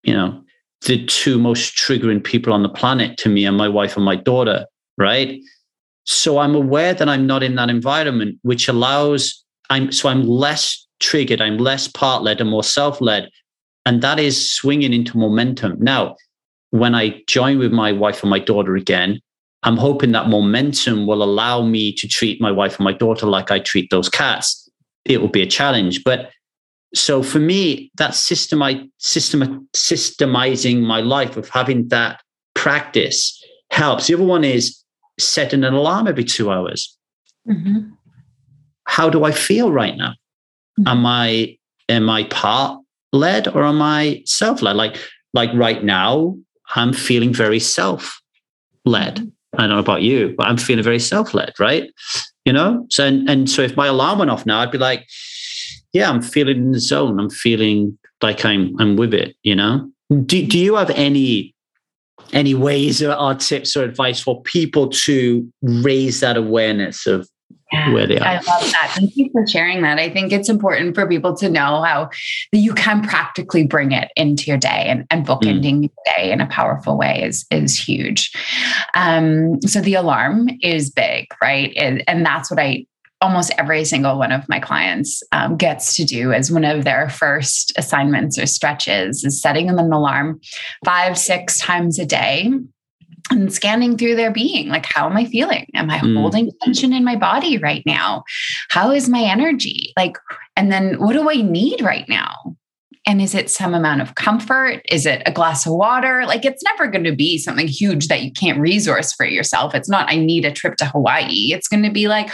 you 0.03 0.12
know, 0.14 0.43
the 0.83 1.05
two 1.07 1.39
most 1.39 1.76
triggering 1.76 2.22
people 2.22 2.53
on 2.53 2.62
the 2.62 2.68
planet 2.68 3.16
to 3.18 3.28
me 3.28 3.47
are 3.47 3.53
my 3.53 3.68
wife 3.68 3.97
and 3.97 4.05
my 4.05 4.16
daughter, 4.16 4.66
right? 4.99 5.41
So 6.05 6.39
I'm 6.39 6.55
aware 6.55 6.95
that 6.95 7.09
I'm 7.09 7.26
not 7.26 7.43
in 7.43 7.55
that 7.57 7.70
environment, 7.70 8.39
which 8.43 8.68
allows 8.68 9.45
I'm 9.68 9.93
so 9.93 10.09
I'm 10.09 10.26
less 10.26 10.87
triggered, 11.01 11.40
I'm 11.40 11.59
less 11.59 11.88
part 11.88 12.22
led 12.22 12.40
and 12.40 12.51
more 12.51 12.62
self 12.64 13.01
led, 13.01 13.30
and 13.84 14.03
that 14.03 14.20
is 14.20 14.51
swinging 14.51 14.92
into 14.92 15.18
momentum. 15.18 15.76
Now, 15.80 16.16
when 16.70 16.94
I 16.94 17.22
join 17.26 17.59
with 17.59 17.72
my 17.72 17.92
wife 17.92 18.22
and 18.22 18.30
my 18.30 18.38
daughter 18.38 18.76
again, 18.76 19.20
I'm 19.62 19.76
hoping 19.76 20.12
that 20.12 20.28
momentum 20.28 21.07
will 21.07 21.22
allow 21.22 21.62
me 21.62 21.92
to 21.94 22.09
treat 22.09 22.40
my 22.40 22.51
wife 22.51 22.76
and 22.78 22.84
my 22.84 22.92
daughter 22.92 23.26
like 23.26 23.51
I 23.51 23.59
treat 23.59 23.90
those 23.90 24.09
cats. 24.09 24.68
It 25.05 25.20
will 25.20 25.28
be 25.28 25.42
a 25.42 25.46
challenge, 25.46 26.05
but 26.05 26.30
so 26.94 27.22
for 27.22 27.38
me, 27.38 27.90
that 27.96 28.14
system, 28.14 28.62
I, 28.62 28.88
system, 28.98 29.68
systemizing 29.74 30.82
my 30.82 31.01
life 31.01 31.36
of 31.36 31.48
having 31.48 31.88
that 31.88 32.20
practice 32.55 33.40
helps. 33.70 34.09
The 34.09 34.14
other 34.14 34.24
one 34.24 34.44
is 34.44 34.82
setting 35.18 35.62
an 35.62 35.74
alarm 35.74 36.09
every 36.09 36.24
two 36.24 36.51
hours. 36.51 36.96
Mm-hmm. 37.48 37.90
How 38.84 39.09
do 39.09 39.24
I 39.24 39.30
feel 39.30 39.70
right 39.70 39.96
now? 39.96 40.14
Mm-hmm. 40.79 40.89
Am 40.89 41.07
I 41.07 41.59
am 41.89 42.09
I 42.09 42.25
part 42.25 42.81
led 43.12 43.49
or 43.49 43.64
am 43.64 43.83
I 43.83 44.23
self 44.25 44.62
led? 44.62 44.77
Like 44.77 44.97
like 45.35 45.51
right 45.55 45.83
now, 45.85 46.37
I'm 46.75 46.93
feeling 46.93 47.33
very 47.33 47.61
self 47.61 48.21
led. 48.85 49.16
Mm-hmm. 49.16 49.29
I 49.61 49.62
don't 49.62 49.71
know 49.71 49.79
about 49.79 50.03
you, 50.03 50.35
but 50.37 50.47
I'm 50.47 50.57
feeling 50.57 50.85
very 50.85 51.01
self 51.01 51.35
led, 51.35 51.53
right? 51.59 51.91
You 52.45 52.53
know, 52.53 52.87
so 52.91 53.07
and, 53.07 53.29
and 53.29 53.51
so 53.51 53.62
if 53.62 53.77
my 53.77 53.87
alarm 53.87 54.18
went 54.18 54.31
off 54.31 54.47
now, 54.47 54.61
I'd 54.61 54.71
be 54.71 54.79
like, 54.79 55.07
yeah, 55.93 56.09
I'm 56.09 56.23
feeling 56.23 56.57
in 56.57 56.73
the 56.73 56.81
zone. 56.81 57.18
I'm 57.18 57.31
feeling 57.31 57.99
like 58.23 58.45
I'm 58.45 58.79
I'm 58.81 58.97
with 58.97 59.14
it. 59.14 59.37
You 59.43 59.57
know. 59.57 59.91
Do 60.11 60.47
Do 60.47 60.59
you 60.59 60.77
have 60.77 60.91
any 60.91 61.55
any 62.33 62.55
ways 62.55 63.03
or 63.03 63.35
tips 63.35 63.77
or 63.77 63.83
advice 63.83 64.21
for 64.21 64.43
people 64.43 64.89
to 64.89 65.53
raise 65.62 66.21
that 66.21 66.37
awareness 66.37 67.07
of 67.07 67.29
yeah, 67.73 67.93
where 67.93 68.07
they 68.07 68.18
are. 68.18 68.27
I 68.27 68.35
love 68.35 68.73
that. 68.73 68.93
Thank 68.95 69.16
you 69.16 69.31
for 69.33 69.47
sharing 69.47 69.83
that. 69.83 69.99
I 69.99 70.11
think 70.11 70.33
it's 70.33 70.49
important 70.49 70.95
for 70.95 71.07
people 71.07 71.37
to 71.37 71.49
know 71.49 71.83
how 71.83 72.11
you 72.53 72.75
can 72.75 73.03
practically 73.03 73.66
bring 73.66 73.93
it 73.93 74.11
into 74.16 74.45
your 74.45 74.59
day 74.59 74.87
and, 74.87 75.07
and 75.11 75.27
bookending 75.27 75.77
mm. 75.77 75.83
your 75.83 76.16
day 76.16 76.33
in 76.33 76.41
a 76.41 76.47
powerful 76.47 76.99
way 76.99 77.23
is, 77.23 77.47
is 77.51 77.79
huge. 77.79 78.33
Um, 78.95 79.61
so 79.62 79.81
the 79.81 79.95
alarm 79.95 80.49
is 80.62 80.91
big, 80.91 81.27
right? 81.43 81.73
And, 81.77 82.03
and 82.09 82.27
that's 82.27 82.51
what 82.51 82.59
I 82.59 82.87
almost 83.23 83.53
every 83.59 83.85
single 83.85 84.18
one 84.18 84.33
of 84.33 84.49
my 84.49 84.59
clients 84.59 85.23
um, 85.33 85.57
gets 85.57 85.95
to 85.95 86.05
do 86.05 86.33
as 86.33 86.51
one 86.51 86.64
of 86.64 86.85
their 86.85 87.11
first 87.11 87.73
assignments 87.77 88.39
or 88.39 88.47
stretches 88.47 89.25
is 89.25 89.41
setting 89.41 89.66
them 89.66 89.79
an 89.79 89.93
alarm 89.93 90.41
five, 90.85 91.18
six 91.18 91.59
times 91.59 91.99
a 91.99 92.07
day 92.07 92.51
and 93.31 93.53
scanning 93.53 93.97
through 93.97 94.16
their 94.16 94.31
being 94.31 94.68
like 94.68 94.87
how 94.87 95.07
am 95.07 95.16
i 95.16 95.24
feeling? 95.24 95.66
Am 95.74 95.91
i 95.91 95.99
mm. 95.99 96.16
holding 96.16 96.51
tension 96.62 96.93
in 96.93 97.05
my 97.05 97.16
body 97.16 97.59
right 97.59 97.83
now? 97.87 98.24
How 98.70 98.91
is 98.91 99.09
my 99.09 99.22
energy? 99.22 99.93
Like 99.97 100.16
and 100.57 100.70
then 100.70 100.95
what 101.01 101.12
do 101.12 101.31
i 101.31 101.37
need 101.37 101.81
right 101.81 102.09
now? 102.09 102.35
And 103.07 103.20
is 103.20 103.35
it 103.35 103.49
some 103.51 103.74
amount 103.74 104.03
of 104.03 104.14
comfort? 104.14 104.83
Is 104.89 105.07
it 105.07 105.22
a 105.24 105.33
glass 105.33 105.66
of 105.66 105.72
water? 105.72 106.26
Like 106.26 106.45
it's 106.45 106.62
never 106.62 106.87
going 106.87 107.05
to 107.05 107.16
be 107.16 107.39
something 107.39 107.66
huge 107.66 108.09
that 108.09 108.22
you 108.22 108.31
can't 108.31 108.61
resource 108.61 109.12
for 109.12 109.24
yourself. 109.24 109.74
It's 109.74 109.89
not 109.89 110.11
i 110.11 110.16
need 110.16 110.45
a 110.45 110.53
trip 110.53 110.76
to 110.76 110.85
hawaii. 110.85 111.53
It's 111.53 111.68
going 111.68 111.83
to 111.83 111.91
be 111.91 112.09
like 112.09 112.31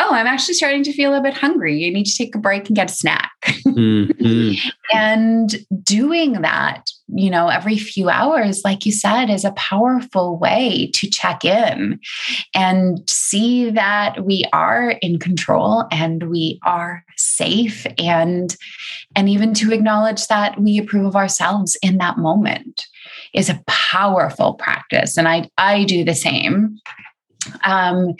oh, 0.00 0.10
I'm 0.12 0.26
actually 0.26 0.54
starting 0.54 0.84
to 0.84 0.92
feel 0.92 1.14
a 1.14 1.20
bit 1.20 1.34
hungry. 1.34 1.86
I 1.86 1.90
need 1.90 2.04
to 2.04 2.16
take 2.16 2.34
a 2.34 2.38
break 2.38 2.68
and 2.68 2.76
get 2.76 2.90
a 2.90 2.94
snack. 2.94 3.32
mm-hmm. 3.44 4.68
And 4.94 5.56
doing 5.82 6.40
that, 6.40 6.90
you 7.08 7.30
know, 7.30 7.48
every 7.48 7.76
few 7.76 8.08
hours, 8.08 8.62
like 8.64 8.86
you 8.86 8.92
said, 8.92 9.28
is 9.28 9.44
a 9.44 9.52
powerful 9.52 10.38
way 10.38 10.90
to 10.94 11.10
check 11.10 11.44
in 11.44 12.00
and 12.54 12.98
see 13.08 13.70
that 13.70 14.24
we 14.24 14.44
are 14.52 14.92
in 15.02 15.18
control 15.18 15.84
and 15.90 16.30
we 16.30 16.58
are 16.64 17.04
safe 17.16 17.86
and 17.98 18.56
and 19.14 19.28
even 19.28 19.52
to 19.54 19.72
acknowledge 19.72 20.26
that 20.28 20.58
we 20.60 20.78
approve 20.78 21.06
of 21.06 21.16
ourselves 21.16 21.76
in 21.82 21.98
that 21.98 22.18
moment 22.18 22.86
is 23.34 23.48
a 23.48 23.62
powerful 23.66 24.54
practice 24.54 25.16
and 25.16 25.28
i 25.28 25.48
i 25.58 25.84
do 25.84 26.04
the 26.04 26.14
same 26.14 26.78
um 27.64 28.14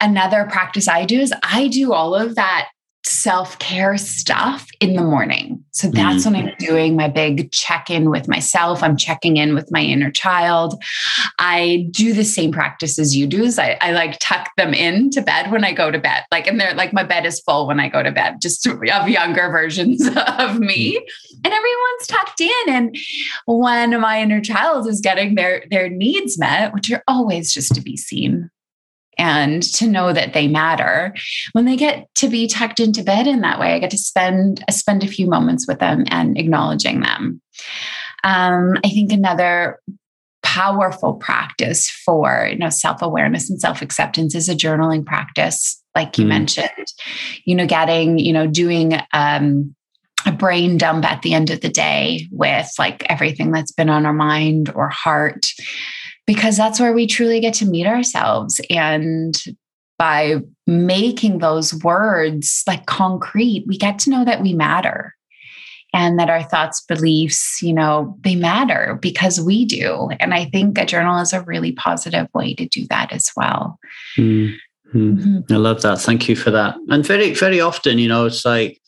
another 0.00 0.46
practice 0.50 0.88
I 0.88 1.04
do 1.04 1.20
is 1.20 1.32
I 1.42 1.68
do 1.68 1.92
all 1.92 2.14
of 2.14 2.34
that 2.36 2.68
self 3.08 3.58
care 3.58 3.96
stuff 3.96 4.68
in 4.80 4.94
the 4.94 5.02
morning. 5.02 5.64
So 5.70 5.88
that's 5.88 6.24
mm-hmm. 6.24 6.34
when 6.34 6.42
I'm 6.42 6.50
mm-hmm. 6.50 6.64
doing 6.64 6.96
my 6.96 7.08
big 7.08 7.50
check 7.52 7.90
in 7.90 8.10
with 8.10 8.28
myself. 8.28 8.82
I'm 8.82 8.96
checking 8.96 9.36
in 9.36 9.54
with 9.54 9.70
my 9.70 9.80
inner 9.80 10.10
child. 10.10 10.80
I 11.38 11.88
do 11.90 12.12
the 12.12 12.24
same 12.24 12.52
practice 12.52 12.98
as 12.98 13.16
you 13.16 13.26
do. 13.26 13.44
Is 13.44 13.58
I, 13.58 13.78
I 13.80 13.92
like 13.92 14.18
tuck 14.20 14.50
them 14.56 14.74
in 14.74 15.10
to 15.10 15.22
bed 15.22 15.50
when 15.50 15.64
I 15.64 15.72
go 15.72 15.90
to 15.90 15.98
bed. 15.98 16.24
Like, 16.30 16.46
and 16.46 16.60
they're 16.60 16.74
like, 16.74 16.92
my 16.92 17.04
bed 17.04 17.24
is 17.24 17.40
full 17.40 17.66
when 17.66 17.80
I 17.80 17.88
go 17.88 18.02
to 18.02 18.12
bed, 18.12 18.36
just 18.42 18.66
of 18.66 19.08
younger 19.08 19.50
versions 19.50 20.06
of 20.38 20.58
me. 20.58 20.96
Mm-hmm. 20.96 21.40
And 21.44 21.54
everyone's 21.54 22.06
tucked 22.06 22.40
in. 22.40 22.68
And 22.68 22.96
when 23.46 24.00
my 24.00 24.20
inner 24.20 24.40
child 24.40 24.86
is 24.86 25.00
getting 25.00 25.34
their, 25.34 25.64
their 25.70 25.88
needs 25.88 26.38
met, 26.38 26.74
which 26.74 26.90
are 26.90 27.02
always 27.08 27.52
just 27.52 27.74
to 27.74 27.80
be 27.80 27.96
seen, 27.96 28.50
and 29.18 29.62
to 29.74 29.86
know 29.86 30.12
that 30.12 30.32
they 30.32 30.48
matter. 30.48 31.14
When 31.52 31.64
they 31.64 31.76
get 31.76 32.08
to 32.16 32.28
be 32.28 32.46
tucked 32.46 32.80
into 32.80 33.02
bed 33.02 33.26
in 33.26 33.40
that 33.40 33.58
way, 33.58 33.74
I 33.74 33.78
get 33.78 33.90
to 33.90 33.98
spend 33.98 34.64
spend 34.70 35.04
a 35.04 35.08
few 35.08 35.26
moments 35.26 35.66
with 35.66 35.80
them 35.80 36.04
and 36.08 36.38
acknowledging 36.38 37.00
them. 37.00 37.40
Um, 38.24 38.74
I 38.84 38.88
think 38.88 39.12
another 39.12 39.80
powerful 40.42 41.14
practice 41.14 41.90
for 41.90 42.48
you 42.50 42.58
know 42.58 42.70
self-awareness 42.70 43.50
and 43.50 43.60
self-acceptance 43.60 44.34
is 44.34 44.48
a 44.48 44.54
journaling 44.54 45.04
practice 45.04 45.82
like 45.96 46.16
you 46.16 46.24
mm. 46.24 46.28
mentioned 46.28 46.86
you 47.44 47.54
know 47.54 47.66
getting 47.66 48.18
you 48.18 48.32
know 48.32 48.46
doing 48.46 48.94
um, 49.12 49.74
a 50.26 50.32
brain 50.32 50.78
dump 50.78 51.04
at 51.04 51.22
the 51.22 51.34
end 51.34 51.50
of 51.50 51.60
the 51.60 51.68
day 51.68 52.26
with 52.30 52.68
like 52.78 53.04
everything 53.10 53.50
that's 53.50 53.72
been 53.72 53.90
on 53.90 54.06
our 54.06 54.12
mind 54.12 54.70
or 54.74 54.88
heart 54.88 55.46
because 56.28 56.58
that's 56.58 56.78
where 56.78 56.92
we 56.92 57.06
truly 57.06 57.40
get 57.40 57.54
to 57.54 57.64
meet 57.64 57.86
ourselves. 57.86 58.60
And 58.68 59.34
by 59.98 60.36
making 60.66 61.38
those 61.38 61.74
words 61.82 62.62
like 62.68 62.86
concrete 62.86 63.64
we 63.66 63.76
get 63.76 63.98
to 63.98 64.10
know 64.10 64.24
that 64.24 64.40
we 64.40 64.52
matter 64.52 65.12
and 65.92 66.20
that 66.20 66.30
our 66.30 66.42
thoughts 66.44 66.82
beliefs 66.82 67.60
you 67.62 67.72
know 67.72 68.16
they 68.20 68.36
matter 68.36 68.96
because 69.02 69.40
we 69.40 69.64
do. 69.64 70.10
And 70.20 70.34
i 70.34 70.44
think 70.44 70.78
a 70.78 70.86
journal 70.86 71.18
is 71.18 71.32
a 71.32 71.42
really 71.42 71.72
positive 71.72 72.28
way 72.34 72.54
to 72.54 72.68
do 72.68 72.86
that 72.90 73.10
as 73.10 73.30
well. 73.34 73.78
Mm-hmm. 74.16 74.54
Mm-hmm. 74.96 75.52
i 75.52 75.56
love 75.56 75.82
that. 75.82 75.98
Thank 75.98 76.28
you 76.28 76.36
for 76.36 76.50
that. 76.50 76.76
And 76.90 77.04
very 77.04 77.32
very 77.32 77.60
often 77.60 77.98
you 77.98 78.06
know 78.06 78.26
it's 78.26 78.44
like 78.44 78.78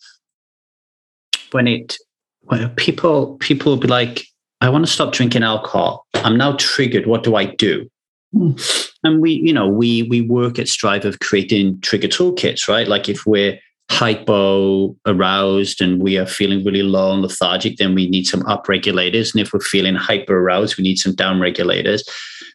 when 1.50 1.66
it 1.66 1.96
when 2.42 2.68
people 2.76 3.36
people 3.38 3.72
will 3.72 3.80
be 3.80 3.88
like 3.88 4.26
i 4.60 4.68
want 4.68 4.84
to 4.84 4.90
stop 4.90 5.12
drinking 5.12 5.42
alcohol 5.42 6.06
i'm 6.14 6.36
now 6.36 6.52
triggered 6.56 7.06
what 7.06 7.22
do 7.22 7.36
i 7.36 7.44
do 7.44 7.88
mm. 8.34 8.90
and 9.04 9.20
we 9.20 9.32
you 9.32 9.52
know 9.52 9.68
we 9.68 10.04
we 10.04 10.20
work 10.20 10.58
at 10.58 10.68
strive 10.68 11.04
of 11.04 11.20
creating 11.20 11.80
trigger 11.80 12.08
toolkits 12.08 12.68
right 12.68 12.88
like 12.88 13.08
if 13.08 13.26
we're 13.26 13.58
hypo 13.90 14.96
aroused 15.04 15.82
and 15.82 16.00
we 16.00 16.16
are 16.16 16.24
feeling 16.24 16.64
really 16.64 16.82
low 16.82 17.12
and 17.12 17.22
lethargic, 17.22 17.76
then 17.76 17.92
we 17.92 18.08
need 18.08 18.24
some 18.24 18.46
up 18.46 18.68
regulators. 18.68 19.32
And 19.32 19.40
if 19.40 19.52
we're 19.52 19.60
feeling 19.60 19.96
hyper 19.96 20.38
aroused, 20.38 20.78
we 20.78 20.84
need 20.84 20.96
some 20.96 21.14
down 21.14 21.40
regulators. 21.40 22.04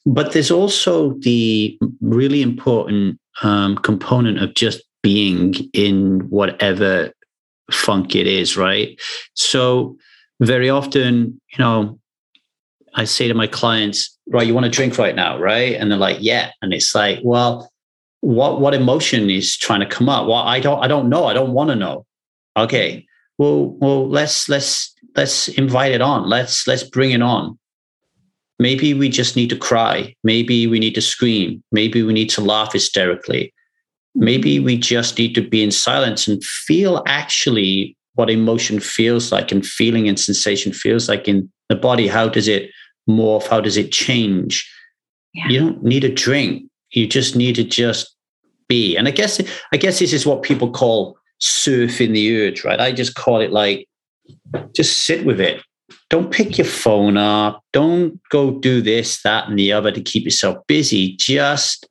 But 0.05 0.31
there's 0.31 0.49
also 0.49 1.13
the 1.19 1.77
really 1.99 2.41
important 2.41 3.19
um, 3.43 3.75
component 3.75 4.41
of 4.41 4.53
just 4.53 4.81
being 5.03 5.55
in 5.73 6.21
whatever 6.29 7.11
funk 7.69 8.15
it 8.15 8.27
is, 8.27 8.55
right? 8.55 8.97
So 9.33 9.97
very 10.39 10.69
often, 10.69 11.39
you 11.51 11.59
know, 11.59 11.99
I 12.95 13.03
say 13.05 13.27
to 13.27 13.33
my 13.33 13.47
clients, 13.47 14.17
right, 14.27 14.47
you 14.47 14.53
want 14.53 14.65
to 14.65 14.71
drink 14.71 14.97
right 14.97 15.15
now, 15.15 15.39
right? 15.39 15.75
And 15.75 15.91
they're 15.91 15.97
like, 15.97 16.17
yeah. 16.21 16.51
And 16.61 16.73
it's 16.73 16.95
like, 16.95 17.19
well, 17.23 17.69
what 18.25 18.59
what 18.59 18.73
emotion 18.73 19.29
is 19.29 19.55
trying 19.55 19.81
to 19.81 19.85
come 19.85 20.09
up? 20.09 20.25
Well 20.25 20.37
i 20.37 20.59
don't 20.59 20.83
i 20.83 20.87
don't 20.87 21.09
know 21.09 21.25
i 21.25 21.33
don't 21.33 21.53
want 21.53 21.69
to 21.69 21.75
know. 21.75 22.05
Okay 22.57 23.05
well 23.37 23.77
well 23.79 24.09
let's 24.09 24.49
let's 24.49 24.93
let's 25.15 25.47
invite 25.49 25.91
it 25.91 26.01
on. 26.01 26.27
Let's 26.27 26.67
let's 26.67 26.83
bring 26.83 27.11
it 27.11 27.21
on. 27.21 27.57
Maybe 28.57 28.93
we 28.93 29.09
just 29.09 29.35
need 29.35 29.49
to 29.49 29.57
cry. 29.57 30.15
Maybe 30.23 30.65
we 30.65 30.79
need 30.79 30.95
to 30.95 31.01
scream. 31.01 31.61
Maybe 31.71 32.03
we 32.03 32.13
need 32.13 32.29
to 32.31 32.41
laugh 32.41 32.73
hysterically. 32.73 33.53
Maybe 34.15 34.59
we 34.59 34.77
just 34.77 35.17
need 35.17 35.35
to 35.35 35.41
be 35.41 35.61
in 35.61 35.71
silence 35.71 36.27
and 36.27 36.43
feel 36.43 37.03
actually 37.05 37.97
what 38.15 38.29
emotion 38.29 38.79
feels 38.79 39.31
like 39.31 39.51
and 39.51 39.65
feeling 39.65 40.07
and 40.07 40.19
sensation 40.19 40.73
feels 40.73 41.07
like 41.07 41.27
in 41.27 41.49
the 41.69 41.75
body 41.75 42.07
how 42.07 42.27
does 42.27 42.47
it 42.47 42.69
morph 43.09 43.47
how 43.47 43.61
does 43.61 43.77
it 43.77 43.91
change 43.91 44.69
yeah. 45.33 45.47
you 45.49 45.59
don't 45.59 45.83
need 45.83 46.03
a 46.03 46.13
drink 46.13 46.63
you 46.91 47.07
just 47.07 47.35
need 47.35 47.55
to 47.55 47.63
just 47.63 48.15
be. 48.67 48.95
And 48.95 49.07
I 49.07 49.11
guess 49.11 49.41
I 49.71 49.77
guess 49.77 49.99
this 49.99 50.13
is 50.13 50.25
what 50.25 50.43
people 50.43 50.71
call 50.71 51.17
surfing 51.41 52.13
the 52.13 52.41
urge, 52.41 52.63
right? 52.63 52.79
I 52.79 52.91
just 52.91 53.15
call 53.15 53.41
it 53.41 53.51
like 53.51 53.87
just 54.75 55.03
sit 55.03 55.25
with 55.25 55.39
it. 55.39 55.61
Don't 56.09 56.31
pick 56.31 56.57
your 56.57 56.65
phone 56.65 57.17
up. 57.17 57.61
Don't 57.73 58.19
go 58.29 58.51
do 58.59 58.81
this, 58.81 59.21
that, 59.23 59.47
and 59.47 59.57
the 59.57 59.71
other 59.71 59.91
to 59.91 60.01
keep 60.01 60.23
yourself 60.23 60.57
busy. 60.67 61.15
Just 61.17 61.87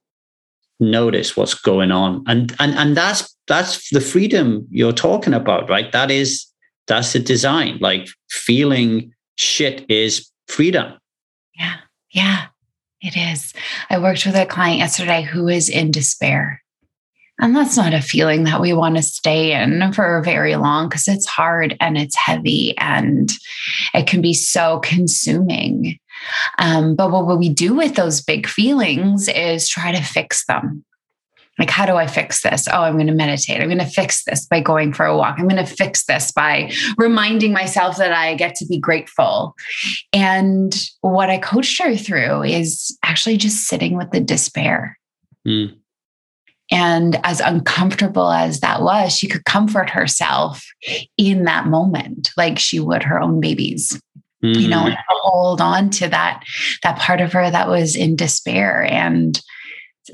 notice 0.80 1.36
what's 1.36 1.54
going 1.54 1.90
on. 1.90 2.24
And 2.26 2.54
and 2.58 2.74
and 2.74 2.96
that's 2.96 3.34
that's 3.46 3.90
the 3.90 4.00
freedom 4.00 4.66
you're 4.70 4.92
talking 4.92 5.34
about, 5.34 5.68
right? 5.68 5.90
That 5.92 6.10
is 6.10 6.46
that's 6.86 7.12
the 7.12 7.18
design. 7.18 7.78
Like 7.80 8.08
feeling 8.30 9.12
shit 9.36 9.84
is 9.88 10.30
freedom. 10.48 10.94
Yeah. 11.56 11.76
Yeah. 12.12 12.46
It 13.00 13.16
is. 13.16 13.52
I 13.90 13.98
worked 13.98 14.24
with 14.24 14.34
a 14.34 14.46
client 14.46 14.78
yesterday 14.78 15.22
who 15.22 15.48
is 15.48 15.68
in 15.68 15.90
despair. 15.90 16.62
And 17.40 17.54
that's 17.54 17.76
not 17.76 17.92
a 17.92 18.00
feeling 18.00 18.44
that 18.44 18.60
we 18.60 18.72
want 18.72 18.96
to 18.96 19.02
stay 19.02 19.60
in 19.60 19.92
for 19.92 20.22
very 20.22 20.54
long 20.56 20.88
because 20.88 21.08
it's 21.08 21.26
hard 21.26 21.76
and 21.80 21.98
it's 21.98 22.16
heavy 22.16 22.76
and 22.78 23.30
it 23.92 24.06
can 24.06 24.20
be 24.20 24.32
so 24.32 24.78
consuming. 24.78 25.98
Um, 26.58 26.94
but 26.96 27.10
what 27.10 27.38
we 27.38 27.48
do 27.48 27.74
with 27.74 27.94
those 27.94 28.22
big 28.22 28.46
feelings 28.46 29.28
is 29.28 29.68
try 29.68 29.92
to 29.92 30.02
fix 30.02 30.44
them. 30.46 30.84
Like, 31.58 31.70
how 31.70 31.86
do 31.86 31.94
I 31.94 32.08
fix 32.08 32.42
this? 32.42 32.66
Oh, 32.66 32.82
I'm 32.82 32.94
going 32.94 33.06
to 33.06 33.12
meditate. 33.12 33.60
I'm 33.60 33.68
going 33.68 33.78
to 33.78 33.84
fix 33.84 34.24
this 34.24 34.44
by 34.44 34.58
going 34.58 34.92
for 34.92 35.06
a 35.06 35.16
walk. 35.16 35.36
I'm 35.38 35.46
going 35.46 35.64
to 35.64 35.72
fix 35.72 36.04
this 36.04 36.32
by 36.32 36.72
reminding 36.98 37.52
myself 37.52 37.96
that 37.98 38.12
I 38.12 38.34
get 38.34 38.56
to 38.56 38.66
be 38.66 38.78
grateful. 38.78 39.54
And 40.12 40.74
what 41.00 41.30
I 41.30 41.38
coached 41.38 41.80
her 41.80 41.96
through 41.96 42.42
is 42.42 42.98
actually 43.04 43.36
just 43.36 43.68
sitting 43.68 43.96
with 43.96 44.10
the 44.10 44.20
despair. 44.20 44.98
Mm 45.46 45.76
and 46.70 47.20
as 47.24 47.40
uncomfortable 47.40 48.30
as 48.30 48.60
that 48.60 48.82
was, 48.82 49.16
she 49.16 49.28
could 49.28 49.44
comfort 49.44 49.90
herself 49.90 50.64
in 51.16 51.44
that 51.44 51.66
moment, 51.66 52.30
like 52.36 52.58
she 52.58 52.80
would 52.80 53.02
her 53.02 53.20
own 53.20 53.40
babies. 53.40 54.00
Mm. 54.44 54.60
You 54.60 54.68
know, 54.68 54.84
mm. 54.84 54.96
hold 55.08 55.60
on 55.60 55.88
to 55.90 56.08
that 56.08 56.44
that 56.82 56.98
part 56.98 57.20
of 57.20 57.32
her 57.32 57.50
that 57.50 57.68
was 57.68 57.96
in 57.96 58.14
despair 58.14 58.84
and 58.90 59.40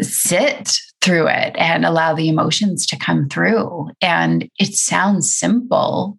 sit 0.00 0.72
through 1.00 1.26
it 1.26 1.56
and 1.56 1.84
allow 1.84 2.14
the 2.14 2.28
emotions 2.28 2.86
to 2.86 2.98
come 2.98 3.28
through. 3.28 3.90
And 4.00 4.48
it 4.58 4.74
sounds 4.74 5.34
simple, 5.34 6.16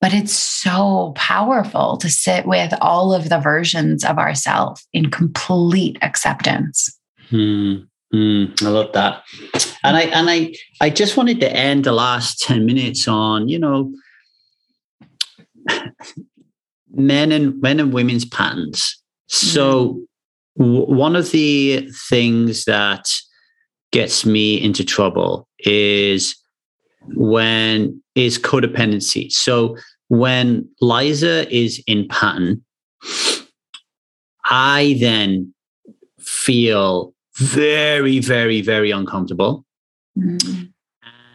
but 0.00 0.14
it's 0.14 0.32
so 0.32 1.12
powerful 1.14 1.98
to 1.98 2.08
sit 2.08 2.46
with 2.46 2.72
all 2.80 3.12
of 3.12 3.28
the 3.28 3.38
versions 3.38 4.02
of 4.02 4.18
ourselves 4.18 4.86
in 4.94 5.10
complete 5.10 5.98
acceptance. 6.02 6.98
Hmm. 7.28 7.74
Mm, 8.12 8.60
I 8.60 8.68
love 8.68 8.92
that. 8.94 9.22
And 9.84 9.96
I 9.96 10.02
and 10.02 10.28
I 10.28 10.52
I 10.80 10.90
just 10.90 11.16
wanted 11.16 11.38
to 11.40 11.52
end 11.52 11.84
the 11.84 11.92
last 11.92 12.40
10 12.40 12.66
minutes 12.66 13.06
on, 13.06 13.48
you 13.48 13.58
know, 13.58 13.92
men 16.92 17.32
and 17.32 17.60
men 17.60 17.80
and 17.80 17.92
women's 17.92 18.24
patterns. 18.24 19.00
So 19.28 20.00
w- 20.58 20.86
one 20.86 21.16
of 21.16 21.30
the 21.30 21.88
things 22.08 22.64
that 22.64 23.08
gets 23.92 24.24
me 24.24 24.60
into 24.60 24.84
trouble 24.84 25.48
is 25.60 26.36
when 27.14 28.02
is 28.14 28.38
codependency. 28.38 29.30
So 29.30 29.76
when 30.08 30.68
Liza 30.80 31.52
is 31.54 31.82
in 31.86 32.08
pattern, 32.08 32.62
I 34.44 34.96
then 35.00 35.54
feel 36.18 37.14
very, 37.36 38.18
very, 38.18 38.60
very 38.60 38.90
uncomfortable. 38.90 39.64
Mm-hmm. 40.18 40.64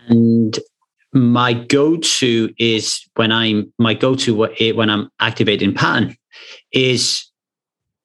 And 0.07 0.59
my 1.15 1.53
go-to 1.53 2.53
is 2.59 3.01
when 3.15 3.31
I'm 3.31 3.71
my 3.79 3.93
go-to 3.93 4.35
when 4.35 4.89
I'm 4.89 5.09
activating 5.21 5.73
pattern 5.73 6.15
is 6.73 7.31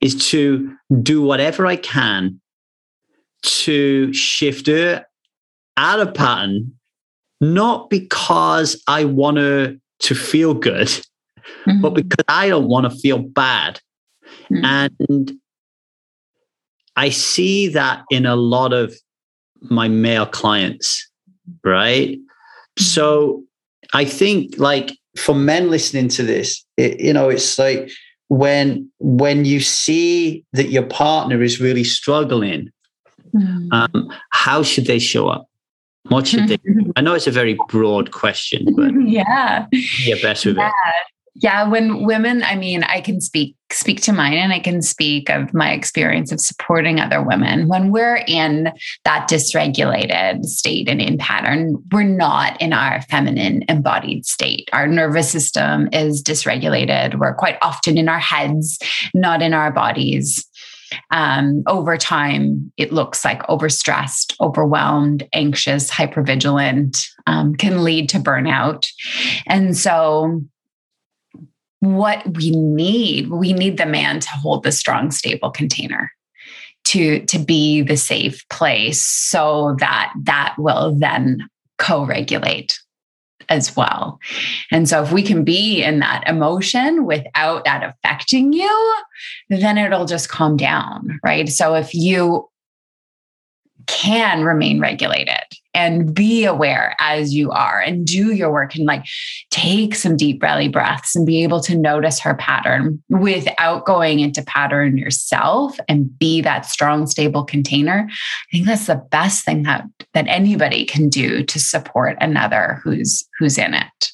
is 0.00 0.30
to 0.30 0.72
do 1.02 1.20
whatever 1.20 1.66
I 1.66 1.76
can 1.76 2.40
to 3.42 4.12
shift 4.12 4.68
her 4.68 5.04
out 5.76 5.98
of 5.98 6.14
pattern, 6.14 6.72
not 7.40 7.90
because 7.90 8.80
I 8.86 9.04
want 9.04 9.38
her 9.38 9.76
to 10.00 10.14
feel 10.14 10.54
good, 10.54 10.86
mm-hmm. 10.86 11.80
but 11.80 11.94
because 11.94 12.24
I 12.28 12.48
don't 12.48 12.68
want 12.68 12.90
to 12.90 12.98
feel 12.98 13.18
bad. 13.18 13.80
Mm-hmm. 14.50 14.64
And 14.64 15.32
I 16.94 17.08
see 17.10 17.68
that 17.68 18.04
in 18.10 18.24
a 18.24 18.36
lot 18.36 18.72
of 18.72 18.94
my 19.62 19.88
male 19.88 20.26
clients, 20.26 21.10
right? 21.64 22.18
So 22.80 23.44
I 23.92 24.04
think 24.04 24.58
like 24.58 24.92
for 25.16 25.34
men 25.34 25.70
listening 25.70 26.08
to 26.08 26.22
this, 26.22 26.64
it, 26.76 27.00
you 27.00 27.12
know, 27.12 27.28
it's 27.28 27.58
like 27.58 27.90
when 28.28 28.90
when 28.98 29.44
you 29.44 29.60
see 29.60 30.44
that 30.52 30.70
your 30.70 30.84
partner 30.84 31.42
is 31.42 31.60
really 31.60 31.84
struggling, 31.84 32.70
mm. 33.34 33.72
um, 33.72 34.12
how 34.30 34.62
should 34.62 34.86
they 34.86 34.98
show 34.98 35.28
up? 35.28 35.46
What 36.08 36.26
should 36.26 36.48
they? 36.48 36.58
I 36.96 37.00
know 37.00 37.14
it's 37.14 37.26
a 37.26 37.32
very 37.32 37.58
broad 37.68 38.12
question, 38.12 38.74
but 38.76 38.92
yeah, 39.06 39.66
yeah, 39.72 40.14
best 40.22 40.46
with 40.46 40.56
yeah. 40.56 40.68
it. 40.68 41.06
Yeah, 41.34 41.68
when 41.68 42.04
women, 42.04 42.42
I 42.42 42.56
mean, 42.56 42.82
I 42.82 43.00
can 43.00 43.20
speak 43.20 43.56
speak 43.72 44.02
to 44.02 44.12
mine 44.12 44.34
and 44.34 44.52
I 44.52 44.58
can 44.58 44.82
speak 44.82 45.30
of 45.30 45.54
my 45.54 45.70
experience 45.70 46.32
of 46.32 46.40
supporting 46.40 46.98
other 46.98 47.22
women. 47.22 47.68
When 47.68 47.92
we're 47.92 48.24
in 48.26 48.72
that 49.04 49.28
dysregulated 49.30 50.44
state 50.44 50.88
and 50.88 51.00
in 51.00 51.18
pattern, 51.18 51.76
we're 51.92 52.02
not 52.02 52.60
in 52.60 52.72
our 52.72 53.00
feminine 53.02 53.64
embodied 53.68 54.26
state. 54.26 54.68
Our 54.72 54.88
nervous 54.88 55.30
system 55.30 55.88
is 55.92 56.20
dysregulated. 56.20 57.18
We're 57.18 57.34
quite 57.34 57.58
often 57.62 57.96
in 57.96 58.08
our 58.08 58.18
heads, 58.18 58.78
not 59.14 59.40
in 59.40 59.54
our 59.54 59.72
bodies. 59.72 60.44
Um, 61.12 61.62
over 61.68 61.96
time, 61.96 62.72
it 62.76 62.92
looks 62.92 63.24
like 63.24 63.42
overstressed, 63.44 64.34
overwhelmed, 64.40 65.28
anxious, 65.32 65.88
hypervigilant, 65.88 67.06
um, 67.28 67.54
can 67.54 67.84
lead 67.84 68.08
to 68.08 68.18
burnout. 68.18 68.88
And 69.46 69.76
so 69.76 70.42
what 71.80 72.22
we 72.36 72.50
need. 72.50 73.30
We 73.30 73.52
need 73.52 73.78
the 73.78 73.86
man 73.86 74.20
to 74.20 74.28
hold 74.30 74.62
the 74.62 74.72
strong 74.72 75.10
stable 75.10 75.50
container 75.50 76.12
to 76.84 77.24
to 77.26 77.38
be 77.38 77.82
the 77.82 77.96
safe 77.96 78.46
place 78.48 79.02
so 79.02 79.76
that 79.80 80.12
that 80.22 80.54
will 80.58 80.94
then 80.94 81.48
co-regulate 81.78 82.78
as 83.48 83.74
well. 83.74 84.18
And 84.70 84.88
so 84.88 85.02
if 85.02 85.10
we 85.10 85.22
can 85.22 85.42
be 85.42 85.82
in 85.82 85.98
that 85.98 86.26
emotion 86.28 87.04
without 87.04 87.64
that 87.64 87.82
affecting 87.82 88.52
you 88.52 88.96
then 89.48 89.76
it'll 89.76 90.06
just 90.06 90.28
calm 90.28 90.56
down 90.56 91.18
right? 91.24 91.48
So 91.48 91.74
if 91.74 91.94
you 91.94 92.48
can 93.86 94.44
remain 94.44 94.80
regulated 94.80 95.42
and 95.74 96.14
be 96.14 96.44
aware 96.44 96.96
as 96.98 97.32
you 97.32 97.50
are 97.50 97.80
and 97.80 98.06
do 98.06 98.34
your 98.34 98.50
work 98.50 98.74
and 98.74 98.86
like 98.86 99.04
take 99.50 99.94
some 99.94 100.16
deep 100.16 100.40
belly 100.40 100.68
breaths 100.68 101.14
and 101.14 101.26
be 101.26 101.42
able 101.42 101.60
to 101.60 101.76
notice 101.76 102.18
her 102.18 102.34
pattern 102.34 103.02
without 103.08 103.84
going 103.84 104.20
into 104.20 104.42
pattern 104.42 104.96
yourself 104.96 105.78
and 105.88 106.18
be 106.18 106.40
that 106.40 106.66
strong 106.66 107.06
stable 107.06 107.44
container. 107.44 108.08
I 108.08 108.50
think 108.52 108.66
that's 108.66 108.86
the 108.86 109.02
best 109.10 109.44
thing 109.44 109.62
that 109.62 109.84
that 110.14 110.26
anybody 110.26 110.84
can 110.84 111.08
do 111.08 111.44
to 111.44 111.58
support 111.58 112.16
another 112.20 112.80
who's 112.82 113.24
who's 113.38 113.58
in 113.58 113.74
it. 113.74 114.10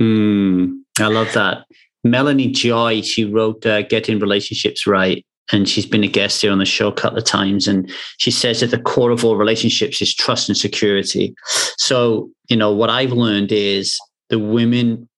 Mm, 0.00 0.80
i 0.98 1.06
love 1.06 1.32
that. 1.34 1.64
Melanie 2.04 2.50
joy 2.50 3.00
she 3.00 3.24
wrote 3.24 3.64
uh, 3.64 3.82
getting 3.82 4.18
relationships 4.18 4.86
right 4.86 5.24
and 5.52 5.68
she's 5.68 5.86
been 5.86 6.04
a 6.04 6.08
guest 6.08 6.42
here 6.42 6.52
on 6.52 6.58
the 6.58 6.64
show 6.64 6.88
a 6.88 6.92
couple 6.92 7.18
of 7.18 7.24
times 7.24 7.68
and 7.68 7.90
she 8.18 8.30
says 8.30 8.60
that 8.60 8.70
the 8.70 8.78
core 8.78 9.10
of 9.10 9.24
all 9.24 9.36
relationships 9.36 10.00
is 10.00 10.14
trust 10.14 10.48
and 10.48 10.56
security. 10.56 11.34
So 11.78 12.30
you 12.48 12.56
know 12.56 12.72
what 12.72 12.90
i've 12.90 13.12
learned 13.12 13.52
is 13.52 13.98
the 14.28 14.38
women 14.38 15.08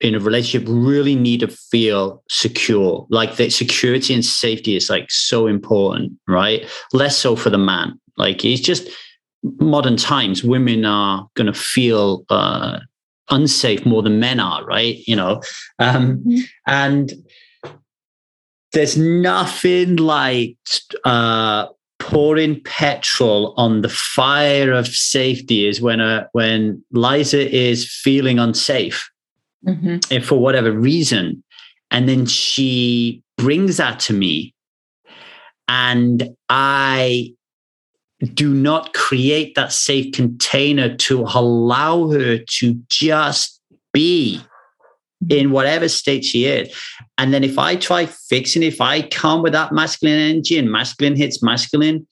in 0.00 0.14
a 0.14 0.20
relationship 0.20 0.68
really 0.70 1.14
need 1.14 1.40
to 1.40 1.48
feel 1.48 2.22
secure 2.28 3.06
like 3.10 3.36
that 3.36 3.52
security 3.52 4.12
and 4.12 4.24
safety 4.24 4.76
is 4.76 4.90
like 4.90 5.10
so 5.10 5.46
important 5.46 6.12
right? 6.28 6.68
Less 6.92 7.16
so 7.16 7.36
for 7.36 7.50
the 7.50 7.58
man. 7.58 7.98
Like 8.16 8.44
it's 8.44 8.60
just 8.60 8.88
modern 9.60 9.96
times 9.96 10.44
women 10.44 10.84
are 10.84 11.26
going 11.34 11.46
to 11.46 11.58
feel 11.58 12.24
uh, 12.28 12.80
unsafe 13.30 13.86
more 13.86 14.02
than 14.02 14.20
men 14.20 14.40
are 14.40 14.64
right? 14.64 14.98
You 15.06 15.16
know 15.16 15.42
um, 15.78 16.18
mm-hmm. 16.18 16.40
and 16.66 17.12
there's 18.74 18.96
nothing 18.98 19.96
like 19.96 20.56
uh, 21.04 21.68
pouring 21.98 22.60
petrol 22.62 23.54
on 23.56 23.80
the 23.80 23.88
fire 23.88 24.72
of 24.72 24.86
safety 24.88 25.66
is 25.66 25.80
when 25.80 26.00
a, 26.00 26.28
when 26.32 26.84
Liza 26.92 27.50
is 27.54 27.90
feeling 27.90 28.38
unsafe, 28.38 29.08
mm-hmm. 29.66 29.98
and 30.10 30.24
for 30.24 30.38
whatever 30.38 30.70
reason, 30.70 31.42
and 31.90 32.08
then 32.08 32.26
she 32.26 33.22
brings 33.38 33.78
that 33.78 33.98
to 34.00 34.12
me, 34.12 34.54
and 35.68 36.28
I 36.48 37.34
do 38.32 38.54
not 38.54 38.94
create 38.94 39.54
that 39.54 39.72
safe 39.72 40.12
container 40.12 40.94
to 40.96 41.22
allow 41.22 42.08
her 42.10 42.38
to 42.38 42.78
just 42.88 43.60
be 43.92 44.40
in 45.28 45.50
whatever 45.50 45.88
state 45.88 46.24
she 46.24 46.46
is. 46.46 46.74
And 47.18 47.32
then 47.32 47.44
if 47.44 47.58
I 47.58 47.76
try 47.76 48.06
fixing, 48.06 48.62
if 48.62 48.80
I 48.80 49.02
come 49.02 49.42
with 49.42 49.52
that 49.52 49.72
masculine 49.72 50.18
energy 50.18 50.58
and 50.58 50.70
masculine 50.70 51.16
hits 51.16 51.42
masculine, 51.42 52.06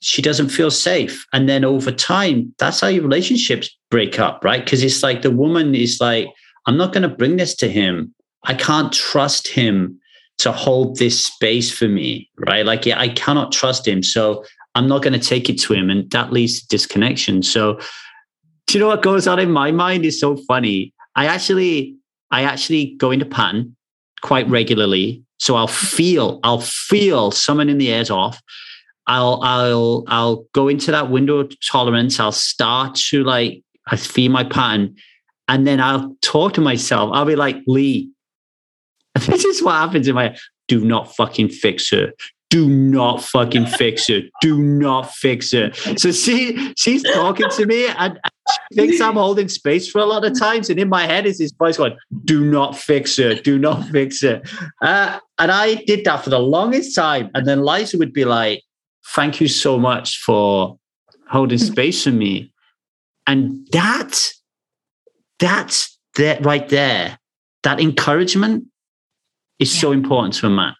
she 0.00 0.22
doesn't 0.22 0.50
feel 0.50 0.70
safe. 0.70 1.26
And 1.32 1.48
then 1.48 1.64
over 1.64 1.90
time, 1.90 2.54
that's 2.58 2.80
how 2.80 2.88
your 2.88 3.02
relationships 3.02 3.68
break 3.90 4.18
up, 4.18 4.44
right? 4.44 4.64
Because 4.64 4.82
it's 4.82 5.02
like 5.02 5.22
the 5.22 5.30
woman 5.30 5.74
is 5.74 5.98
like, 6.00 6.28
I'm 6.66 6.76
not 6.76 6.92
going 6.92 7.02
to 7.02 7.08
bring 7.08 7.36
this 7.36 7.54
to 7.56 7.68
him. 7.68 8.14
I 8.44 8.54
can't 8.54 8.92
trust 8.92 9.48
him 9.48 9.98
to 10.38 10.52
hold 10.52 10.98
this 10.98 11.26
space 11.26 11.70
for 11.76 11.88
me, 11.88 12.30
right? 12.46 12.64
Like, 12.64 12.86
yeah, 12.86 13.00
I 13.00 13.08
cannot 13.08 13.50
trust 13.50 13.88
him. 13.88 14.02
So 14.02 14.44
I'm 14.74 14.86
not 14.86 15.02
going 15.02 15.18
to 15.18 15.26
take 15.26 15.50
it 15.50 15.58
to 15.62 15.74
him. 15.74 15.90
And 15.90 16.08
that 16.12 16.32
leads 16.32 16.60
to 16.60 16.68
disconnection. 16.68 17.42
So, 17.42 17.80
do 18.66 18.78
you 18.78 18.80
know 18.80 18.88
what 18.88 19.02
goes 19.02 19.26
on 19.26 19.38
in 19.38 19.50
my 19.50 19.72
mind 19.72 20.04
is 20.04 20.20
so 20.20 20.36
funny? 20.46 20.92
I 21.16 21.26
actually 21.26 21.96
I 22.30 22.42
actually 22.42 22.94
go 22.96 23.10
into 23.10 23.26
pattern 23.26 23.76
quite 24.22 24.48
regularly. 24.48 25.22
So 25.38 25.54
I'll 25.54 25.68
feel, 25.68 26.40
I'll 26.42 26.60
feel 26.60 27.30
someone 27.30 27.68
in 27.68 27.78
the 27.78 27.92
air's 27.92 28.10
off. 28.10 28.40
I'll, 29.06 29.40
I'll, 29.42 30.04
I'll 30.08 30.44
go 30.52 30.68
into 30.68 30.90
that 30.90 31.10
window 31.10 31.38
of 31.38 31.52
tolerance. 31.60 32.20
I'll 32.20 32.32
start 32.32 32.96
to 32.96 33.24
like, 33.24 33.62
I 33.86 33.96
feel 33.96 34.30
my 34.30 34.44
pattern. 34.44 34.96
And 35.46 35.66
then 35.66 35.80
I'll 35.80 36.14
talk 36.20 36.54
to 36.54 36.60
myself. 36.60 37.10
I'll 37.14 37.24
be 37.24 37.36
like, 37.36 37.56
Lee, 37.66 38.10
this 39.14 39.44
is 39.44 39.62
what 39.62 39.76
happens 39.76 40.08
in 40.08 40.14
my, 40.14 40.36
do 40.66 40.84
not 40.84 41.14
fucking 41.16 41.48
fix 41.48 41.90
her 41.90 42.12
do 42.50 42.68
not 42.68 43.22
fucking 43.22 43.66
fix 43.66 44.08
it. 44.08 44.30
Do 44.40 44.58
not 44.58 45.10
fix 45.12 45.52
it. 45.52 45.76
So 45.98 46.12
she 46.12 46.72
she's 46.76 47.02
talking 47.02 47.48
to 47.50 47.66
me 47.66 47.86
and 47.86 48.18
she 48.70 48.76
thinks 48.76 49.00
I'm 49.00 49.14
holding 49.14 49.48
space 49.48 49.90
for 49.90 49.98
a 49.98 50.06
lot 50.06 50.24
of 50.24 50.38
times. 50.38 50.70
And 50.70 50.80
in 50.80 50.88
my 50.88 51.06
head 51.06 51.26
is 51.26 51.38
this 51.38 51.52
voice 51.52 51.76
going, 51.76 51.96
do 52.24 52.44
not 52.44 52.76
fix 52.76 53.18
it. 53.18 53.44
Do 53.44 53.58
not 53.58 53.84
fix 53.88 54.22
it. 54.22 54.48
Uh, 54.80 55.18
and 55.38 55.50
I 55.50 55.74
did 55.86 56.04
that 56.06 56.24
for 56.24 56.30
the 56.30 56.38
longest 56.38 56.94
time. 56.94 57.30
And 57.34 57.46
then 57.46 57.64
Liza 57.64 57.98
would 57.98 58.14
be 58.14 58.24
like, 58.24 58.62
thank 59.14 59.40
you 59.40 59.48
so 59.48 59.78
much 59.78 60.18
for 60.18 60.78
holding 61.28 61.58
space 61.58 62.04
for 62.04 62.10
me. 62.10 62.50
And 63.26 63.66
that, 63.72 64.18
that's 65.38 65.98
that 66.16 66.44
right 66.44 66.66
there. 66.68 67.18
That 67.64 67.80
encouragement 67.80 68.64
is 69.58 69.76
so 69.76 69.92
important 69.92 70.34
to 70.34 70.46
a 70.46 70.50
man. 70.50 70.74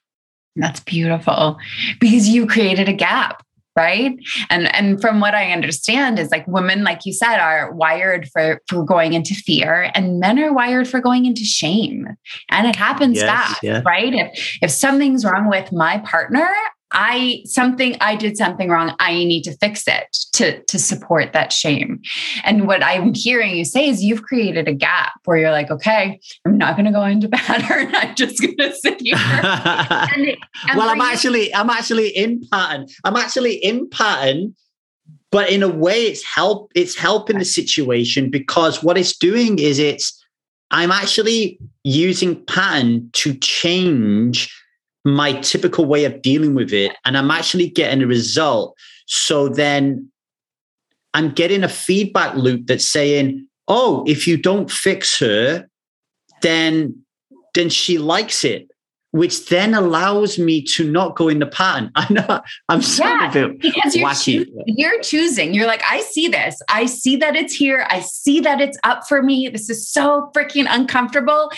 That's 0.57 0.81
beautiful. 0.81 1.59
Because 2.01 2.29
you 2.29 2.47
created 2.47 2.89
a 2.89 2.93
gap 2.93 3.43
right? 3.79 4.19
And 4.51 4.75
and 4.75 5.01
from 5.01 5.21
what 5.21 5.35
i 5.35 5.53
understand 5.53 6.19
is 6.19 6.31
like 6.31 6.45
women 6.49 6.83
like 6.83 7.07
you 7.07 7.13
said 7.13 7.39
are 7.39 7.73
wired 7.73 8.29
for 8.29 8.61
for 8.67 8.85
going 8.85 9.13
into 9.13 9.35
fear 9.35 9.91
and 9.95 10.19
men 10.19 10.39
are 10.41 10.53
wired 10.53 10.89
for 10.89 11.01
going 11.01 11.27
into 11.27 11.45
shame. 11.45 12.09
And 12.51 12.67
it 12.67 12.75
happens 12.75 13.19
yes, 13.19 13.27
fast 13.27 13.63
yeah. 13.63 13.83
right? 13.87 14.13
If 14.13 14.59
if 14.63 14.71
something's 14.73 15.25
wrong 15.25 15.49
with 15.49 15.71
my 15.71 15.99
partner 15.99 16.51
I 16.91 17.43
something 17.45 17.97
I 18.01 18.17
did 18.17 18.37
something 18.37 18.71
wrong. 18.71 18.95
I 18.99 19.13
need 19.13 19.43
to 19.43 19.57
fix 19.59 19.87
it 19.87 20.17
to 20.35 20.63
to 20.63 20.79
support 20.79 21.33
that 21.33 21.53
shame. 21.53 22.01
And 22.45 22.67
what 22.67 22.83
I'm 22.83 23.13
hearing 23.15 23.57
you 23.57 23.65
say 23.65 23.89
is 23.89 24.03
you've 24.03 24.23
created 24.23 24.69
a 24.69 24.73
gap 24.73 25.13
where 25.25 25.37
you're 25.37 25.51
like, 25.51 25.71
okay, 25.71 26.19
I'm 26.47 26.57
not 26.57 26.77
going 26.77 26.87
to 26.87 26.93
go 26.93 27.05
into 27.05 27.29
pattern. 27.33 27.95
I'm 27.95 28.15
just 28.15 28.41
going 28.41 28.57
to 28.57 28.75
sit 28.75 29.03
here. 29.03 29.17
and 29.19 30.29
and 30.69 30.79
well, 30.79 30.89
I'm 30.89 31.01
actually 31.01 31.55
I'm 31.55 31.71
actually 31.71 32.09
in 32.09 32.43
pattern. 32.51 32.87
I'm 33.05 33.17
actually 33.17 33.57
in 33.57 33.89
pattern, 33.91 34.55
but 35.31 35.51
in 35.51 35.63
a 35.63 35.69
way, 35.69 36.05
it's 36.05 36.25
help. 36.25 36.73
It's 36.75 36.97
helping 36.97 37.39
the 37.39 37.45
situation 37.45 38.31
because 38.31 38.83
what 38.83 38.97
it's 38.97 39.17
doing 39.17 39.59
is 39.59 39.79
it's 39.79 40.15
I'm 40.71 40.91
actually 40.91 41.59
using 41.85 42.45
pattern 42.45 43.11
to 43.15 43.35
change 43.35 44.55
my 45.15 45.33
typical 45.41 45.85
way 45.85 46.05
of 46.05 46.23
dealing 46.23 46.55
with 46.55 46.73
it 46.73 46.93
and 47.05 47.17
I'm 47.17 47.31
actually 47.31 47.69
getting 47.71 48.03
a 48.03 48.07
result. 48.07 48.77
So 49.07 49.49
then 49.49 50.11
I'm 51.15 51.31
getting 51.31 51.65
a 51.65 51.69
feedback 51.69 52.35
loop 52.37 52.67
that's 52.67 52.85
saying, 52.85 53.47
oh, 53.69 54.05
if 54.07 54.27
you 54.27 54.37
don't 54.37 54.71
fix 54.71 55.19
her, 55.21 55.69
then 56.43 57.03
then 57.55 57.69
she 57.69 57.99
likes 57.99 58.45
it 58.45 58.69
which 59.13 59.47
then 59.47 59.75
allows 59.75 60.39
me 60.39 60.63
to 60.63 60.91
not 60.91 61.17
go 61.17 61.29
in 61.29 61.39
the 61.39 61.47
pattern. 61.47 61.91
I 61.95 62.07
know 62.13 62.41
I'm 62.69 62.81
yeah, 62.99 63.31
a 63.31 63.33
bit 63.33 63.61
because 63.61 63.97
you're 63.97 64.09
wacky. 64.09 64.45
Cho- 64.45 64.65
you're 64.67 65.01
choosing. 65.01 65.55
You're 65.55 65.67
like, 65.67 65.83
I 65.91 66.01
see 66.01 66.29
this. 66.29 66.61
I 66.69 66.87
see 66.87 67.17
that 67.17 67.35
it's 67.35 67.55
here. 67.55 67.87
I 67.91 68.01
see 68.01 68.41
that 68.41 68.61
it's 68.61 68.79
up 68.85 69.07
for 69.09 69.23
me. 69.23 69.49
This 69.49 69.71
is 69.71 69.89
so 69.89 70.31
freaking 70.37 70.67
uncomfortable. 70.69 71.51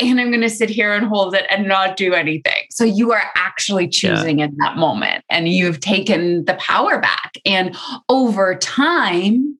And 0.00 0.20
I'm 0.20 0.30
going 0.30 0.42
to 0.42 0.50
sit 0.50 0.68
here 0.68 0.92
and 0.92 1.06
hold 1.06 1.34
it 1.34 1.46
and 1.50 1.66
not 1.66 1.96
do 1.96 2.12
anything. 2.12 2.64
So 2.70 2.84
you 2.84 3.12
are 3.12 3.22
actually 3.36 3.88
choosing 3.88 4.38
yeah. 4.40 4.46
in 4.46 4.56
that 4.58 4.76
moment 4.76 5.24
and 5.30 5.48
you've 5.48 5.80
taken 5.80 6.44
the 6.44 6.54
power 6.54 7.00
back. 7.00 7.34
And 7.46 7.74
over 8.08 8.54
time, 8.54 9.58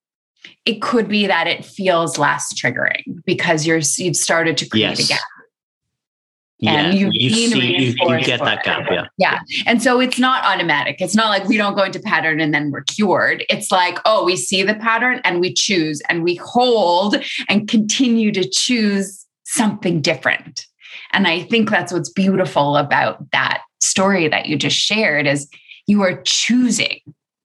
it 0.67 0.83
could 0.83 1.09
be 1.09 1.27
that 1.27 1.47
it 1.47 1.65
feels 1.65 2.19
less 2.19 2.53
triggering 2.53 3.23
because 3.25 3.67
you're 3.67 3.81
you've 3.97 4.17
started 4.17 4.59
to 4.59 4.69
create 4.69 4.99
Yes. 4.99 5.05
a 5.07 5.09
gap. 5.09 5.21
Yeah, 6.61 6.73
And 6.73 6.99
you've 6.99 7.11
you 7.15 7.31
see, 7.31 7.77
you, 7.77 7.95
you 7.97 8.25
get 8.25 8.41
that 8.41 8.65
gap. 8.65 8.89
Yeah. 8.91 9.07
Yeah. 9.17 9.39
And 9.67 9.81
so 9.81 10.01
it's 10.01 10.19
not 10.19 10.45
automatic. 10.45 10.97
It's 11.01 11.15
not 11.15 11.29
like 11.29 11.47
we 11.47 11.57
don't 11.57 11.77
go 11.77 11.85
into 11.85 12.01
pattern 12.01 12.41
and 12.41 12.53
then 12.53 12.73
we're 12.73 12.83
cured. 12.83 13.45
It's 13.49 13.71
like, 13.71 13.99
oh, 14.05 14.25
we 14.25 14.35
see 14.35 14.65
the 14.65 14.75
pattern 14.75 15.21
and 15.23 15.41
we 15.41 15.55
choose 15.55 16.03
and 16.09 16.25
we 16.25 16.35
hold 16.35 17.17
and 17.49 17.69
continue 17.69 18.33
to 18.33 18.49
choose 18.49 19.25
something 19.45 20.01
different. 20.01 20.67
And 21.13 21.29
I 21.29 21.45
think 21.45 21.71
that's 21.71 21.93
what's 21.93 22.11
beautiful 22.11 22.77
about 22.77 23.31
that 23.31 23.63
story 23.81 24.27
that 24.27 24.47
you 24.47 24.57
just 24.57 24.77
shared 24.77 25.29
is 25.29 25.49
you 25.87 26.03
are 26.03 26.21
choosing 26.23 27.01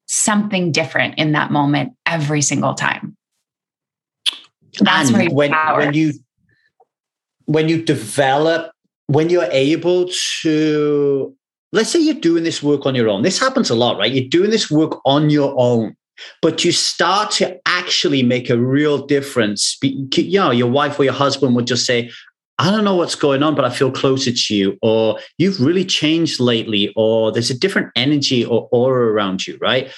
something 0.07 0.72
different 0.72 1.20
in 1.20 1.34
that 1.34 1.51
moment 1.51 1.93
every 2.07 2.41
single 2.41 2.74
time. 2.74 3.16
That's 4.80 5.09
and 5.09 5.18
where 5.18 5.30
when 5.30 5.51
when 5.51 5.93
you 5.93 6.14
when 7.45 7.70
you 7.70 7.84
develop 7.84 8.72
when 9.08 9.30
you're 9.30 9.49
able 9.51 10.10
to 10.41 11.36
let's 11.72 11.89
say 11.89 11.99
you're 11.99 12.16
doing 12.16 12.43
this 12.43 12.62
work 12.62 12.86
on 12.86 12.95
your 12.95 13.10
own 13.10 13.22
this 13.22 13.39
happens 13.39 13.70
a 13.70 13.76
lot 13.76 13.97
right 13.97 14.12
you're 14.12 14.30
doing 14.30 14.49
this 14.49 14.70
work 14.70 14.99
on 15.06 15.30
your 15.30 15.54
own 15.58 15.95
but 16.41 16.64
you 16.64 16.72
start 16.72 17.32
to 17.32 17.60
actually 17.66 18.24
make 18.24 18.49
a 18.49 18.58
real 18.58 19.06
difference 19.06 19.78
you 19.82 20.39
know 20.39 20.51
your 20.51 20.70
wife 20.70 20.99
or 20.99 21.04
your 21.04 21.14
husband 21.14 21.56
would 21.56 21.68
just 21.68 21.86
say 21.86 22.10
I 22.60 22.70
don't 22.70 22.84
know 22.84 22.95
what's 22.95 23.16
going 23.16 23.41
on, 23.41 23.56
but 23.56 23.66
I 23.66 23.70
feel 23.72 23.91
closer 23.91 24.32
to 24.32 24.56
you, 24.56 24.78
or 24.82 25.20
you've 25.38 25.60
really 25.60 25.84
changed 25.84 26.39
lately, 26.39 26.93
or 26.95 27.32
there's 27.32 27.49
a 27.49 27.58
different 27.58 27.89
energy 27.95 28.45
or 28.45 28.70
aura 28.72 29.12
around 29.12 29.47
you, 29.47 29.58
right? 29.60 29.91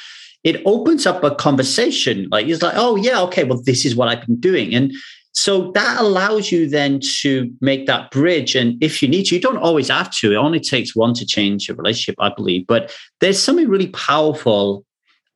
It 0.43 0.62
opens 0.66 1.06
up 1.06 1.24
a 1.24 1.36
conversation. 1.36 2.28
Like 2.32 2.47
it's 2.47 2.62
like, 2.62 2.76
oh 2.78 2.95
yeah, 2.95 3.20
okay, 3.24 3.43
well, 3.43 3.62
this 3.62 3.86
is 3.86 3.95
what 3.95 4.08
I've 4.08 4.26
been 4.26 4.39
doing. 4.39 4.74
And 4.74 4.93
so 5.36 5.71
that 5.73 5.99
allows 5.99 6.49
you 6.49 6.67
then 6.67 7.01
to 7.19 7.51
make 7.59 7.88
that 7.88 8.09
bridge. 8.09 8.55
And 8.55 8.81
if 8.81 9.01
you 9.01 9.09
need 9.09 9.25
to, 9.25 9.36
you 9.36 9.41
don't 9.41 9.57
always 9.57 9.89
have 9.89 10.09
to. 10.17 10.31
It 10.31 10.38
only 10.38 10.61
takes 10.61 10.95
one 10.95 11.13
to 11.15 11.25
change 11.25 11.67
a 11.67 11.75
relationship, 11.75 12.15
I 12.19 12.29
believe. 12.33 12.65
But 12.65 12.95
there's 13.19 13.41
something 13.41 13.67
really 13.67 13.89
powerful 13.89 14.86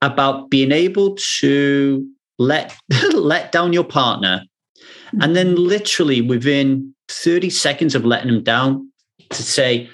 about 0.02 0.50
being 0.50 0.72
able 0.72 1.18
to 1.40 2.08
let 2.38 2.76
let 3.14 3.52
down 3.52 3.74
your 3.74 3.84
partner 3.84 4.44
and 5.20 5.36
then 5.36 5.56
mm-hmm. 5.56 5.64
literally 5.64 6.22
within 6.22 6.96
30 7.10 7.50
seconds 7.50 7.94
of 7.94 8.06
letting 8.06 8.32
them 8.32 8.44
down 8.44 8.90
to 9.32 9.44
say, 9.44 9.90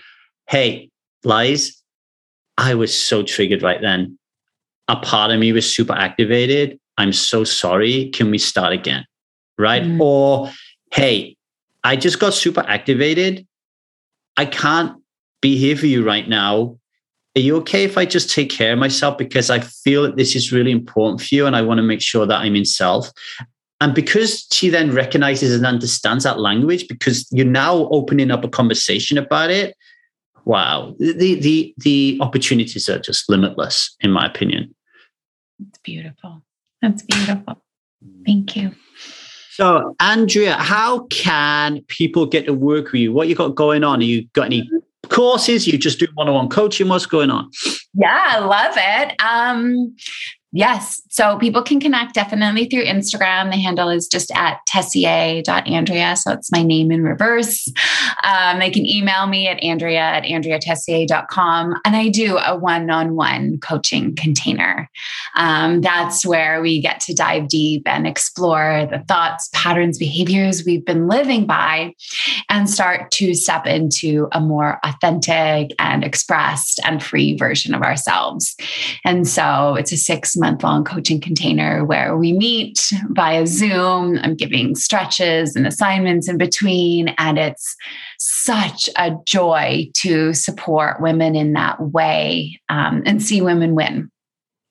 Hey, 0.47 0.91
Lies, 1.23 1.81
I 2.59 2.75
was 2.75 2.95
so 2.95 3.23
triggered 3.23 3.63
right 3.63 3.81
then. 3.81 4.19
A 4.87 4.97
part 4.97 5.31
of 5.31 5.39
me 5.39 5.51
was 5.51 5.73
super 5.73 5.93
activated. 5.93 6.79
I'm 6.99 7.11
so 7.11 7.43
sorry. 7.43 8.11
Can 8.11 8.29
we 8.29 8.37
start 8.37 8.71
again? 8.71 9.05
Right. 9.57 9.83
Mm. 9.83 9.99
Or, 9.99 10.51
Hey, 10.95 11.35
I 11.83 11.97
just 11.97 12.19
got 12.19 12.33
super 12.33 12.61
activated. 12.61 13.45
I 14.37 14.45
can't 14.45 15.01
be 15.41 15.57
here 15.57 15.75
for 15.75 15.87
you 15.87 16.05
right 16.05 16.27
now. 16.27 16.79
Are 17.35 17.41
you 17.41 17.57
okay 17.57 17.83
if 17.83 17.97
I 17.97 18.05
just 18.05 18.31
take 18.31 18.49
care 18.49 18.71
of 18.71 18.79
myself? 18.79 19.17
Because 19.17 19.49
I 19.49 19.59
feel 19.59 20.03
that 20.03 20.15
this 20.15 20.37
is 20.37 20.53
really 20.53 20.71
important 20.71 21.19
for 21.19 21.35
you 21.35 21.45
and 21.45 21.53
I 21.53 21.61
want 21.61 21.79
to 21.79 21.83
make 21.83 22.01
sure 22.01 22.25
that 22.25 22.39
I'm 22.39 22.55
in 22.55 22.63
self. 22.63 23.11
And 23.81 23.93
because 23.93 24.47
she 24.53 24.69
then 24.69 24.93
recognizes 24.93 25.53
and 25.53 25.65
understands 25.65 26.23
that 26.23 26.39
language, 26.39 26.87
because 26.87 27.27
you're 27.29 27.45
now 27.45 27.89
opening 27.89 28.31
up 28.31 28.45
a 28.45 28.47
conversation 28.47 29.17
about 29.17 29.51
it, 29.51 29.75
wow, 30.45 30.95
the 30.97 31.35
the 31.35 31.73
the 31.79 32.17
opportunities 32.21 32.87
are 32.87 32.99
just 32.99 33.29
limitless, 33.29 33.93
in 33.99 34.11
my 34.11 34.25
opinion. 34.25 34.73
It's 35.67 35.79
beautiful. 35.79 36.41
That's 36.81 37.01
beautiful. 37.01 37.61
Thank 38.25 38.55
you. 38.55 38.71
So, 39.55 39.95
Andrea, 40.01 40.55
how 40.55 41.05
can 41.05 41.81
people 41.87 42.25
get 42.25 42.45
to 42.45 42.53
work 42.53 42.91
with 42.91 42.99
you? 42.99 43.13
What 43.13 43.29
you 43.29 43.35
got 43.35 43.55
going 43.55 43.85
on? 43.85 44.01
Are 44.01 44.03
you 44.03 44.27
got 44.33 44.47
any 44.47 44.69
courses? 45.07 45.65
You 45.65 45.77
just 45.77 45.97
do 45.97 46.07
one-on-one 46.15 46.49
coaching? 46.49 46.89
What's 46.89 47.05
going 47.05 47.31
on? 47.31 47.49
Yeah, 47.93 48.25
I 48.31 48.39
love 48.39 48.73
it. 48.75 49.15
Um, 49.23 49.95
yes. 50.55 51.01
So 51.09 51.37
people 51.37 51.61
can 51.61 51.81
connect 51.81 52.13
definitely 52.13 52.65
through 52.65 52.85
Instagram. 52.85 53.51
The 53.51 53.57
handle 53.57 53.89
is 53.89 54.07
just 54.07 54.31
at 54.31 54.59
tessier.andrea. 54.67 56.15
So 56.15 56.31
it's 56.31 56.51
my 56.51 56.63
name 56.63 56.91
in 56.91 57.03
reverse. 57.03 57.67
Um, 58.23 58.59
they 58.59 58.71
can 58.71 58.85
email 58.85 59.27
me 59.27 59.47
at 59.47 59.61
andrea 59.61 59.99
at 59.99 60.23
andreatessier.com. 60.23 61.75
And 61.83 61.95
I 61.95 62.07
do 62.07 62.37
a 62.37 62.57
one 62.57 62.89
on 62.89 63.15
one 63.15 63.59
coaching 63.59 64.15
container. 64.15 64.89
Um, 65.35 65.81
that's 65.81 66.25
where 66.25 66.61
we 66.61 66.81
get 66.81 67.01
to 67.01 67.13
dive 67.13 67.49
deep 67.49 67.83
and 67.85 68.07
explore 68.07 68.87
the 68.89 68.99
thoughts, 69.07 69.49
patterns, 69.53 69.97
behaviors 69.97 70.63
we've 70.65 70.85
been 70.85 71.07
living 71.07 71.45
by 71.45 71.93
and 72.49 72.69
start 72.69 73.11
to 73.11 73.33
step 73.33 73.67
into 73.67 74.29
a 74.31 74.39
more 74.39 74.79
authentic 74.85 75.71
and 75.79 76.03
expressed 76.03 76.79
and 76.85 77.03
free 77.03 77.35
version 77.35 77.73
of 77.73 77.81
ourselves. 77.81 78.55
And 79.03 79.27
so 79.27 79.75
it's 79.75 79.91
a 79.91 79.97
six 79.97 80.37
month 80.37 80.44
long 80.63 80.83
coaching 80.83 81.19
container 81.19 81.83
where 81.85 82.17
we 82.17 82.33
meet 82.33 82.79
via 83.09 83.45
Zoom. 83.47 84.17
I'm 84.21 84.35
giving 84.35 84.75
stretches 84.75 85.55
and 85.55 85.67
assignments 85.67 86.27
in 86.27 86.37
between. 86.37 87.09
And 87.17 87.37
it's 87.37 87.75
such 88.19 88.89
a 88.97 89.15
joy 89.25 89.89
to 90.01 90.33
support 90.33 91.01
women 91.01 91.35
in 91.35 91.53
that 91.53 91.79
way 91.79 92.59
um, 92.69 93.03
and 93.05 93.21
see 93.21 93.41
women 93.41 93.75
win. 93.75 94.11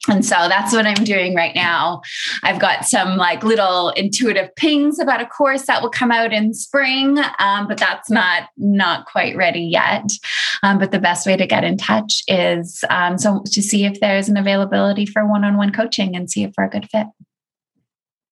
And 0.09 0.25
so 0.25 0.35
that's 0.49 0.73
what 0.73 0.87
I'm 0.87 1.05
doing 1.05 1.35
right 1.35 1.55
now. 1.55 2.03
I've 2.43 2.61
got 2.61 2.85
some 2.85 3.17
like 3.17 3.43
little 3.43 3.91
intuitive 3.91 4.55
pings 4.57 4.99
about 4.99 5.21
a 5.21 5.27
course 5.27 5.67
that 5.67 5.83
will 5.83 5.91
come 5.91 6.13
out 6.13 6.33
in 6.33 6.53
spring, 6.53 7.19
um, 7.39 7.67
but 7.69 7.79
that's 7.79 8.11
not 8.11 8.49
not 8.57 9.07
quite 9.07 9.37
ready 9.37 9.63
yet. 9.63 10.11
Um, 10.63 10.79
but 10.79 10.91
the 10.91 10.99
best 10.99 11.27
way 11.27 11.37
to 11.37 11.47
get 11.47 11.65
in 11.65 11.77
touch 11.77 12.23
is 12.29 12.85
um, 12.91 13.19
so 13.19 13.43
to 13.47 13.63
see 13.63 13.85
if 13.85 14.01
there's 14.01 14.29
an 14.29 14.37
availability 14.37 15.07
for 15.07 15.27
one-on-one 15.27 15.73
coaching 15.73 16.15
and 16.15 16.31
see 16.31 16.45
if 16.45 16.53
we're 16.57 16.65
a 16.65 16.71
good 16.71 16.89
fit. 16.91 17.07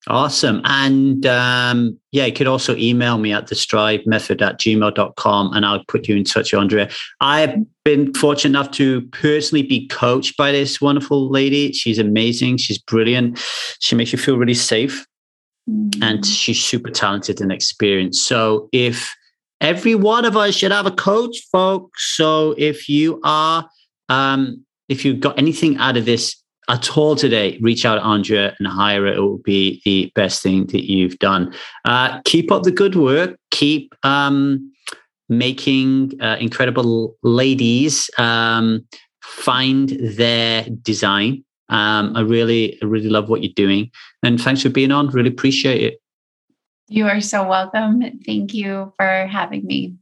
Awesome. 0.09 0.61
And 0.65 1.25
um, 1.27 1.99
yeah, 2.11 2.27
you 2.27 2.33
could 2.33 2.49
also 2.49 2.75
email 2.77 3.19
me 3.19 3.33
at 3.33 3.47
the 3.47 3.55
strive 3.55 4.05
method 4.05 4.43
at 4.43 4.59
gmail.com 4.59 5.53
and 5.53 5.65
I'll 5.65 5.85
put 5.87 6.09
you 6.09 6.17
in 6.17 6.25
touch 6.25 6.53
with 6.53 6.61
Andrea. 6.61 6.91
I've 7.21 7.55
been 7.85 8.13
fortunate 8.15 8.59
enough 8.59 8.73
to 8.73 9.03
personally 9.13 9.63
be 9.63 9.87
coached 9.87 10.37
by 10.37 10.51
this 10.51 10.81
wonderful 10.81 11.31
lady. 11.31 11.73
She's 11.73 11.99
amazing. 11.99 12.57
She's 12.57 12.79
brilliant. 12.79 13.39
She 13.79 13.95
makes 13.95 14.13
you 14.13 14.19
feel 14.19 14.37
really 14.37 14.55
safe 14.55 15.07
and 16.03 16.27
she's 16.27 16.63
super 16.63 16.91
talented 16.91 17.41
and 17.41 17.53
experienced. 17.53 18.27
So 18.27 18.69
if 18.73 19.15
every 19.61 19.95
one 19.95 20.25
of 20.25 20.37
us 20.37 20.57
should 20.57 20.73
have 20.73 20.87
a 20.87 20.91
coach, 20.91 21.47
folks. 21.53 22.17
So 22.17 22.57
if 22.59 22.89
you 22.89 23.21
are, 23.23 23.69
um, 24.09 24.67
if 24.89 25.05
you've 25.05 25.21
got 25.21 25.39
anything 25.39 25.77
out 25.77 25.97
of 25.97 26.05
this 26.05 26.42
at 26.69 26.97
all 26.97 27.17
today, 27.17 27.59
reach 27.61 27.85
out 27.85 27.97
to 27.97 28.03
Andrea 28.03 28.55
and 28.59 28.69
hire 28.69 29.03
her. 29.03 29.13
It 29.13 29.21
will 29.21 29.39
be 29.39 29.83
the 29.85 30.13
best 30.15 30.43
thing 30.43 30.67
that 30.67 30.91
you've 30.91 31.19
done. 31.19 31.55
Uh, 31.85 32.21
keep 32.25 32.53
up 32.53 32.63
the 32.63 32.71
good 32.71 32.95
work. 32.95 33.37
Keep 33.51 33.95
um, 34.05 34.73
making 35.29 36.13
uh, 36.21 36.37
incredible 36.41 37.17
ladies 37.23 38.11
um, 38.19 38.87
find 39.23 39.91
their 40.01 40.67
design. 40.83 41.45
Um, 41.69 42.15
I 42.17 42.21
really, 42.21 42.79
really 42.83 43.09
love 43.09 43.29
what 43.29 43.43
you're 43.43 43.53
doing. 43.55 43.91
And 44.23 44.41
thanks 44.41 44.63
for 44.63 44.69
being 44.69 44.93
on. 44.93 45.09
Really 45.09 45.31
appreciate 45.31 45.83
it. 45.83 45.99
You 46.89 47.07
are 47.07 47.21
so 47.21 47.49
welcome. 47.49 48.03
Thank 48.27 48.53
you 48.53 48.93
for 48.99 49.27
having 49.27 49.65
me. 49.65 49.95